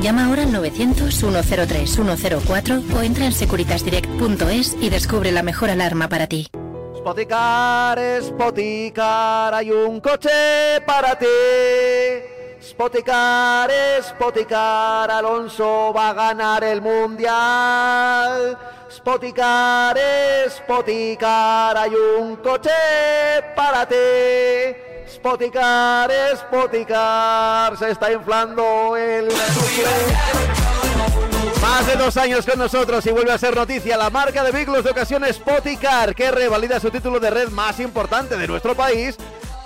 Llama 0.00 0.26
ahora 0.26 0.42
al 0.42 0.52
900-103-104 0.52 2.94
o 2.94 3.02
entra 3.02 3.24
en 3.24 3.32
securitasdirect.es 3.32 4.76
y 4.80 4.90
descubre 4.90 5.32
la 5.32 5.42
mejor 5.42 5.70
alarma 5.70 6.08
para 6.08 6.26
ti. 6.26 6.48
Spoticar, 6.96 7.98
Spoticar, 8.22 9.54
hay 9.54 9.70
un 9.70 10.00
coche 10.00 10.80
para 10.86 11.18
ti. 11.18 11.26
Spoticar, 12.62 13.70
Spoticar, 14.02 15.10
Alonso 15.10 15.92
va 15.94 16.08
a 16.08 16.14
ganar 16.14 16.64
el 16.64 16.80
mundial. 16.80 18.56
Spoticar, 18.90 19.98
Spoticar, 20.48 21.76
hay 21.76 21.92
un 21.94 22.36
coche 22.36 22.70
para 23.54 23.86
ti. 23.86 23.94
Spoticar, 25.08 26.10
Spoticar, 26.36 27.76
se 27.76 27.90
está 27.90 28.12
inflando 28.12 28.96
el 28.96 29.28
Más 31.60 31.86
de 31.86 31.96
dos 31.96 32.16
años 32.16 32.46
con 32.46 32.58
nosotros 32.58 33.04
y 33.06 33.10
vuelve 33.10 33.32
a 33.32 33.38
ser 33.38 33.54
noticia 33.54 33.96
la 33.96 34.10
marca 34.10 34.42
de 34.42 34.50
vehículos 34.50 34.84
de 34.84 34.90
ocasión 34.90 35.24
Spoticar, 35.32 36.14
que 36.14 36.30
revalida 36.30 36.80
su 36.80 36.90
título 36.90 37.20
de 37.20 37.30
red 37.30 37.48
más 37.48 37.80
importante 37.80 38.36
de 38.36 38.46
nuestro 38.46 38.74
país. 38.74 39.16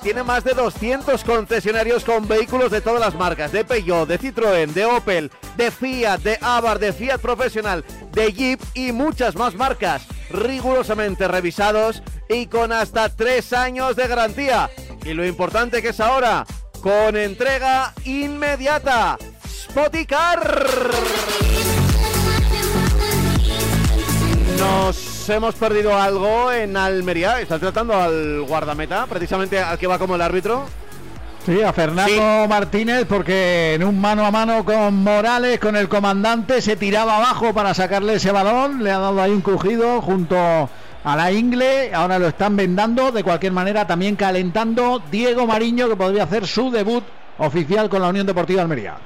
Tiene 0.08 0.22
más 0.22 0.42
de 0.42 0.54
200 0.54 1.22
concesionarios 1.22 2.02
con 2.02 2.26
vehículos 2.26 2.70
de 2.70 2.80
todas 2.80 2.98
las 2.98 3.14
marcas, 3.14 3.52
de 3.52 3.62
Peugeot, 3.62 4.08
de 4.08 4.18
Citroën, 4.18 4.72
de 4.72 4.86
Opel, 4.86 5.30
de 5.58 5.70
Fiat, 5.70 6.20
de 6.20 6.38
Abarth, 6.40 6.80
de 6.80 6.94
Fiat 6.94 7.20
Profesional, 7.20 7.84
de 8.12 8.32
Jeep 8.32 8.58
y 8.72 8.92
muchas 8.92 9.36
más 9.36 9.54
marcas, 9.54 10.06
rigurosamente 10.30 11.28
revisados 11.28 12.02
y 12.30 12.46
con 12.46 12.72
hasta 12.72 13.14
tres 13.14 13.52
años 13.52 13.96
de 13.96 14.08
garantía. 14.08 14.70
Y 15.04 15.12
lo 15.12 15.26
importante 15.26 15.82
que 15.82 15.88
es 15.88 16.00
ahora, 16.00 16.46
con 16.80 17.14
entrega 17.14 17.92
inmediata. 18.06 19.18
Spoticar. 19.46 20.40
Nos 24.58 25.07
hemos 25.28 25.54
perdido 25.54 25.98
algo 25.98 26.52
en 26.52 26.76
Almería. 26.76 27.40
Está 27.40 27.58
tratando 27.58 27.94
al 27.94 28.42
guardameta, 28.42 29.06
precisamente 29.06 29.58
al 29.58 29.78
que 29.78 29.86
va 29.86 29.98
como 29.98 30.14
el 30.14 30.22
árbitro. 30.22 30.66
Sí, 31.46 31.62
a 31.62 31.72
Fernando 31.72 32.46
Martínez, 32.48 33.06
porque 33.08 33.74
en 33.74 33.84
un 33.84 33.98
mano 33.98 34.26
a 34.26 34.30
mano 34.30 34.64
con 34.64 34.96
Morales, 35.02 35.58
con 35.58 35.76
el 35.76 35.88
comandante, 35.88 36.60
se 36.60 36.76
tiraba 36.76 37.16
abajo 37.16 37.54
para 37.54 37.72
sacarle 37.72 38.14
ese 38.14 38.32
balón. 38.32 38.82
Le 38.84 38.90
ha 38.90 38.98
dado 38.98 39.22
ahí 39.22 39.30
un 39.30 39.40
crujido 39.40 40.02
junto 40.02 40.36
a 40.36 41.16
la 41.16 41.32
Ingle. 41.32 41.94
Ahora 41.94 42.18
lo 42.18 42.28
están 42.28 42.54
vendando. 42.56 43.12
De 43.12 43.24
cualquier 43.24 43.52
manera, 43.52 43.86
también 43.86 44.14
calentando 44.16 45.02
Diego 45.10 45.46
Mariño, 45.46 45.88
que 45.88 45.96
podría 45.96 46.24
hacer 46.24 46.46
su 46.46 46.70
debut 46.70 47.04
oficial 47.38 47.88
con 47.88 48.02
la 48.02 48.08
Unión 48.08 48.26
Deportiva 48.26 48.60
Almería. 48.60 48.96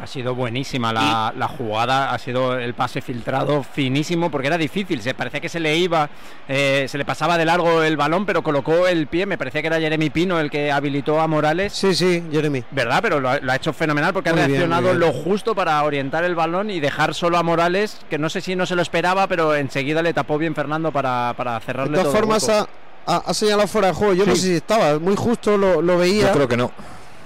Ha 0.00 0.06
sido 0.06 0.34
buenísima 0.34 0.92
la, 0.92 1.32
la, 1.36 1.46
jugada, 1.48 2.12
ha 2.12 2.18
sido 2.18 2.58
el 2.58 2.74
pase 2.74 3.00
filtrado 3.02 3.62
finísimo 3.62 4.30
porque 4.30 4.46
era 4.48 4.56
difícil, 4.58 5.00
se 5.02 5.14
parecía 5.14 5.38
que 5.40 5.48
se 5.50 5.60
le 5.60 5.76
iba, 5.76 6.08
eh, 6.48 6.86
se 6.88 6.96
le 6.98 7.04
pasaba 7.04 7.36
de 7.38 7.44
largo 7.44 7.82
el 7.82 7.96
balón, 7.96 8.24
pero 8.26 8.42
colocó 8.42 8.88
el 8.88 9.06
pie, 9.06 9.26
me 9.26 9.36
parecía 9.38 9.60
que 9.60 9.66
era 9.68 9.78
Jeremy 9.78 10.10
Pino 10.10 10.40
el 10.40 10.50
que 10.50 10.72
habilitó 10.72 11.20
a 11.20 11.28
Morales. 11.28 11.72
Sí, 11.74 11.94
sí, 11.94 12.24
Jeremy. 12.32 12.64
¿Verdad? 12.70 13.00
Pero 13.02 13.20
lo 13.20 13.28
ha, 13.28 13.38
lo 13.38 13.52
ha 13.52 13.56
hecho 13.56 13.72
fenomenal 13.72 14.12
porque 14.12 14.32
Muy 14.32 14.40
ha 14.42 14.46
reaccionado 14.46 14.88
bien. 14.88 14.98
lo 14.98 15.12
justo 15.12 15.54
para 15.54 15.82
orientar 15.84 16.24
el 16.24 16.34
balón 16.34 16.70
y 16.70 16.80
dejar 16.80 17.14
solo 17.14 17.36
a 17.38 17.42
Morales, 17.42 18.00
que 18.08 18.18
no 18.18 18.30
sé 18.30 18.40
si 18.40 18.56
no 18.56 18.64
se 18.66 18.74
lo 18.74 18.82
esperaba, 18.82 19.26
pero 19.28 19.54
enseguida 19.54 20.02
le 20.02 20.14
tapó 20.14 20.38
bien 20.38 20.54
Fernando 20.54 20.90
para, 20.90 21.34
para 21.36 21.58
De 21.58 21.64
cerrarle 21.66 21.92
todas 21.98 22.04
todo 22.06 22.14
el 22.14 22.18
formas, 22.20 22.48
ha, 22.48 22.66
ha- 23.06 23.22
ha 23.26 23.34
señalado 23.34 23.68
fuera 23.68 23.88
de 23.88 23.94
juego. 23.94 24.14
Yo 24.14 24.24
no 24.26 24.34
sé 24.34 24.40
si 24.42 24.54
estaba, 24.54 24.98
muy 24.98 25.14
justo 25.16 25.56
lo, 25.58 25.82
lo 25.82 25.98
veía. 25.98 26.28
Yo 26.28 26.32
creo 26.32 26.48
que 26.48 26.56
no. 26.56 26.72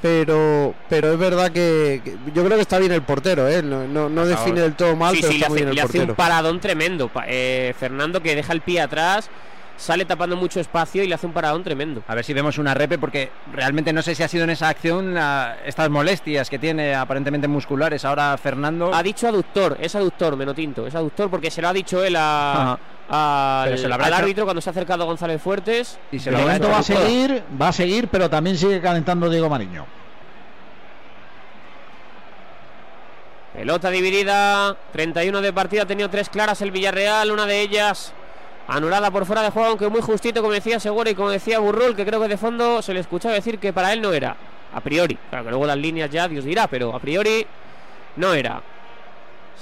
Pero, 0.07 0.73
pero 0.89 1.13
es 1.13 1.19
verdad 1.19 1.51
que, 1.51 2.01
que 2.05 2.17
yo 2.33 2.45
creo 2.45 2.57
que 2.57 2.63
está 2.63 2.79
bien 2.79 2.93
el 2.93 3.03
portero, 3.03 3.49
¿eh? 3.49 3.61
No, 3.61 3.89
no, 3.89 4.09
no 4.09 4.25
define 4.25 4.61
del 4.61 4.75
todo 4.75 4.95
mal, 4.95 5.13
sí, 5.15 5.21
pero 5.21 5.33
sí, 5.33 5.39
le 5.39 5.45
está 5.45 5.49
muy 5.49 5.57
hace, 5.59 5.65
bien 5.65 5.69
el 5.71 5.75
le 5.75 5.81
hace 5.83 5.99
un 6.11 6.15
paradón 6.15 6.61
tremendo. 6.61 7.11
Eh, 7.27 7.75
Fernando 7.77 8.23
que 8.23 8.37
deja 8.37 8.53
el 8.53 8.61
pie 8.61 8.81
atrás, 8.81 9.29
sale 9.77 10.05
tapando 10.05 10.37
mucho 10.37 10.61
espacio 10.61 11.03
y 11.03 11.09
le 11.09 11.15
hace 11.17 11.27
un 11.27 11.33
paradón 11.33 11.65
tremendo. 11.65 12.03
A 12.07 12.15
ver 12.15 12.25
si 12.25 12.33
vemos 12.33 12.57
una 12.59 12.73
repe, 12.73 12.99
porque 12.99 13.31
realmente 13.53 13.93
no 13.93 14.01
sé 14.01 14.15
si 14.15 14.23
ha 14.23 14.29
sido 14.29 14.45
en 14.45 14.51
esa 14.51 14.69
acción 14.69 15.13
la- 15.13 15.57
estas 15.67 15.91
molestias 15.91 16.49
que 16.49 16.59
tiene 16.61 16.95
aparentemente 16.95 17.49
musculares 17.49 18.05
ahora 18.05 18.39
Fernando. 18.39 18.95
Ha 18.95 19.03
dicho 19.03 19.27
aductor, 19.27 19.77
es 19.81 19.95
aductor, 19.97 20.37
Menotinto, 20.37 20.87
es 20.87 20.95
aductor 20.95 21.29
porque 21.29 21.51
se 21.51 21.61
lo 21.61 21.69
ha 21.69 21.73
dicho 21.73 22.03
él 22.05 22.15
a- 22.17 22.79
al, 23.09 23.65
Pero 23.67 23.77
se 23.77 23.87
lo 23.89 23.95
habrá 23.95 24.07
al 24.07 24.13
hecho- 24.15 24.23
árbitro 24.23 24.45
cuando 24.45 24.61
se 24.61 24.71
ha 24.71 24.73
acercado 24.73 25.05
González 25.05 25.41
Fuertes. 25.43 25.99
Y 26.11 26.19
se 26.19 26.31
momento 26.31 26.69
va 26.71 26.79
a 26.79 26.83
seguir, 26.83 27.43
va 27.61 27.69
a 27.69 27.73
seguir, 27.73 28.09
pero 28.09 28.29
también 28.31 28.57
sigue 28.57 28.81
calentando 28.81 29.29
Diego 29.29 29.49
Mariño. 29.49 29.87
Pelota 33.57 33.89
dividida, 33.89 34.77
31 34.93 35.41
de 35.41 35.51
partida, 35.51 35.85
ha 35.85 35.87
tenido 35.87 36.11
tres 36.11 36.29
claras 36.29 36.61
el 36.61 36.71
Villarreal, 36.71 37.31
una 37.31 37.47
de 37.47 37.63
ellas 37.63 38.13
anulada 38.69 39.11
por 39.11 39.25
fuera 39.25 39.41
de 39.41 39.51
juego, 39.51 39.69
aunque 39.69 39.89
muy 39.89 40.03
justito, 40.03 40.43
como 40.43 40.53
decía 40.53 40.79
Segura 40.79 41.09
y 41.09 41.15
como 41.15 41.31
decía 41.31 41.59
Burrul, 41.59 41.97
que 41.97 42.05
creo 42.05 42.21
que 42.21 42.29
de 42.29 42.37
fondo 42.37 42.83
se 42.83 42.93
le 42.93 43.01
escuchaba 43.01 43.33
decir 43.33 43.59
que 43.59 43.73
para 43.73 43.95
él 43.95 44.03
no 44.03 44.13
era, 44.13 44.37
a 44.75 44.81
priori. 44.83 45.19
Claro 45.31 45.45
que 45.45 45.51
luego 45.51 45.65
las 45.65 45.79
líneas 45.79 46.11
ya 46.11 46.29
Dios 46.29 46.45
dirá, 46.45 46.67
pero 46.67 46.95
a 46.95 46.99
priori 46.99 47.47
no 48.17 48.35
era. 48.35 48.61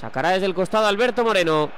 Sacará 0.00 0.30
desde 0.30 0.46
el 0.46 0.54
costado 0.54 0.88
Alberto 0.88 1.22
Moreno. 1.22 1.70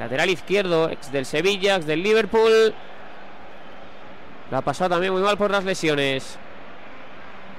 Lateral 0.00 0.30
izquierdo, 0.30 0.90
ex 0.90 1.12
del 1.12 1.26
Sevilla, 1.26 1.76
ex 1.76 1.86
del 1.86 2.02
Liverpool. 2.02 2.74
La 4.50 4.58
ha 4.58 4.62
pasado 4.62 4.90
también 4.90 5.12
muy 5.12 5.22
mal 5.22 5.38
por 5.38 5.52
las 5.52 5.62
lesiones. 5.62 6.40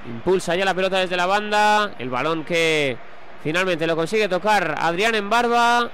Impulsa 0.06 0.56
ya 0.56 0.64
la 0.64 0.74
pelota 0.74 0.98
desde 0.98 1.16
la 1.16 1.26
banda. 1.26 1.92
El 1.98 2.10
balón 2.10 2.44
que 2.44 2.96
finalmente 3.42 3.86
lo 3.86 3.96
consigue 3.96 4.28
tocar 4.28 4.74
Adrián 4.78 5.14
en 5.14 5.30
barba. 5.30 5.90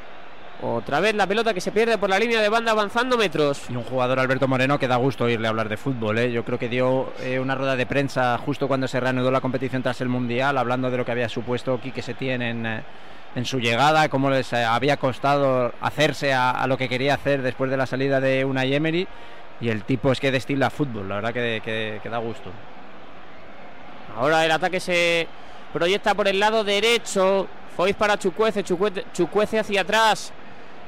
Otra 0.60 0.98
vez 0.98 1.14
la 1.14 1.26
pelota 1.28 1.54
que 1.54 1.60
se 1.60 1.70
pierde 1.70 1.98
por 1.98 2.10
la 2.10 2.18
línea 2.18 2.40
de 2.40 2.48
banda 2.48 2.72
avanzando 2.72 3.16
metros. 3.16 3.62
Y 3.68 3.76
un 3.76 3.84
jugador 3.84 4.18
Alberto 4.18 4.48
Moreno 4.48 4.76
que 4.76 4.88
da 4.88 4.96
gusto 4.96 5.24
oírle 5.24 5.46
hablar 5.46 5.68
de 5.68 5.76
fútbol. 5.76 6.18
¿eh? 6.18 6.32
Yo 6.32 6.44
creo 6.44 6.58
que 6.58 6.68
dio 6.68 7.12
eh, 7.20 7.38
una 7.38 7.54
rueda 7.54 7.76
de 7.76 7.86
prensa 7.86 8.36
justo 8.38 8.66
cuando 8.66 8.88
se 8.88 8.98
reanudó 8.98 9.30
la 9.30 9.40
competición 9.40 9.84
tras 9.84 10.00
el 10.00 10.08
Mundial, 10.08 10.58
hablando 10.58 10.90
de 10.90 10.96
lo 10.96 11.04
que 11.04 11.12
había 11.12 11.28
supuesto 11.28 11.80
Quique 11.80 12.02
Setién 12.02 12.42
en, 12.42 12.66
eh, 12.66 12.82
en 13.36 13.44
su 13.44 13.60
llegada, 13.60 14.08
cómo 14.08 14.30
les 14.30 14.52
eh, 14.52 14.64
había 14.64 14.96
costado 14.96 15.72
hacerse 15.80 16.34
a, 16.34 16.66
lo 16.66 16.76
que 16.76 16.88
quería 16.88 17.14
hacer 17.14 17.42
después 17.42 17.70
de 17.70 17.76
la 17.76 17.86
salida 17.86 18.20
de 18.20 18.44
Unai 18.44 18.74
Emery. 18.74 19.06
Y 19.60 19.68
el 19.68 19.84
tipo 19.84 20.10
es 20.10 20.18
que 20.18 20.32
destila 20.32 20.70
fútbol, 20.70 21.08
la 21.08 21.16
verdad 21.16 21.32
que- 21.32 22.00
que 22.02 22.08
da 22.08 22.18
gusto. 22.18 22.50
Ahora 24.16 24.44
el 24.44 24.50
ataque 24.50 24.80
se 24.80 25.28
proyecta 25.72 26.14
por 26.14 26.28
el 26.28 26.40
lado 26.40 26.64
derecho. 26.64 27.46
Foiz 27.76 27.94
para 27.94 28.18
Chucuece, 28.18 28.64
Chucuece, 28.64 29.04
Chucuece 29.12 29.58
hacia 29.58 29.82
atrás. 29.82 30.32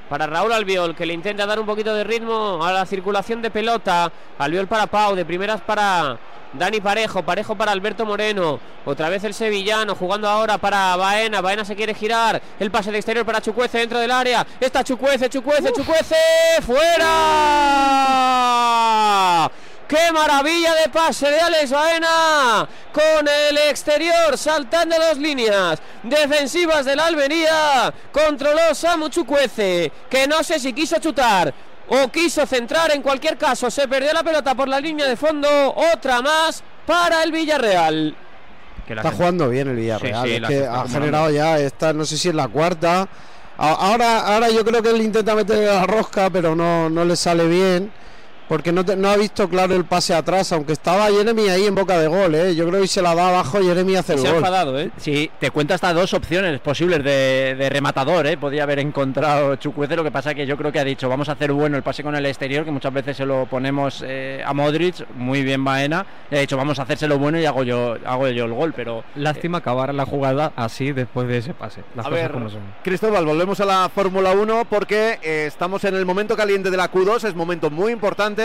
Para 0.09 0.27
Raúl 0.27 0.53
Albiol, 0.53 0.97
que 0.97 1.07
le 1.07 1.15
intenta 1.15 1.47
dar 1.47 1.61
un 1.61 1.67
poquito 1.67 1.95
de 1.95 2.03
ritmo 2.03 2.59
a 2.65 2.73
la 2.73 2.85
circulación 2.85 3.41
de 3.43 3.51
pelota. 3.51 4.11
Albiol 4.39 4.67
para 4.67 4.89
Pau, 4.89 5.15
de 5.15 5.25
primeras 5.25 5.61
para 5.61 6.19
Dani 6.53 6.81
Parejo, 6.81 7.23
Parejo 7.23 7.55
para 7.55 7.71
Alberto 7.71 8.05
Moreno. 8.05 8.59
Otra 8.85 9.09
vez 9.09 9.23
el 9.23 9.35
sevillano, 9.35 9.95
jugando 9.95 10.29
ahora 10.29 10.59
para 10.59 10.97
Baena. 10.97 11.41
Baena 11.41 11.65
se 11.65 11.77
quiere 11.77 11.95
girar. 11.95 12.43
El 12.59 12.73
pase 12.73 12.91
de 12.91 12.99
exterior 12.99 13.25
para 13.25 13.41
Chucuece 13.41 13.79
dentro 13.79 14.01
del 14.01 14.11
área. 14.11 14.45
Está 14.59 14.83
Chucuece, 14.83 15.29
Chucuece, 15.29 15.73
Chucuece. 15.73 16.17
¡Fuera! 16.63 17.07
¡Qué 19.91 20.13
maravilla 20.13 20.73
de 20.77 20.89
pase 20.89 21.29
de 21.29 21.41
Alex 21.41 21.73
Baena! 21.73 22.69
Con 22.93 23.27
el 23.27 23.59
exterior 23.59 24.39
saltando 24.39 24.95
dos 24.97 25.19
líneas 25.19 25.81
defensivas 26.05 26.85
de 26.85 26.95
la 26.95 27.07
Almería. 27.07 27.93
Controló 28.13 28.73
Samu 28.73 29.09
Chucuece, 29.09 29.91
que 30.09 30.29
no 30.29 30.45
sé 30.45 30.61
si 30.61 30.73
quiso 30.73 31.01
chutar 31.01 31.53
o 31.89 32.07
quiso 32.07 32.47
centrar. 32.47 32.93
En 32.93 33.03
cualquier 33.03 33.37
caso, 33.37 33.69
se 33.69 33.89
perdió 33.89 34.13
la 34.13 34.23
pelota 34.23 34.55
por 34.55 34.69
la 34.69 34.79
línea 34.79 35.09
de 35.09 35.17
fondo. 35.17 35.49
Otra 35.93 36.23
más 36.23 36.63
para 36.87 37.25
el 37.25 37.33
Villarreal. 37.33 38.15
Está 38.87 39.11
jugando 39.11 39.49
bien 39.49 39.71
el 39.71 39.75
Villarreal. 39.75 40.23
Sí, 40.23 40.29
sí, 40.29 40.35
es 40.37 40.41
la 40.41 40.49
que 40.49 40.59
está 40.61 40.83
ha 40.83 40.89
generado 40.89 41.31
ya 41.31 41.59
esta, 41.59 41.93
no 41.93 42.05
sé 42.05 42.17
si 42.17 42.29
es 42.29 42.35
la 42.37 42.47
cuarta. 42.47 43.09
Ahora, 43.57 44.21
ahora 44.21 44.51
yo 44.51 44.65
creo 44.65 44.85
que 44.85 44.91
él 44.91 45.03
intenta 45.03 45.35
meter 45.35 45.59
la 45.67 45.85
rosca, 45.85 46.31
pero 46.31 46.55
no, 46.55 46.89
no 46.89 47.05
le 47.05 47.17
sale 47.17 47.49
bien. 47.49 47.91
Porque 48.51 48.73
no, 48.73 48.85
te- 48.85 48.97
no 48.97 49.09
ha 49.09 49.17
visto 49.17 49.49
claro 49.49 49.77
el 49.77 49.85
pase 49.85 50.13
atrás, 50.13 50.51
aunque 50.51 50.73
estaba 50.73 51.07
Jeremy 51.07 51.49
ahí 51.51 51.67
en 51.67 51.75
boca 51.77 51.97
de 52.01 52.09
gol, 52.09 52.35
¿eh? 52.35 52.53
Yo 52.57 52.67
creo 52.69 52.81
que 52.83 52.89
se 52.89 53.01
la 53.01 53.15
da 53.15 53.29
abajo, 53.29 53.61
Jeremy 53.63 53.95
hace 53.95 54.15
el 54.15 54.19
gol. 54.33 54.43
¿eh? 54.77 54.91
Sí, 54.97 55.31
te 55.39 55.53
cuento 55.53 55.73
hasta 55.73 55.93
dos 55.95 56.13
opciones 56.15 56.59
posibles 56.59 57.05
de, 57.05 57.55
de 57.57 57.71
rematador, 57.71 58.27
¿eh? 58.27 58.37
Podía 58.37 58.65
haber 58.65 58.81
encontrado 58.81 59.55
Chucuece, 59.55 59.95
lo 59.95 60.03
que 60.03 60.11
pasa 60.11 60.35
que 60.35 60.47
yo 60.47 60.57
creo 60.57 60.73
que 60.73 60.81
ha 60.81 60.85
dicho, 60.85 61.09
vamos 61.09 61.29
a 61.29 61.33
hacer 61.33 61.53
bueno 61.53 61.77
el 61.77 61.85
pase 61.85 62.03
con 62.03 62.17
el 62.17 62.27
exterior, 62.27 62.65
que 62.65 62.73
muchas 62.73 62.93
veces 62.93 63.17
se 63.17 63.25
lo 63.25 63.47
ponemos 63.47 64.03
eh, 64.05 64.43
a 64.45 64.53
Modric, 64.53 65.07
muy 65.15 65.45
bien 65.45 65.65
Baena, 65.65 66.05
y 66.29 66.35
ha 66.35 66.41
dicho, 66.41 66.57
vamos 66.57 66.77
a 66.81 66.83
hacérselo 66.83 67.19
bueno 67.19 67.39
y 67.39 67.47
hago 67.47 67.63
yo, 67.63 67.95
hago 68.05 68.27
yo 68.31 68.47
el 68.47 68.53
gol, 68.53 68.73
pero... 68.75 69.05
Lástima 69.15 69.59
acabar 69.59 69.95
la 69.95 70.05
jugada 70.07 70.53
así 70.57 70.91
después 70.91 71.29
de 71.29 71.39
ese 71.39 71.55
pase. 71.55 71.83
Las 71.95 72.05
A 72.05 72.09
cosas 72.09 72.23
ver, 72.25 72.33
como 72.33 72.51
son. 72.51 72.63
Cristóbal, 72.83 73.25
volvemos 73.25 73.61
a 73.61 73.65
la 73.65 73.89
Fórmula 73.95 74.33
1 74.33 74.65
porque 74.69 75.21
eh, 75.23 75.45
estamos 75.47 75.85
en 75.85 75.95
el 75.95 76.05
momento 76.05 76.37
caliente 76.37 76.69
de 76.69 76.77
la 76.77 76.91
Q2, 76.91 77.29
es 77.29 77.37
momento 77.37 77.71
muy 77.71 77.93
importante 77.93 78.40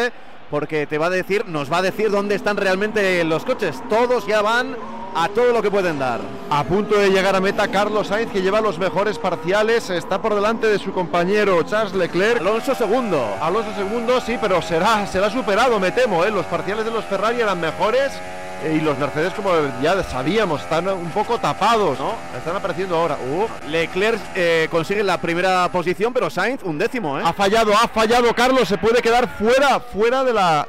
porque 0.50 0.88
te 0.88 0.98
va 0.98 1.08
a 1.08 1.10
decir, 1.10 1.46
nos 1.48 1.72
va 1.72 1.78
a 1.78 1.82
decir 1.82 2.10
dónde 2.12 2.36
están 2.36 2.58
realmente 2.58 3.24
los 3.24 3.46
coches. 3.46 3.82
Todos 3.90 4.28
ya 4.28 4.42
van 4.42 4.76
a 5.16 5.30
todo 5.30 5.54
lo 5.54 5.62
que 5.62 5.72
pueden 5.72 5.98
dar. 5.98 6.20
A 6.50 6.64
punto 6.66 6.98
de 6.98 7.10
llegar 7.10 7.36
a 7.36 7.40
meta 7.40 7.70
Carlos 7.70 8.08
Sainz 8.08 8.32
que 8.32 8.42
lleva 8.42 8.60
los 8.60 8.78
mejores 8.78 9.18
parciales, 9.18 9.90
está 9.90 10.22
por 10.22 10.36
delante 10.36 10.68
de 10.68 10.78
su 10.78 10.92
compañero 10.92 11.64
Charles 11.64 11.94
Leclerc. 11.94 12.42
Alonso 12.42 12.76
segundo. 12.76 13.26
Alonso 13.42 13.74
segundo, 13.76 14.20
sí, 14.20 14.38
pero 14.40 14.62
será, 14.62 15.08
será 15.08 15.30
superado, 15.30 15.80
me 15.80 15.92
temo, 15.92 16.26
¿eh? 16.26 16.32
Los 16.32 16.46
parciales 16.46 16.84
de 16.86 16.92
los 16.92 17.06
Ferrari 17.06 17.40
eran 17.40 17.60
mejores. 17.60 18.12
Eh, 18.66 18.78
y 18.78 18.82
los 18.82 18.98
Mercedes, 18.98 19.34
como 19.34 19.52
ya 19.82 20.02
sabíamos, 20.04 20.62
están 20.62 20.88
un 20.88 21.12
poco 21.12 21.38
tapados, 21.38 22.00
¿no? 22.00 22.16
Están 22.36 22.56
apareciendo 22.56 22.96
ahora. 22.96 23.16
Uh. 23.16 23.70
Leclerc 23.70 24.20
eh, 24.36 24.68
consigue 24.72 25.04
la 25.04 25.20
primera 25.20 25.70
posición, 25.72 26.12
pero 26.12 26.30
Sainz 26.30 26.64
un 26.64 26.78
décimo, 26.78 27.20
¿eh? 27.20 27.24
Ha 27.24 27.34
fallado, 27.34 27.74
ha 27.74 27.88
fallado 27.88 28.34
Carlos, 28.34 28.68
se 28.68 28.78
puede 28.78 29.02
quedar 29.02 29.30
fuera, 29.38 29.80
fuera 29.80 30.24
de 30.24 30.34
la... 30.34 30.68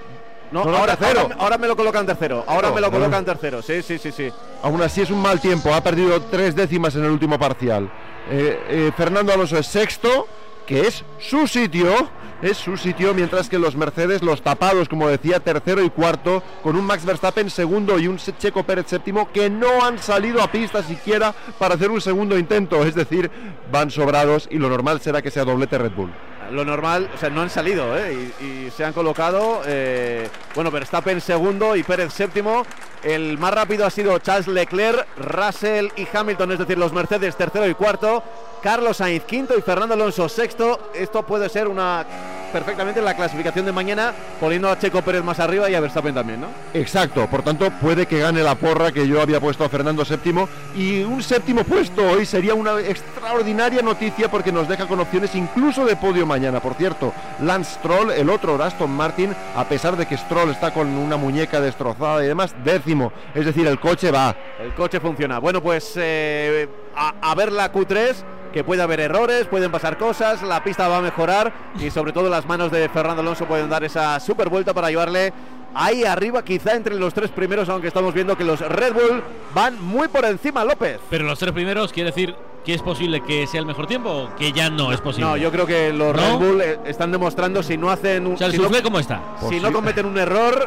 No, 0.52 0.64
no, 0.64 0.76
ahora, 0.76 0.96
tercero. 0.96 1.22
ahora, 1.22 1.36
ahora 1.38 1.58
me 1.58 1.66
lo 1.66 1.76
colocan 1.76 2.06
tercero. 2.06 2.44
Ahora 2.46 2.70
me 2.70 2.80
lo 2.80 2.90
colocan 2.90 3.24
tercero. 3.24 3.62
Sí, 3.62 3.82
sí, 3.82 3.98
sí, 3.98 4.12
sí. 4.12 4.30
Aún 4.62 4.80
así 4.80 5.00
es 5.00 5.10
un 5.10 5.20
mal 5.20 5.40
tiempo, 5.40 5.74
ha 5.74 5.80
perdido 5.80 6.22
tres 6.22 6.54
décimas 6.54 6.94
en 6.94 7.04
el 7.04 7.10
último 7.10 7.38
parcial. 7.38 7.90
Eh, 8.30 8.60
eh, 8.68 8.92
Fernando 8.96 9.32
Alonso 9.32 9.56
es 9.58 9.66
sexto, 9.66 10.28
que 10.66 10.80
es 10.82 11.04
su 11.18 11.46
sitio, 11.46 12.08
es 12.42 12.56
su 12.56 12.76
sitio, 12.76 13.14
mientras 13.14 13.48
que 13.48 13.58
los 13.58 13.76
Mercedes, 13.76 14.22
los 14.22 14.42
tapados, 14.42 14.88
como 14.88 15.08
decía, 15.08 15.40
tercero 15.40 15.82
y 15.82 15.90
cuarto, 15.90 16.42
con 16.62 16.76
un 16.76 16.84
Max 16.84 17.04
Verstappen 17.04 17.48
segundo 17.48 17.98
y 17.98 18.08
un 18.08 18.18
Checo 18.18 18.64
Pérez 18.64 18.86
séptimo, 18.88 19.30
que 19.32 19.48
no 19.48 19.84
han 19.84 19.98
salido 19.98 20.42
a 20.42 20.50
pista 20.50 20.82
siquiera 20.82 21.34
para 21.58 21.74
hacer 21.74 21.90
un 21.90 22.00
segundo 22.00 22.38
intento, 22.38 22.84
es 22.84 22.94
decir, 22.94 23.30
van 23.70 23.90
sobrados 23.90 24.48
y 24.50 24.58
lo 24.58 24.68
normal 24.68 25.00
será 25.00 25.22
que 25.22 25.30
sea 25.30 25.44
doblete 25.44 25.78
Red 25.78 25.92
Bull. 25.92 26.12
Lo 26.50 26.64
normal, 26.64 27.10
o 27.12 27.18
sea, 27.18 27.28
no 27.30 27.42
han 27.42 27.50
salido, 27.50 27.96
¿eh? 27.96 28.30
Y, 28.40 28.70
se 28.70 28.84
han 28.84 28.92
colocado, 28.92 29.62
eh, 29.66 30.28
bueno, 30.54 30.70
Verstappen 30.70 31.20
segundo 31.20 31.74
y 31.74 31.82
Pérez 31.82 32.12
séptimo. 32.12 32.64
El 33.02 33.38
más 33.38 33.54
rápido 33.54 33.86
ha 33.86 33.90
sido 33.90 34.18
Charles 34.18 34.46
Leclerc, 34.48 35.06
Russell 35.18 35.88
y 35.96 36.06
Hamilton, 36.12 36.52
es 36.52 36.58
decir, 36.58 36.78
los 36.78 36.92
Mercedes 36.92 37.36
tercero 37.36 37.66
y 37.68 37.74
cuarto. 37.74 38.22
Carlos 38.62 38.96
Sainz 38.98 39.24
quinto 39.24 39.56
y 39.56 39.62
Fernando 39.62 39.94
Alonso 39.94 40.28
sexto. 40.28 40.90
Esto 40.94 41.24
puede 41.24 41.48
ser 41.48 41.68
una 41.68 42.04
perfectamente 42.52 43.02
la 43.02 43.14
clasificación 43.14 43.66
de 43.66 43.72
mañana, 43.72 44.14
poniendo 44.40 44.70
a 44.70 44.78
Checo 44.78 45.02
Pérez 45.02 45.22
más 45.22 45.40
arriba 45.40 45.68
y 45.68 45.74
a 45.74 45.80
Verstappen 45.80 46.14
también, 46.14 46.40
¿no? 46.40 46.46
Exacto, 46.72 47.26
por 47.26 47.42
tanto 47.42 47.70
puede 47.70 48.06
que 48.06 48.20
gane 48.20 48.42
la 48.42 48.54
porra 48.54 48.92
que 48.92 49.06
yo 49.06 49.20
había 49.20 49.40
puesto 49.40 49.64
a 49.64 49.68
Fernando 49.68 50.04
séptimo 50.04 50.48
y 50.74 51.02
un 51.02 51.22
séptimo 51.22 51.64
puesto 51.64 52.08
hoy 52.08 52.24
sería 52.24 52.54
una 52.54 52.80
extraordinaria 52.80 53.82
noticia 53.82 54.30
porque 54.30 54.52
nos 54.52 54.68
deja 54.68 54.86
con 54.86 55.00
opciones 55.00 55.34
incluso 55.34 55.84
de 55.84 55.96
podio 55.96 56.24
mañana. 56.24 56.60
Por 56.60 56.74
cierto, 56.74 57.12
Lance 57.42 57.74
Stroll, 57.74 58.12
el 58.12 58.30
otro 58.30 58.62
Aston 58.62 58.90
Martin, 58.90 59.34
a 59.54 59.64
pesar 59.68 59.96
de 59.96 60.06
que 60.06 60.16
Stroll 60.16 60.50
está 60.50 60.72
con 60.72 60.86
una 60.88 61.16
muñeca 61.16 61.60
destrozada 61.60 62.24
y 62.24 62.28
demás, 62.28 62.54
décimo, 62.64 63.12
es 63.34 63.44
decir, 63.44 63.66
el 63.66 63.78
coche 63.78 64.10
va. 64.10 64.34
El 64.62 64.72
coche 64.74 65.00
funciona. 65.00 65.40
Bueno, 65.40 65.62
pues 65.62 65.92
eh, 65.96 66.68
a, 66.94 67.14
a 67.20 67.34
ver 67.34 67.52
la 67.52 67.70
Q3, 67.70 68.14
que 68.56 68.64
puede 68.64 68.80
haber 68.80 69.00
errores, 69.00 69.44
pueden 69.48 69.70
pasar 69.70 69.98
cosas, 69.98 70.40
la 70.42 70.64
pista 70.64 70.88
va 70.88 70.96
a 70.96 71.02
mejorar 71.02 71.52
y 71.78 71.90
sobre 71.90 72.14
todo 72.14 72.30
las 72.30 72.46
manos 72.46 72.70
de 72.70 72.88
Fernando 72.88 73.20
Alonso 73.20 73.44
pueden 73.44 73.68
dar 73.68 73.84
esa 73.84 74.18
super 74.18 74.48
vuelta 74.48 74.72
para 74.72 74.88
llevarle 74.88 75.30
ahí 75.74 76.04
arriba, 76.04 76.42
quizá 76.42 76.74
entre 76.74 76.94
los 76.94 77.12
tres 77.12 77.30
primeros, 77.30 77.68
aunque 77.68 77.88
estamos 77.88 78.14
viendo 78.14 78.34
que 78.34 78.44
los 78.44 78.60
Red 78.60 78.94
Bull 78.94 79.22
van 79.54 79.78
muy 79.84 80.08
por 80.08 80.24
encima, 80.24 80.64
López. 80.64 81.00
Pero 81.10 81.24
los 81.26 81.38
tres 81.38 81.52
primeros 81.52 81.92
quiere 81.92 82.08
decir 82.12 82.34
que 82.64 82.72
es 82.72 82.80
posible 82.80 83.22
que 83.22 83.46
sea 83.46 83.60
el 83.60 83.66
mejor 83.66 83.86
tiempo 83.86 84.08
o 84.10 84.34
que 84.36 84.52
ya 84.52 84.70
no 84.70 84.90
es 84.90 85.02
posible. 85.02 85.28
No, 85.28 85.36
yo 85.36 85.52
creo 85.52 85.66
que 85.66 85.92
los 85.92 86.16
¿No? 86.16 86.22
Red 86.22 86.46
Bull 86.46 86.60
eh, 86.62 86.78
están 86.86 87.12
demostrando 87.12 87.62
si 87.62 87.76
no 87.76 87.90
hacen 87.90 88.26
un. 88.26 88.36
O 88.36 88.36
sea, 88.38 88.46
el 88.46 88.54
si 88.54 88.58
no- 88.58 88.82
¿cómo 88.82 88.98
está? 88.98 89.20
Si 89.50 89.60
no 89.60 89.70
cometen 89.70 90.06
un 90.06 90.16
error, 90.16 90.66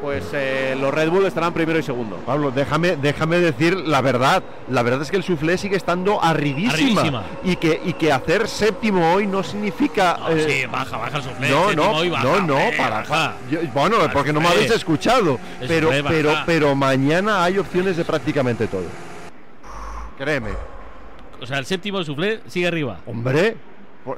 pues 0.00 0.24
eh, 0.32 0.76
los 0.80 0.92
Red 0.94 1.10
Bull 1.10 1.26
estarán 1.26 1.52
primero 1.52 1.78
y 1.78 1.82
segundo. 1.82 2.16
Pablo, 2.24 2.50
déjame, 2.50 2.96
déjame 2.96 3.38
decir 3.38 3.76
la 3.76 4.00
verdad. 4.00 4.42
La 4.70 4.82
verdad 4.82 5.02
es 5.02 5.10
que 5.10 5.16
el 5.16 5.22
soufflé 5.24 5.58
sigue 5.58 5.76
estando 5.76 6.22
arribísima. 6.22 7.00
Arribísima. 7.02 7.22
Y 7.44 7.56
que, 7.56 7.80
y 7.84 7.92
que 7.94 8.12
hacer 8.12 8.46
séptimo 8.48 9.12
hoy 9.14 9.26
no 9.26 9.42
significa. 9.42 10.16
No, 10.20 10.28
eh, 10.30 10.46
sí, 10.48 10.66
baja, 10.66 10.96
baja 10.96 11.16
el 11.18 11.22
soufflé. 11.22 11.50
No, 11.50 11.72
no, 11.72 12.10
baja, 12.10 12.22
no, 12.24 12.40
no, 12.42 12.58
para, 12.76 12.96
baja. 13.00 13.34
yo- 13.50 13.60
bueno, 13.74 13.96
porque 14.12 14.32
no 14.32 14.40
me 14.40 14.48
habéis 14.48 14.70
escuchado. 14.70 15.38
El 15.60 15.68
Pero, 15.68 15.90
pero, 16.08 16.32
pero 16.46 16.74
mañana 16.74 17.42
hay 17.44 17.58
opciones 17.58 17.96
de 17.96 18.04
prácticamente 18.04 18.66
todo. 18.66 18.84
Créeme. 20.16 20.50
O 21.40 21.46
sea, 21.46 21.58
el 21.58 21.66
séptimo 21.66 21.98
el 21.98 22.04
soufflé 22.04 22.40
sigue 22.48 22.66
arriba. 22.66 22.98
Hombre, 23.06 23.56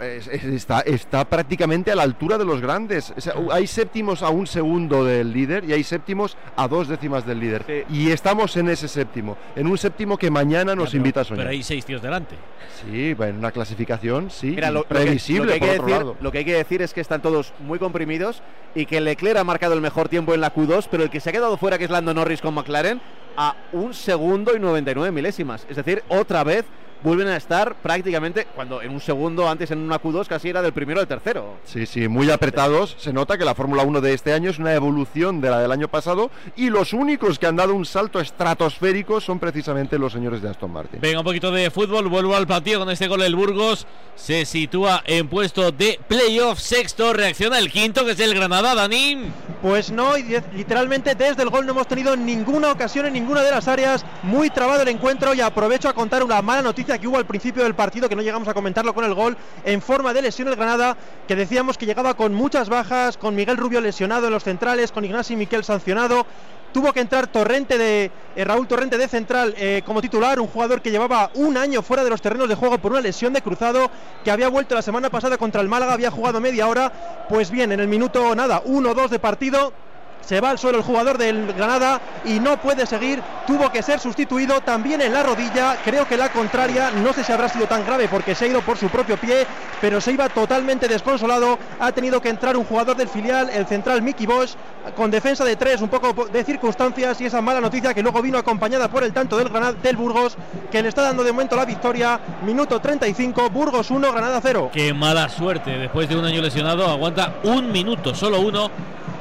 está, 0.01 0.81
está 0.81 1.25
prácticamente 1.25 1.91
a 1.91 1.95
la 1.97 2.03
altura 2.03 2.39
de 2.39 2.45
los 2.45 2.61
grandes. 2.61 3.13
O 3.17 3.21
sea, 3.21 3.35
hay 3.53 3.67
séptimos 3.67 4.23
a 4.23 4.31
un 4.31 4.47
segundo 4.47 5.05
del 5.05 5.33
líder 5.33 5.65
y 5.65 5.73
hay 5.73 5.83
séptimos 5.85 6.37
a 6.57 6.69
dos 6.69 6.89
décimas 6.89 7.27
del 7.27 7.41
líder. 7.41 7.87
Y 7.91 8.11
estamos 8.11 8.57
en 8.57 8.69
ese 8.69 8.89
séptimo. 8.89 9.37
En 9.57 9.67
un 9.67 9.79
séptimo 9.79 10.17
que 10.19 10.31
mañana 10.31 10.75
nos 10.75 10.87
Ya, 10.87 10.91
pero- 10.93 10.97
invita 10.99 11.21
a 11.21 11.25
soñar. 11.25 11.45
Pero 11.47 11.51
hay 11.51 11.63
seis 11.63 11.85
tíos 11.85 12.03
delante. 12.03 12.37
Sí, 12.83 13.15
en 13.19 13.37
una 13.37 13.51
clasificación, 13.51 14.31
sí. 14.31 14.53
Mira, 14.53 14.71
lo, 14.71 14.81
lo 14.81 14.83
que- 14.85 14.95
previsible, 14.95 15.41
lo 15.41 15.47
que, 15.47 15.53
hay 15.55 15.61
por 15.61 15.69
que 15.69 15.75
otro 15.75 15.87
decir, 15.87 15.99
lado. 15.99 16.17
lo 16.21 16.33
que 16.33 16.39
hay 16.39 16.45
que 16.45 16.55
decir 16.55 16.83
es 16.83 16.93
que 16.95 17.01
están 17.01 17.21
todos 17.23 17.53
muy 17.61 17.79
comprimidos 17.79 18.43
y 18.75 18.87
que 18.87 19.01
Leclerc 19.01 19.39
ha 19.39 19.45
marcado 19.45 19.75
el 19.75 19.81
mejor 19.81 20.09
tiempo 20.09 20.35
en 20.35 20.41
la 20.41 20.55
Q2, 20.55 20.89
pero 20.91 21.03
el 21.03 21.11
que 21.11 21.21
se 21.21 21.31
ha 21.31 21.33
quedado 21.33 21.57
fuera, 21.57 21.79
que 21.79 21.85
es 21.85 21.91
Lando 21.91 22.15
Norris 22.15 22.41
con 22.41 22.55
McLaren, 22.55 23.01
a 23.37 23.55
un 23.73 23.95
segundo 23.95 24.57
y 24.57 24.61
99 24.61 25.13
milésimas. 25.13 25.67
Es 25.69 25.77
decir, 25.77 26.03
otra 26.09 26.43
vez 26.45 26.65
vuelven 27.03 27.29
a 27.29 27.37
estar 27.37 27.75
prácticamente, 27.77 28.47
cuando 28.55 28.83
en 28.83 28.91
un 28.91 29.01
segundo 29.01 29.49
antes 29.49 29.71
en 29.71 29.79
una 29.79 30.01
Q2 30.01 30.27
casi 30.27 30.49
era 30.49 30.63
del 30.63 30.73
primero 30.73 31.01
al 31.01 31.07
tercero. 31.07 31.57
Sí, 31.65 31.87
sí, 31.87 32.09
muy 32.09 32.31
apretados. 32.31 32.97
Se 32.99 33.13
nota 33.13 33.39
que 33.39 33.45
la 33.45 33.55
Fórmula 33.55 33.83
1 33.83 34.01
de 34.01 34.15
este 34.15 34.33
año 34.33 34.51
es 34.51 34.59
una 34.59 34.75
evolución 34.75 35.41
de 35.41 35.51
la 35.51 35.61
del 35.61 35.73
año 35.73 35.89
pasado 35.89 36.31
y 36.57 36.71
los 36.71 36.93
únicos 36.93 37.39
que 37.39 37.47
han 37.47 37.57
dado 37.57 37.75
un 37.75 37.87
salto 37.87 38.21
estratosférico 38.21 39.21
son 39.21 39.39
precisamente 39.39 39.99
los 39.99 40.13
señores 40.13 40.43
de 40.43 40.49
Aston 40.49 40.73
Martin. 40.73 41.01
Venga, 41.01 41.21
un 41.21 41.25
poquito 41.25 41.51
de 41.51 41.71
fútbol. 41.71 42.09
Vuelvo 42.09 42.35
al 42.37 42.47
partido 42.47 42.81
con 42.81 42.91
este 42.91 43.09
gol. 43.09 43.23
El 43.23 43.37
Burgos 43.37 43.87
se 44.17 44.45
sitúa 44.45 45.03
en 45.07 45.29
puesto 45.29 45.73
de 45.73 46.01
playoff 46.09 46.59
sexto. 46.59 47.13
Reacciona 47.13 47.59
el 47.59 47.71
quinto, 47.71 48.05
que 48.05 48.13
es 48.13 48.21
el 48.21 48.35
Granada, 48.35 48.75
Dani. 48.75 49.31
Pues 49.63 49.91
no, 49.91 50.17
y 50.17 50.25
literalmente 50.55 51.15
desde 51.15 51.43
el 51.43 51.51
gol 51.51 51.67
no 51.67 51.73
hemos 51.73 51.87
tenido 51.87 52.17
ninguna 52.17 52.73
ocasión 52.73 53.07
en 53.07 53.13
ninguna 53.13 53.43
de 53.43 53.51
las 53.51 53.69
áreas. 53.69 54.05
Muy 54.23 54.51
trabado 54.51 54.83
el 54.83 54.89
encuentro 54.89 55.35
y 55.35 55.41
aprovecho 55.41 55.89
a 55.89 55.93
contar 55.93 56.23
una 56.23 56.41
mala 56.43 56.63
noticia 56.63 56.90
que 56.99 57.09
hubo 57.09 57.19
al 57.19 57.27
principio 57.27 57.63
del 57.63 57.75
partido, 57.75 58.09
que 58.09 58.17
no 58.17 58.23
llegamos 58.23 58.49
a 58.49 58.55
comentarlo 58.55 58.95
con 58.95 59.05
el 59.05 59.15
gol, 59.15 59.37
en 59.65 59.83
forma 59.83 60.13
de 60.13 60.23
lesión 60.23 60.49
el 60.49 60.57
Granada, 60.57 60.97
que 61.27 61.37
decíamos 61.37 61.79
que 61.79 61.87
llegaba 61.87 62.15
con 62.15 62.35
muchas 62.35 62.69
bajas, 62.69 63.17
con 63.17 63.35
Miguel 63.35 63.57
Rubio 63.57 63.81
lesionado 63.81 64.27
en 64.27 64.33
los 64.33 64.45
centrales, 64.45 64.93
con 64.93 65.05
Ignasi 65.05 65.37
Miquel 65.37 65.65
sancionado. 65.65 66.27
Tuvo 66.73 66.93
que 66.93 67.01
entrar 67.01 67.27
Torrente 67.27 67.79
de 67.79 68.13
eh, 68.37 68.45
Raúl 68.45 68.69
Torrente 68.69 68.97
de 68.97 69.09
central 69.09 69.55
eh, 69.59 69.83
como 69.85 70.01
titular, 70.01 70.39
un 70.39 70.47
jugador 70.47 70.81
que 70.81 70.93
llevaba 70.93 71.31
un 71.35 71.57
año 71.57 71.83
fuera 71.83 72.05
de 72.05 72.11
los 72.11 72.23
terrenos 72.23 72.49
de 72.49 72.55
juego 72.55 72.79
por 72.79 72.93
una 72.93 73.01
lesión 73.01 73.33
de 73.33 73.43
cruzado, 73.43 73.91
que 74.23 74.31
había 74.31 74.49
vuelto 74.49 74.77
la 74.77 74.83
semana 74.83 75.11
pasada 75.11 75.37
contra 75.37 75.61
el 75.61 75.69
Málaga, 75.69 75.95
había 75.95 76.13
jugado 76.13 76.41
media 76.41 76.69
hora. 76.69 77.27
Pues 77.29 77.51
bien, 77.51 77.73
en 77.73 77.81
el 77.81 77.89
minuto 77.89 78.35
nada, 78.37 78.63
1-2 78.63 79.09
de 79.09 79.19
partido, 79.19 79.73
se 80.21 80.41
va 80.41 80.51
al 80.51 80.59
suelo 80.59 80.79
el 80.79 80.85
jugador 80.85 81.19
del 81.19 81.53
Granada 81.53 82.01
y 82.25 82.39
no 82.41 82.57
puede 82.59 82.87
seguir. 82.87 83.23
Tuvo 83.47 83.71
que 83.71 83.83
ser 83.83 83.99
sustituido 83.99 84.61
también 84.61 85.01
en 85.01 85.13
la 85.13 85.23
rodilla. 85.23 85.77
Creo 85.85 86.07
que 86.07 86.17
la 86.17 86.31
contraria, 86.31 86.91
no 86.91 87.13
sé 87.13 87.25
si 87.25 87.33
habrá 87.33 87.49
sido 87.49 87.67
tan 87.67 87.85
grave 87.85 88.09
porque 88.09 88.35
se 88.35 88.45
ha 88.45 88.49
ido 88.49 88.63
por 88.63 88.77
su 88.77 88.89
propio 88.89 89.17
pie, 89.17 89.47
pero 89.81 90.01
se 90.01 90.13
iba 90.13 90.29
totalmente 90.29 90.89
desconsolado. 90.89 91.59
Ha 91.81 91.93
tenido 91.93 92.21
que 92.21 92.29
entrar 92.29 92.57
un 92.57 92.65
jugador 92.65 92.97
del 92.97 93.09
filial, 93.09 93.51
el 93.51 93.67
central 93.67 94.03
Mickey 94.03 94.27
Bosch, 94.27 94.55
con 94.97 95.11
defensa 95.11 95.45
de 95.45 95.57
tres, 95.57 95.81
un 95.81 95.89
poco 95.89 96.27
de 96.27 96.45
circunstancias 96.45 97.21
y 97.21 97.27
esa 97.27 97.41
mala 97.41 97.61
noticia 97.61 97.93
que 97.93 98.03
luego 98.03 98.23
vino 98.23 98.39
acompañada 98.39 98.89
por 98.89 99.05
el 99.05 99.13
tanto 99.13 99.37
del 99.37 99.49
Granada, 99.49 99.73
del 99.73 99.97
Burgos, 99.97 100.37
que 100.71 100.83
le 100.83 100.89
está 100.89 101.03
dando 101.03 101.25
de 101.25 101.33
momento 101.33 101.57
la 101.57 101.65
victoria. 101.65 102.21
Minuto 102.45 102.81
35, 102.81 103.51
Burgos 103.51 103.91
1, 103.91 104.13
Granada 104.13 104.41
0. 104.43 104.71
Qué 104.73 104.95
mala 104.95 105.29
suerte. 105.29 105.71
Después 105.77 106.09
de 106.09 106.17
un 106.17 106.25
año 106.25 106.41
lesionado, 106.41 106.87
aguanta 106.87 107.35
un 107.45 107.73
minuto, 107.73 108.15
solo 108.15 108.41
uno 108.41 108.71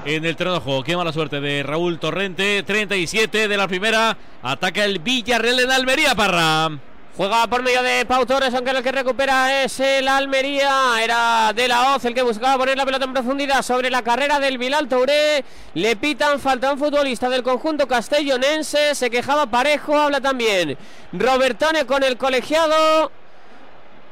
en 0.06 0.26
el 0.26 0.36
terreno 0.36 0.60
de. 0.60 0.84
Qué 0.84 0.96
mala 0.96 1.12
suerte 1.12 1.40
de 1.40 1.64
Raúl 1.64 2.00
Torrente. 2.00 2.64
37 2.64 3.48
de 3.48 3.58
la 3.58 3.68
primera. 3.68 4.18
Ataca 4.42 4.86
el 4.86 5.00
Villarreal 5.00 5.60
en 5.60 5.72
Almería, 5.72 6.16
Parra. 6.16 6.70
Juega 7.18 7.48
por 7.48 7.62
medio 7.62 7.84
de 7.84 8.06
Pau 8.06 8.26
Torres, 8.26 8.54
aunque 8.54 8.72
el 8.72 8.82
que 8.82 8.94
recupera 8.94 9.64
es 9.64 9.80
el 9.82 10.08
Almería. 10.08 11.04
Era 11.04 11.52
de 11.54 11.68
la 11.68 11.94
Hoz 11.94 12.06
el 12.06 12.14
que 12.14 12.22
buscaba 12.22 12.58
poner 12.58 12.78
la 12.78 12.86
pelota 12.86 13.06
en 13.06 13.14
profundidad 13.14 13.62
sobre 13.62 13.90
la 13.90 14.02
carrera 14.02 14.40
del 14.40 14.58
Bilal 14.58 14.88
Touré. 14.88 15.44
Le 15.74 15.96
pitan, 15.98 16.40
falta 16.40 16.72
un 16.72 16.80
futbolista 16.80 17.28
del 17.28 17.44
conjunto 17.44 17.88
castellonense. 17.88 18.96
Se 18.96 19.10
quejaba 19.10 19.48
parejo, 19.48 19.98
habla 19.98 20.22
también 20.22 20.78
Robertone 21.12 21.86
con 21.86 22.04
el 22.04 22.16
colegiado. 22.18 23.12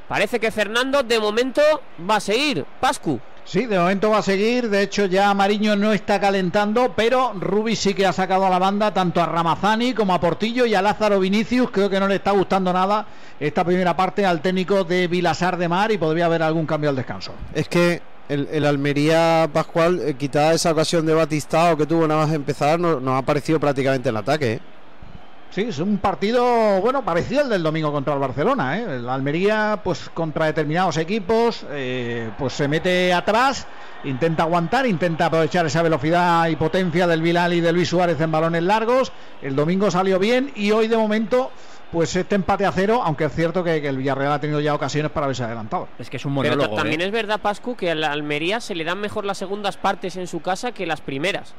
Parece 0.09 0.39
que 0.39 0.51
Fernando 0.51 1.03
de 1.03 1.19
momento 1.19 1.61
va 2.09 2.17
a 2.17 2.21
seguir. 2.21 2.65
Pascu. 2.81 3.21
Sí, 3.47 3.65
de 3.65 3.79
momento 3.79 4.09
va 4.09 4.17
a 4.17 4.21
seguir. 4.21 4.69
De 4.69 4.81
hecho, 4.81 5.05
ya 5.05 5.33
Mariño 5.33 5.77
no 5.77 5.93
está 5.93 6.19
calentando, 6.19 6.91
pero 6.93 7.31
Rubi 7.33 7.77
sí 7.77 7.93
que 7.93 8.05
ha 8.05 8.11
sacado 8.11 8.45
a 8.45 8.49
la 8.49 8.59
banda 8.59 8.93
tanto 8.93 9.21
a 9.21 9.25
Ramazani 9.25 9.93
como 9.93 10.13
a 10.13 10.19
Portillo 10.19 10.65
y 10.65 10.75
a 10.75 10.81
Lázaro 10.81 11.21
Vinicius. 11.21 11.71
Creo 11.71 11.89
que 11.89 11.97
no 11.97 12.09
le 12.09 12.15
está 12.15 12.31
gustando 12.31 12.73
nada 12.73 13.07
esta 13.39 13.63
primera 13.63 13.95
parte 13.95 14.25
al 14.25 14.41
técnico 14.41 14.83
de 14.83 15.07
Vilasar 15.07 15.55
de 15.55 15.69
Mar 15.69 15.93
y 15.93 15.97
podría 15.97 16.25
haber 16.25 16.43
algún 16.43 16.65
cambio 16.65 16.89
al 16.89 16.97
descanso. 16.97 17.31
Es 17.53 17.69
que 17.69 18.01
el, 18.27 18.65
Almería 18.65 19.49
Pascual, 19.53 20.01
eh, 20.01 20.15
quitada 20.15 20.53
esa 20.53 20.73
ocasión 20.73 21.05
de 21.05 21.13
Batistao 21.13 21.77
que 21.77 21.85
tuvo 21.85 22.05
nada 22.05 22.25
más 22.25 22.35
empezar, 22.35 22.77
no, 22.77 22.99
nos 22.99 23.13
ha 23.13 23.19
aparecido 23.19 23.61
prácticamente 23.61 24.09
en 24.09 24.15
el 24.15 24.19
ataque. 24.19 24.53
¿eh? 24.53 24.59
Sí, 25.58 25.64
es 25.70 25.80
un 25.80 25.97
partido, 25.97 26.80
bueno, 26.82 27.03
parecido 27.03 27.41
al 27.41 27.49
del 27.49 27.64
domingo 27.64 27.91
contra 27.91 28.14
el 28.14 28.20
Barcelona. 28.20 28.78
¿eh? 28.78 28.99
La 28.99 29.16
Almería, 29.16 29.82
pues 29.84 30.08
contra 30.14 30.45
determinados 30.45 30.97
equipos, 30.97 31.66
eh, 31.72 32.30
pues 32.38 32.53
se 32.53 32.68
mete 32.68 33.12
atrás, 33.12 33.66
intenta 34.03 34.43
aguantar, 34.43 34.86
intenta 34.86 35.26
aprovechar 35.26 35.66
esa 35.66 35.82
velocidad 35.82 36.47
y 36.49 36.55
potencia 36.58 37.08
del 37.08 37.24
Vilal 37.24 37.55
y 37.55 37.62
de 37.62 37.74
Luis 37.74 37.89
Suárez 37.89 38.22
en 38.22 38.32
balones 38.32 38.62
largos. 38.62 39.12
El 39.41 39.55
domingo 39.55 39.89
salió 39.89 40.20
bien 40.20 40.51
y 40.55 40.70
hoy 40.70 40.88
de 40.88 40.95
momento 40.95 41.49
pues 41.91 42.16
este 42.16 42.36
empate 42.36 42.68
a 42.68 42.72
cero, 42.72 43.01
aunque 43.03 43.26
es 43.26 43.34
cierto 43.34 43.64
que, 43.64 43.82
que 43.82 43.88
el 43.88 43.97
Villarreal 43.97 44.34
ha 44.34 44.39
tenido 44.39 44.60
ya 44.60 44.76
ocasiones 44.76 45.12
para 45.12 45.24
haberse 45.24 45.43
adelantado. 45.43 45.88
Es 45.97 46.12
que 46.12 46.18
es 46.18 46.26
un 46.26 46.36
Pero 46.36 46.51
monólogo. 46.51 46.76
también 46.76 47.01
¿eh? 47.01 47.05
es 47.05 47.12
verdad, 47.12 47.39
Pascu, 47.41 47.76
que 47.76 47.89
a 47.89 47.95
la 47.95 48.12
Almería 48.12 48.60
se 48.60 48.76
le 48.76 48.84
dan 48.84 49.01
mejor 49.01 49.26
las 49.26 49.39
segundas 49.39 49.76
partes 49.76 50.18
en 50.18 50.28
su 50.28 50.39
casa 50.39 50.72
que 50.72 50.86
las 50.86 51.01
primeras. 51.01 51.55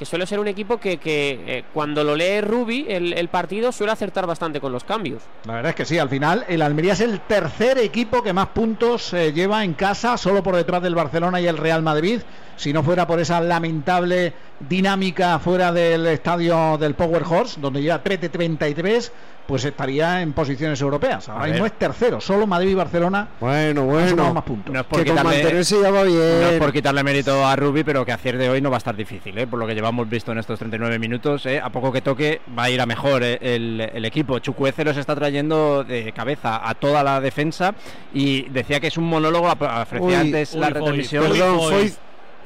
Que 0.00 0.06
suele 0.06 0.24
ser 0.24 0.40
un 0.40 0.48
equipo 0.48 0.80
que, 0.80 0.96
que, 0.96 1.38
eh, 1.46 1.64
cuando 1.74 2.02
lo 2.02 2.16
lee 2.16 2.40
Rubi, 2.40 2.86
el, 2.88 3.28
partido 3.28 3.70
suele 3.70 3.92
acertar 3.92 4.26
bastante 4.26 4.58
con 4.58 4.72
los 4.72 4.82
cambios. 4.82 5.22
La 5.44 5.56
verdad 5.56 5.68
es 5.68 5.76
que 5.76 5.84
sí, 5.84 5.98
al 5.98 6.08
final 6.08 6.46
el 6.48 6.62
Almería 6.62 6.94
es 6.94 7.00
el 7.00 7.20
tercer 7.20 7.76
equipo 7.76 8.22
que 8.22 8.32
más 8.32 8.46
puntos 8.46 9.12
eh, 9.12 9.34
lleva 9.34 9.62
en 9.62 9.74
casa, 9.74 10.16
solo 10.16 10.42
por 10.42 10.56
detrás 10.56 10.82
del 10.82 10.94
Barcelona 10.94 11.38
y 11.38 11.46
el 11.46 11.58
Real 11.58 11.82
Madrid. 11.82 12.22
Si 12.56 12.72
no 12.72 12.82
fuera 12.82 13.06
por 13.06 13.20
esa 13.20 13.42
lamentable 13.42 14.32
dinámica 14.58 15.38
fuera 15.38 15.70
del 15.70 16.06
estadio 16.06 16.78
del 16.78 16.94
Power 16.94 17.24
Horse, 17.28 17.60
donde 17.60 17.82
lleva 17.82 18.02
3 18.02 18.22
de 18.22 18.28
33, 18.30 19.12
pues 19.50 19.64
estaría 19.64 20.22
en 20.22 20.32
posiciones 20.32 20.80
europeas. 20.80 21.28
Ahora 21.28 21.48
mismo 21.48 21.66
es 21.66 21.72
tercero, 21.72 22.20
solo 22.20 22.46
Madrid 22.46 22.70
y 22.70 22.74
Barcelona. 22.74 23.26
Bueno, 23.40 23.84
bueno. 23.84 24.32
más 24.32 24.44
puntos. 24.44 24.72
No 24.72 24.78
es 24.80 24.86
por 24.86 25.00
Que 25.02 25.06
con 25.10 25.16
quitarle- 25.16 25.24
mantenerse 25.42 25.82
ya 25.82 25.90
va 25.90 26.04
bien. 26.04 26.16
No 26.40 26.48
es 26.50 26.58
por 26.60 26.72
quitarle 26.72 27.02
mérito 27.02 27.44
a 27.44 27.56
Rubi, 27.56 27.82
pero 27.82 28.04
que 28.06 28.12
hacer 28.12 28.38
de 28.38 28.48
hoy 28.48 28.60
no 28.60 28.70
va 28.70 28.76
a 28.76 28.78
estar 28.78 28.94
difícil, 28.94 29.36
¿eh? 29.36 29.48
por 29.48 29.58
lo 29.58 29.66
que 29.66 29.74
llevamos 29.74 30.08
visto 30.08 30.30
en 30.30 30.38
estos 30.38 30.56
39 30.60 31.00
minutos. 31.00 31.44
¿eh? 31.46 31.58
A 31.60 31.68
poco 31.70 31.90
que 31.90 32.00
toque 32.00 32.40
va 32.56 32.62
a 32.64 32.70
ir 32.70 32.80
a 32.80 32.86
mejor 32.86 33.24
¿eh? 33.24 33.38
el, 33.42 33.80
el 33.92 34.04
equipo. 34.04 34.38
Chucuece 34.38 34.84
los 34.84 34.96
está 34.96 35.16
trayendo 35.16 35.82
de 35.82 36.12
cabeza 36.12 36.68
a 36.68 36.74
toda 36.74 37.02
la 37.02 37.20
defensa 37.20 37.74
y 38.14 38.42
decía 38.50 38.78
que 38.78 38.86
es 38.86 38.96
un 38.96 39.04
monólogo, 39.08 39.48
ofrecía 39.50 40.20
antes 40.20 40.54
la 40.54 40.68
uy, 40.68 40.72
retransmisión. 40.74 41.24
Perdón, 41.28 41.58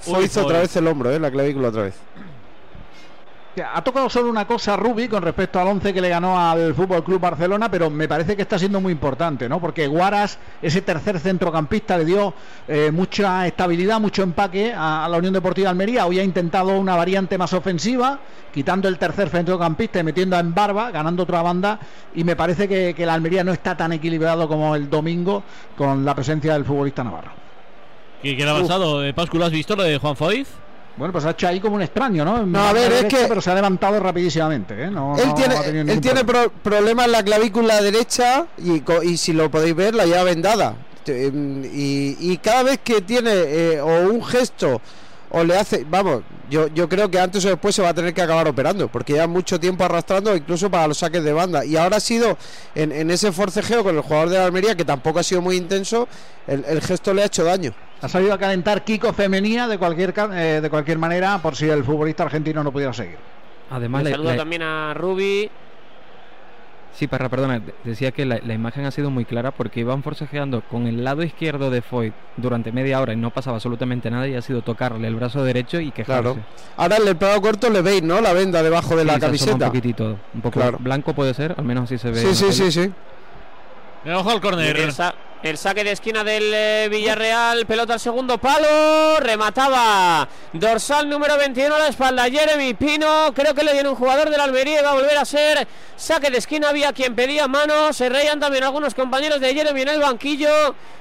Foy. 0.00 0.30
otra 0.42 0.60
vez 0.60 0.74
el 0.76 0.86
hombro, 0.86 1.10
¿eh? 1.12 1.20
la 1.20 1.30
clavícula 1.30 1.68
otra 1.68 1.82
vez. 1.82 1.96
Ha 3.62 3.84
tocado 3.84 4.10
solo 4.10 4.28
una 4.28 4.46
cosa 4.46 4.74
Rubi 4.74 5.06
con 5.06 5.22
respecto 5.22 5.60
al 5.60 5.68
11 5.68 5.94
que 5.94 6.00
le 6.00 6.08
ganó 6.08 6.38
al 6.40 6.74
Fútbol 6.74 7.04
Club 7.04 7.20
Barcelona, 7.20 7.70
pero 7.70 7.88
me 7.88 8.08
parece 8.08 8.34
que 8.34 8.42
está 8.42 8.58
siendo 8.58 8.80
muy 8.80 8.90
importante, 8.90 9.48
¿no? 9.48 9.60
Porque 9.60 9.86
Guaras, 9.86 10.38
ese 10.60 10.82
tercer 10.82 11.20
centrocampista, 11.20 11.96
le 11.96 12.04
dio 12.04 12.34
eh, 12.66 12.90
mucha 12.92 13.46
estabilidad, 13.46 14.00
mucho 14.00 14.24
empaque 14.24 14.72
a, 14.72 15.04
a 15.04 15.08
la 15.08 15.18
Unión 15.18 15.32
Deportiva 15.32 15.70
Almería. 15.70 16.06
Hoy 16.06 16.18
ha 16.18 16.24
intentado 16.24 16.76
una 16.76 16.96
variante 16.96 17.38
más 17.38 17.52
ofensiva, 17.52 18.18
quitando 18.52 18.88
el 18.88 18.98
tercer 18.98 19.28
centrocampista 19.28 20.00
y 20.00 20.02
metiendo 20.02 20.36
a 20.36 20.40
Embarba, 20.40 20.90
ganando 20.90 21.22
otra 21.22 21.40
banda. 21.42 21.78
Y 22.14 22.24
me 22.24 22.34
parece 22.34 22.66
que, 22.66 22.92
que 22.92 23.06
la 23.06 23.14
Almería 23.14 23.44
no 23.44 23.52
está 23.52 23.76
tan 23.76 23.92
equilibrado 23.92 24.48
como 24.48 24.74
el 24.74 24.90
domingo 24.90 25.44
con 25.76 26.04
la 26.04 26.14
presencia 26.16 26.54
del 26.54 26.64
futbolista 26.64 27.04
Navarro. 27.04 27.30
¿Qué, 28.20 28.36
qué 28.36 28.44
le 28.44 28.50
ha 28.50 28.60
pasado? 28.60 29.04
Eh, 29.04 29.14
Pascu, 29.14 29.38
¿lo 29.38 29.44
has 29.44 29.52
visto 29.52 29.76
lo 29.76 29.84
de 29.84 29.98
Juan 29.98 30.16
Foiz? 30.16 30.48
Bueno, 30.96 31.12
pues 31.12 31.24
ha 31.24 31.30
hecho 31.30 31.48
ahí 31.48 31.58
como 31.60 31.74
un 31.76 31.82
extraño, 31.82 32.24
¿no? 32.24 32.38
En 32.42 32.52
No, 32.52 32.68
a 32.68 32.72
ver, 32.72 32.92
es 32.92 33.04
que- 33.06 33.26
Pero 33.28 33.40
se 33.40 33.50
ha 33.50 33.54
levantado 33.54 33.98
rapidísimamente, 33.98 34.74
¿eh? 34.84 34.90
No, 34.90 35.16
él 35.18 35.34
tiene, 35.34 35.54
él 35.92 36.00
tiene 36.00 36.24
pro- 36.24 36.52
problemas 36.62 37.06
en 37.06 37.12
la 37.12 37.22
clavícula 37.24 37.80
derecha 37.82 38.46
y, 38.58 38.82
y 39.08 39.16
si 39.16 39.32
lo 39.32 39.50
podéis 39.50 39.74
ver, 39.74 39.94
la 39.94 40.06
lleva 40.06 40.22
vendada. 40.22 40.76
Em, 41.06 41.64
Y, 41.64 42.16
y 42.20 42.38
cada 42.38 42.62
vez 42.62 42.78
que 42.82 43.00
tiene 43.02 43.30
eh, 43.32 43.80
o 43.80 44.08
un 44.08 44.24
gesto 44.24 44.80
o 45.30 45.42
le 45.42 45.56
hace, 45.58 45.84
vamos, 45.90 46.22
yo, 46.48 46.68
yo 46.68 46.88
creo 46.88 47.10
que 47.10 47.18
antes 47.18 47.44
o 47.44 47.48
después 47.48 47.74
se 47.74 47.82
va 47.82 47.88
a 47.88 47.94
tener 47.94 48.14
que 48.14 48.22
acabar 48.22 48.46
operando, 48.46 48.86
porque 48.86 49.14
lleva 49.14 49.26
mucho 49.26 49.58
tiempo 49.58 49.82
arrastrando, 49.84 50.36
incluso 50.36 50.70
para 50.70 50.86
los 50.86 50.98
saques 50.98 51.24
de 51.24 51.32
banda. 51.32 51.64
Y 51.64 51.76
ahora 51.76 51.96
ha 51.96 52.00
sido 52.00 52.38
en, 52.76 52.92
en 52.92 53.10
ese 53.10 53.32
forcejeo 53.32 53.82
con 53.82 53.96
el 53.96 54.02
jugador 54.02 54.28
de 54.30 54.38
la 54.38 54.44
Almería, 54.44 54.76
que 54.76 54.84
tampoco 54.84 55.18
ha 55.18 55.22
sido 55.24 55.42
muy 55.42 55.56
intenso, 55.56 56.06
el, 56.46 56.64
el 56.68 56.80
gesto 56.80 57.12
le 57.12 57.22
ha 57.22 57.26
hecho 57.26 57.42
daño. 57.42 57.72
Ha 58.04 58.08
salido 58.08 58.34
a 58.34 58.38
calentar 58.38 58.84
Kiko 58.84 59.12
Femenía 59.14 59.66
de 59.66 59.78
cualquier 59.78 60.12
eh, 60.34 60.60
de 60.62 60.68
cualquier 60.68 60.98
manera 60.98 61.38
por 61.38 61.56
si 61.56 61.68
el 61.70 61.82
futbolista 61.84 62.24
argentino 62.24 62.62
no 62.62 62.70
pudiera 62.70 62.92
seguir. 62.92 63.16
Además, 63.70 64.04
la- 64.04 64.10
saludo 64.10 64.36
también 64.36 64.60
a 64.62 64.92
Rubi. 64.92 65.50
Sí, 66.92 67.08
Parra, 67.08 67.28
perdona, 67.30 67.58
de- 67.60 67.74
decía 67.82 68.12
que 68.12 68.24
la, 68.26 68.38
la 68.44 68.52
imagen 68.52 68.84
ha 68.84 68.90
sido 68.90 69.10
muy 69.10 69.24
clara 69.24 69.50
porque 69.52 69.80
iban 69.80 70.02
forcejeando 70.02 70.60
con 70.60 70.86
el 70.86 71.02
lado 71.02 71.22
izquierdo 71.22 71.70
de 71.70 71.80
Foyt 71.82 72.12
durante 72.36 72.72
media 72.72 73.00
hora 73.00 73.14
y 73.14 73.16
no 73.16 73.30
pasaba 73.30 73.56
absolutamente 73.56 74.10
nada 74.10 74.28
y 74.28 74.34
ha 74.36 74.42
sido 74.42 74.60
tocarle 74.62 75.08
el 75.08 75.16
brazo 75.16 75.42
derecho 75.42 75.80
y 75.80 75.90
quejarse. 75.90 76.22
Claro. 76.22 76.36
Ahora 76.76 76.98
en 76.98 77.08
el 77.08 77.16
pegado 77.16 77.40
corto 77.40 77.70
le 77.70 77.80
veis, 77.80 78.02
¿no? 78.02 78.20
La 78.20 78.32
venda 78.34 78.62
debajo 78.62 78.94
de 78.96 79.02
Sí, 79.02 79.06
la 79.06 79.12
se 79.14 79.16
asoma 79.16 79.26
camiseta. 79.28 79.54
Un 79.54 79.58
poquitito, 79.70 80.18
un 80.34 80.40
poco 80.42 80.60
Claro. 80.60 80.76
blanco 80.78 81.14
puede 81.14 81.32
ser, 81.34 81.54
al 81.56 81.64
menos 81.64 81.84
así 81.84 81.96
se 81.98 82.10
ve. 82.10 82.20
Sí, 82.20 82.34
sí, 82.34 82.52
sí, 82.52 82.70
sí. 82.70 82.92
Venga, 84.04 84.18
ojo 84.18 84.30
al 84.30 84.40
córner. 84.42 84.76
El, 85.44 85.50
sa- 85.50 85.50
el 85.50 85.58
saque 85.58 85.84
de 85.84 85.92
esquina 85.92 86.24
del 86.24 86.50
eh, 86.54 86.88
Villarreal, 86.90 87.66
pelota 87.66 87.92
al 87.94 88.00
segundo 88.00 88.38
palo, 88.38 89.20
remataba 89.20 90.26
dorsal 90.54 91.08
número 91.08 91.36
21 91.36 91.74
a 91.74 91.78
la 91.80 91.88
espalda, 91.88 92.24
Jeremy 92.30 92.74
Pino, 92.74 93.32
creo 93.34 93.54
que 93.54 93.64
le 93.64 93.72
dieron 93.72 93.90
un 93.92 93.98
jugador 93.98 94.30
de 94.30 94.36
la 94.36 94.44
Almería 94.44 94.80
y 94.80 94.84
va 94.84 94.90
a 94.90 94.94
volver 94.94 95.18
a 95.18 95.24
ser 95.24 95.66
saque 95.96 96.30
de 96.30 96.38
esquina, 96.38 96.68
había 96.68 96.92
quien 96.92 97.14
pedía 97.16 97.48
mano, 97.48 97.92
se 97.92 98.08
reían 98.08 98.38
también 98.38 98.62
algunos 98.62 98.94
compañeros 98.94 99.40
de 99.40 99.52
Jeremy 99.52 99.82
en 99.82 99.88
el 99.88 100.00
banquillo, 100.00 100.48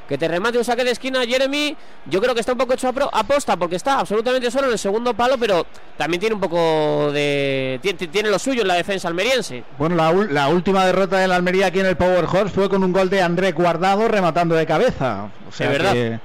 que 0.09 0.17
te 0.17 0.27
remate 0.27 0.57
un 0.57 0.63
saque 0.65 0.83
de 0.83 0.89
esquina 0.91 1.23
Jeremy, 1.23 1.77
yo 2.07 2.19
creo 2.19 2.33
que 2.33 2.39
está 2.39 2.53
un 2.53 2.57
poco 2.57 2.73
hecho 2.73 2.87
a 2.87 2.93
pro- 2.93 3.09
a 3.13 3.23
posta 3.23 3.55
porque 3.55 3.75
está 3.75 3.99
absolutamente 3.99 4.49
solo 4.49 4.65
en 4.67 4.73
el 4.73 4.79
segundo 4.79 5.13
palo, 5.13 5.37
pero 5.37 5.67
también 5.97 6.19
tiene 6.19 6.33
un 6.35 6.41
poco 6.41 7.11
de... 7.11 7.79
tiene, 7.83 8.07
tiene 8.07 8.29
lo 8.31 8.39
suyo 8.39 8.63
en 8.63 8.67
la 8.67 8.73
defensa 8.75 9.07
almeriense. 9.07 9.63
Bueno, 9.77 9.95
la, 9.95 10.11
la 10.31 10.47
última 10.49 10.83
derrota 10.85 11.17
de 11.19 11.27
la 11.27 11.35
Almería 11.35 11.67
aquí 11.67 11.79
en 11.79 11.85
el 11.85 11.95
Power 11.95 12.25
Horse 12.25 12.49
fue 12.53 12.69
con 12.69 12.83
un 12.83 12.91
gol 12.91 13.09
de 13.11 13.21
André 13.21 13.51
Guardado 13.51 14.07
rematando 14.07 14.55
de 14.55 14.65
cabeza. 14.65 15.29
O 15.47 15.51
sea 15.51 15.67
De 15.69 15.77
verdad. 15.77 15.93
que 15.93 16.19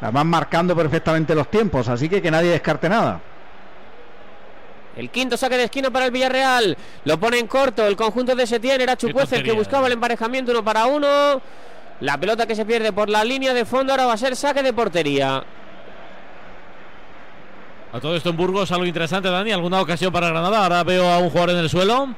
además 0.00 0.24
marcando 0.24 0.74
perfectamente 0.74 1.34
los 1.34 1.50
tiempos, 1.50 1.88
así 1.88 2.08
que 2.08 2.22
que 2.22 2.30
nadie 2.30 2.50
descarte 2.50 2.88
nada. 2.88 3.20
El 4.96 5.08
quinto 5.10 5.36
saque 5.36 5.56
de 5.56 5.64
esquina 5.64 5.90
para 5.90 6.06
el 6.06 6.10
Villarreal. 6.10 6.76
Lo 7.04 7.18
pone 7.18 7.38
en 7.38 7.46
corto 7.46 7.86
el 7.86 7.96
conjunto 7.96 8.34
de 8.34 8.46
Setién. 8.46 8.80
Era 8.80 8.96
Chucuece 8.96 9.36
el 9.36 9.42
que 9.44 9.52
buscaba 9.52 9.86
el 9.86 9.94
emparejamiento 9.94 10.50
uno 10.50 10.64
para 10.64 10.86
uno. 10.86 11.40
La 12.00 12.18
pelota 12.18 12.46
que 12.46 12.54
se 12.54 12.66
pierde 12.66 12.92
por 12.92 13.08
la 13.08 13.24
línea 13.24 13.54
de 13.54 13.64
fondo 13.64 13.92
ahora 13.92 14.06
va 14.06 14.14
a 14.14 14.18
ser 14.18 14.34
saque 14.34 14.62
de 14.62 14.72
portería. 14.72 15.44
A 17.92 18.00
todo 18.00 18.14
esto 18.14 18.30
en 18.30 18.36
Burgos, 18.36 18.70
algo 18.72 18.84
interesante, 18.84 19.30
Dani. 19.30 19.52
¿Alguna 19.52 19.80
ocasión 19.80 20.12
para 20.12 20.28
Granada? 20.28 20.62
Ahora 20.62 20.84
veo 20.84 21.08
a 21.08 21.18
un 21.18 21.30
jugador 21.30 21.50
en 21.50 21.58
el 21.58 21.70
suelo. 21.70 22.08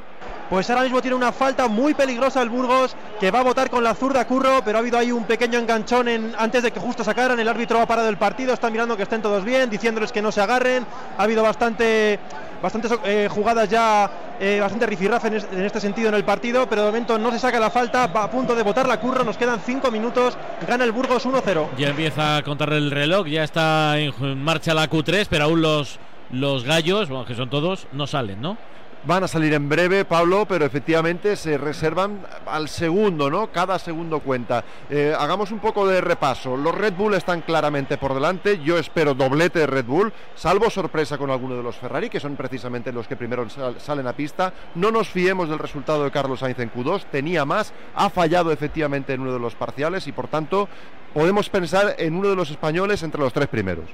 Pues 0.52 0.68
ahora 0.68 0.82
mismo 0.82 1.00
tiene 1.00 1.16
una 1.16 1.32
falta 1.32 1.66
muy 1.66 1.94
peligrosa 1.94 2.42
el 2.42 2.50
Burgos 2.50 2.94
que 3.18 3.30
va 3.30 3.40
a 3.40 3.42
votar 3.42 3.70
con 3.70 3.82
la 3.82 3.94
zurda 3.94 4.26
Curro, 4.26 4.60
pero 4.62 4.76
ha 4.76 4.80
habido 4.80 4.98
ahí 4.98 5.10
un 5.10 5.24
pequeño 5.24 5.58
enganchón 5.58 6.08
en, 6.08 6.34
antes 6.38 6.62
de 6.62 6.70
que 6.70 6.78
justo 6.78 7.02
sacaran. 7.02 7.40
El 7.40 7.48
árbitro 7.48 7.80
ha 7.80 7.86
parado 7.86 8.10
el 8.10 8.18
partido, 8.18 8.52
está 8.52 8.68
mirando 8.68 8.94
que 8.94 9.04
estén 9.04 9.22
todos 9.22 9.42
bien, 9.44 9.70
diciéndoles 9.70 10.12
que 10.12 10.20
no 10.20 10.30
se 10.30 10.42
agarren. 10.42 10.84
Ha 11.16 11.22
habido 11.22 11.42
bastante, 11.42 12.18
bastantes 12.62 12.92
eh, 13.02 13.28
jugadas 13.30 13.66
ya, 13.70 14.10
eh, 14.38 14.58
bastante 14.60 14.84
rifirrafe 14.84 15.28
en, 15.28 15.34
es- 15.36 15.48
en 15.50 15.64
este 15.64 15.80
sentido 15.80 16.10
en 16.10 16.16
el 16.16 16.24
partido, 16.24 16.68
pero 16.68 16.82
de 16.82 16.88
momento 16.88 17.16
no 17.18 17.30
se 17.30 17.38
saca 17.38 17.58
la 17.58 17.70
falta. 17.70 18.08
Va 18.08 18.24
a 18.24 18.30
punto 18.30 18.54
de 18.54 18.62
votar 18.62 18.86
la 18.86 19.00
Curro, 19.00 19.24
nos 19.24 19.38
quedan 19.38 19.58
5 19.58 19.90
minutos. 19.90 20.36
Gana 20.68 20.84
el 20.84 20.92
Burgos 20.92 21.24
1-0. 21.24 21.68
Ya 21.78 21.88
empieza 21.88 22.36
a 22.36 22.42
contar 22.42 22.74
el 22.74 22.90
reloj, 22.90 23.26
ya 23.26 23.42
está 23.42 23.98
en 23.98 24.44
marcha 24.44 24.74
la 24.74 24.90
Q3, 24.90 25.28
pero 25.30 25.44
aún 25.44 25.62
los, 25.62 25.98
los 26.30 26.64
gallos, 26.64 27.08
bueno, 27.08 27.24
que 27.24 27.34
son 27.34 27.48
todos, 27.48 27.86
no 27.92 28.06
salen, 28.06 28.42
¿no? 28.42 28.58
Van 29.04 29.24
a 29.24 29.26
salir 29.26 29.52
en 29.52 29.68
breve, 29.68 30.04
Pablo, 30.04 30.46
pero 30.46 30.64
efectivamente 30.64 31.34
se 31.34 31.58
reservan 31.58 32.24
al 32.46 32.68
segundo, 32.68 33.28
¿no? 33.30 33.50
Cada 33.50 33.76
segundo 33.80 34.20
cuenta. 34.20 34.62
Eh, 34.88 35.12
hagamos 35.18 35.50
un 35.50 35.58
poco 35.58 35.88
de 35.88 36.00
repaso. 36.00 36.56
Los 36.56 36.72
Red 36.72 36.92
Bull 36.94 37.14
están 37.14 37.40
claramente 37.40 37.98
por 37.98 38.14
delante. 38.14 38.60
Yo 38.62 38.78
espero 38.78 39.14
doblete 39.14 39.58
de 39.58 39.66
Red 39.66 39.86
Bull, 39.86 40.12
salvo 40.36 40.70
sorpresa 40.70 41.18
con 41.18 41.30
alguno 41.32 41.56
de 41.56 41.64
los 41.64 41.74
Ferrari, 41.78 42.08
que 42.10 42.20
son 42.20 42.36
precisamente 42.36 42.92
los 42.92 43.08
que 43.08 43.16
primero 43.16 43.50
sal- 43.50 43.80
salen 43.80 44.06
a 44.06 44.12
pista. 44.12 44.52
No 44.76 44.92
nos 44.92 45.08
fiemos 45.08 45.48
del 45.48 45.58
resultado 45.58 46.04
de 46.04 46.12
Carlos 46.12 46.38
Sainz 46.38 46.60
en 46.60 46.72
Q2. 46.72 47.06
Tenía 47.10 47.44
más, 47.44 47.72
ha 47.96 48.08
fallado 48.08 48.52
efectivamente 48.52 49.14
en 49.14 49.22
uno 49.22 49.32
de 49.32 49.40
los 49.40 49.56
parciales 49.56 50.06
y 50.06 50.12
por 50.12 50.28
tanto 50.28 50.68
podemos 51.12 51.48
pensar 51.48 51.96
en 51.98 52.14
uno 52.14 52.28
de 52.28 52.36
los 52.36 52.50
españoles 52.50 53.02
entre 53.02 53.20
los 53.20 53.32
tres 53.32 53.48
primeros 53.48 53.86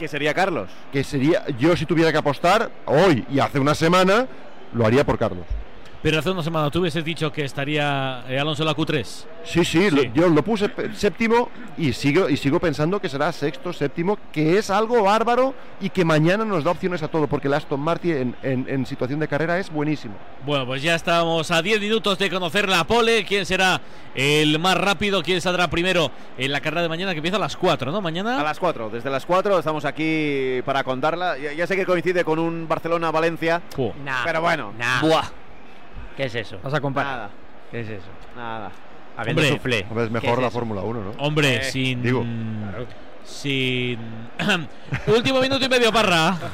Que 0.00 0.08
sería 0.08 0.32
Carlos. 0.32 0.70
que 0.90 1.04
sería, 1.04 1.44
yo 1.58 1.76
si 1.76 1.84
tuviera 1.84 2.10
que 2.10 2.16
apostar 2.16 2.70
hoy 2.86 3.22
y 3.30 3.38
hace 3.38 3.60
una 3.60 3.74
semana, 3.74 4.26
lo 4.72 4.86
haría 4.86 5.04
por 5.04 5.18
Carlos. 5.18 5.44
Pero 6.02 6.18
hace 6.18 6.30
una 6.30 6.42
semana 6.42 6.70
tú 6.70 6.80
hubieses 6.80 7.04
dicho 7.04 7.30
que 7.30 7.44
estaría 7.44 8.24
eh, 8.26 8.38
Alonso 8.38 8.62
en 8.62 8.68
la 8.68 8.74
Q3. 8.74 9.04
Sí, 9.44 9.64
sí, 9.66 9.90
lo- 9.90 10.02
yo 10.02 10.28
lo 10.30 10.42
puse 10.42 10.70
séptimo 10.94 11.50
y 11.76 11.92
sigo, 11.92 12.28
y 12.30 12.38
sigo 12.38 12.58
pensando 12.58 13.00
que 13.00 13.08
será 13.10 13.30
sexto, 13.32 13.70
séptimo, 13.72 14.18
que 14.32 14.56
es 14.56 14.70
algo 14.70 15.02
bárbaro 15.02 15.54
y 15.78 15.90
que 15.90 16.04
mañana 16.06 16.44
nos 16.46 16.64
da 16.64 16.70
opciones 16.70 17.02
a 17.02 17.08
todo, 17.08 17.26
porque 17.26 17.48
el 17.48 17.54
Aston 17.54 17.80
Martin 17.80 18.16
en, 18.16 18.36
en- 18.42 18.66
en 18.68 18.86
situación 18.86 19.20
de 19.20 19.28
carrera 19.28 19.58
es 19.58 19.70
buenísimo. 19.70 20.14
Bueno, 20.46 20.64
pues 20.66 20.82
ya 20.82 20.94
estamos 20.94 21.50
a 21.50 21.60
10 21.60 21.80
minutos 21.80 22.18
de 22.18 22.30
conocer 22.30 22.66
la 22.68 22.84
pole. 22.84 23.24
¿Quién 23.26 23.44
será 23.44 23.80
el 24.14 24.58
más 24.58 24.78
rápido? 24.78 25.22
¿Quién 25.22 25.42
saldrá 25.42 25.68
primero 25.68 26.10
en 26.38 26.50
la 26.50 26.60
carrera 26.62 26.80
de 26.82 26.88
mañana 26.88 27.12
que 27.12 27.18
empieza 27.18 27.36
a 27.36 27.40
las 27.40 27.58
4, 27.58 27.92
¿no? 27.92 28.00
Mañana. 28.00 28.40
A 28.40 28.42
las 28.42 28.58
4, 28.58 28.88
desde 28.88 29.10
las 29.10 29.26
4 29.26 29.58
estamos 29.58 29.84
aquí 29.84 30.62
para 30.64 30.82
contarla. 30.82 31.36
Ya, 31.36 31.52
ya 31.52 31.66
sé 31.66 31.76
que 31.76 31.84
coincide 31.84 32.24
con 32.24 32.38
un 32.38 32.66
Barcelona-Valencia, 32.66 33.60
Fu. 33.74 33.92
pero 34.24 34.40
bueno. 34.40 34.72
Buah. 35.02 35.24
¿Qué 36.16 36.24
es 36.24 36.34
eso? 36.34 36.58
Vas 36.62 36.74
a 36.74 36.80
comparar. 36.80 37.14
Nada, 37.16 37.30
¿Qué 37.70 37.80
es 37.80 37.88
eso? 37.88 38.06
nada. 38.36 38.70
Habiendo 39.16 39.42
Hombre. 39.42 39.84
Hombre, 39.88 40.04
es 40.04 40.08
¿Qué 40.08 40.12
mejor 40.20 40.42
la? 40.42 40.50
Fórmula 40.50 40.80
1, 40.82 41.00
¿no? 41.02 41.10
Hombre, 41.24 41.56
Eh, 41.56 41.62
sin. 41.64 42.02
digo. 42.02 42.24
Sin. 43.24 43.98
Último 45.06 45.40
minuto 45.40 45.64
y 45.64 45.68
medio, 45.68 45.92
Parra. 45.92 46.36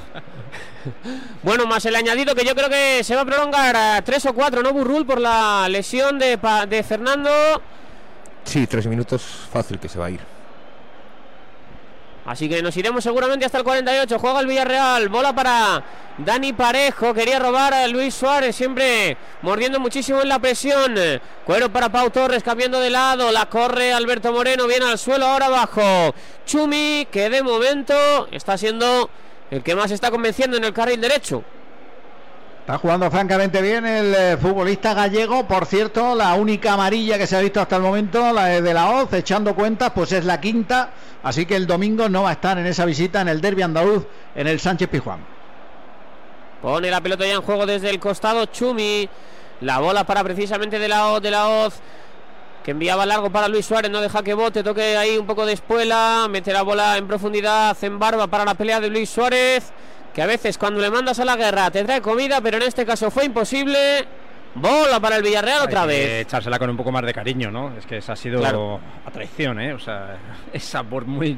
Bueno, 1.42 1.66
más 1.66 1.84
el 1.86 1.96
añadido 1.96 2.32
que 2.36 2.44
yo 2.44 2.54
creo 2.54 2.68
que 2.68 3.02
se 3.02 3.16
va 3.16 3.22
a 3.22 3.24
prolongar 3.24 3.74
a 3.74 4.02
tres 4.02 4.24
o 4.26 4.32
cuatro, 4.32 4.62
¿no, 4.62 4.72
Burrul? 4.72 5.04
Por 5.04 5.20
la 5.20 5.68
lesión 5.68 6.16
de, 6.16 6.38
Pa- 6.38 6.64
de 6.64 6.80
Fernando. 6.84 7.30
Sí, 8.44 8.68
tres 8.68 8.86
minutos 8.86 9.22
fácil 9.52 9.80
que 9.80 9.88
se 9.88 9.98
va 9.98 10.06
a 10.06 10.10
ir. 10.10 10.20
Así 12.26 12.48
que 12.48 12.60
nos 12.60 12.76
iremos 12.76 13.04
seguramente 13.04 13.46
hasta 13.46 13.58
el 13.58 13.64
48. 13.64 14.18
Juega 14.18 14.40
el 14.40 14.46
Villarreal. 14.46 15.08
Bola 15.08 15.32
para 15.32 15.82
Dani 16.18 16.52
Parejo. 16.52 17.14
Quería 17.14 17.38
robar 17.38 17.72
a 17.72 17.86
Luis 17.86 18.14
Suárez. 18.14 18.56
Siempre 18.56 19.16
mordiendo 19.42 19.78
muchísimo 19.78 20.20
en 20.20 20.28
la 20.28 20.40
presión. 20.40 20.96
Cuero 21.44 21.70
para 21.70 21.88
Pau 21.88 22.10
Torres 22.10 22.42
cambiando 22.42 22.80
de 22.80 22.90
lado. 22.90 23.30
La 23.30 23.46
corre 23.46 23.92
Alberto 23.92 24.32
Moreno. 24.32 24.66
Viene 24.66 24.86
al 24.86 24.98
suelo 24.98 25.26
ahora 25.26 25.46
abajo. 25.46 26.14
Chumi 26.44 27.06
que 27.12 27.30
de 27.30 27.42
momento 27.44 28.28
está 28.32 28.58
siendo 28.58 29.08
el 29.52 29.62
que 29.62 29.76
más 29.76 29.92
está 29.92 30.10
convenciendo 30.10 30.56
en 30.56 30.64
el 30.64 30.72
carril 30.72 31.00
derecho. 31.00 31.44
Está 32.66 32.78
jugando 32.78 33.08
francamente 33.12 33.62
bien 33.62 33.86
el 33.86 34.12
eh, 34.12 34.36
futbolista 34.36 34.92
gallego. 34.92 35.46
Por 35.46 35.66
cierto, 35.66 36.16
la 36.16 36.34
única 36.34 36.72
amarilla 36.72 37.16
que 37.16 37.28
se 37.28 37.36
ha 37.36 37.40
visto 37.40 37.60
hasta 37.60 37.76
el 37.76 37.82
momento, 37.82 38.32
la 38.32 38.46
de, 38.46 38.74
la 38.74 38.90
Hoz, 38.90 39.12
echando 39.12 39.54
cuentas, 39.54 39.92
pues 39.94 40.10
es 40.10 40.24
la 40.24 40.40
quinta. 40.40 40.90
Así 41.22 41.46
que 41.46 41.54
el 41.54 41.68
domingo 41.68 42.08
no 42.08 42.24
va 42.24 42.30
a 42.30 42.32
estar 42.32 42.58
en 42.58 42.66
esa 42.66 42.84
visita 42.84 43.20
en 43.20 43.28
el 43.28 43.40
derby 43.40 43.62
andaluz 43.62 44.04
en 44.34 44.48
el 44.48 44.58
Sánchez 44.58 44.88
Pizjuán. 44.88 45.24
Pone 46.60 46.90
la 46.90 47.00
pelota 47.00 47.24
ya 47.24 47.34
en 47.34 47.42
juego 47.42 47.66
desde 47.66 47.88
el 47.88 48.00
costado 48.00 48.46
Chumi. 48.46 49.08
La 49.60 49.78
bola 49.78 50.02
para 50.02 50.24
precisamente 50.24 50.80
de 50.80 50.88
la 50.88 51.12
Hoz, 51.12 51.22
de 51.22 51.30
la 51.30 51.46
Hoz. 51.46 51.74
Que 52.64 52.72
enviaba 52.72 53.06
largo 53.06 53.30
para 53.30 53.46
Luis 53.46 53.64
Suárez, 53.64 53.92
no 53.92 54.00
deja 54.00 54.24
que 54.24 54.34
bote, 54.34 54.64
toque 54.64 54.96
ahí 54.96 55.16
un 55.18 55.26
poco 55.28 55.46
de 55.46 55.52
espuela, 55.52 56.26
mete 56.28 56.52
la 56.52 56.62
bola 56.62 56.96
en 56.96 57.06
profundidad, 57.06 57.76
en 57.80 58.00
barba 58.00 58.26
para 58.26 58.44
la 58.44 58.54
pelea 58.54 58.80
de 58.80 58.88
Luis 58.88 59.08
Suárez, 59.08 59.72
que 60.16 60.22
a 60.22 60.26
veces 60.26 60.56
cuando 60.56 60.80
le 60.80 60.90
mandas 60.90 61.18
a 61.20 61.26
la 61.26 61.36
guerra 61.36 61.70
te 61.70 61.84
trae 61.84 62.00
comida, 62.00 62.40
pero 62.40 62.56
en 62.56 62.62
este 62.62 62.86
caso 62.86 63.10
fue 63.10 63.26
imposible. 63.26 64.02
Bola 64.54 64.98
para 64.98 65.16
el 65.16 65.22
Villarreal 65.22 65.64
otra 65.64 65.82
que 65.82 65.86
vez. 65.88 66.22
echársela 66.22 66.58
con 66.58 66.70
un 66.70 66.76
poco 66.78 66.90
más 66.90 67.04
de 67.04 67.12
cariño, 67.12 67.50
¿no? 67.50 67.76
Es 67.76 67.84
que 67.84 67.98
esa 67.98 68.14
ha 68.14 68.16
sido 68.16 68.40
Claro. 68.40 68.80
a 69.04 69.10
traición, 69.10 69.60
¿eh? 69.60 69.74
O 69.74 69.78
sea, 69.78 70.16
esa 70.54 70.82
por 70.82 71.04
muy 71.04 71.36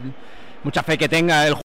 mucha 0.63 0.85
fe 0.85 0.97
que 0.97 1.09
tenga 1.09 1.45
el 1.45 1.55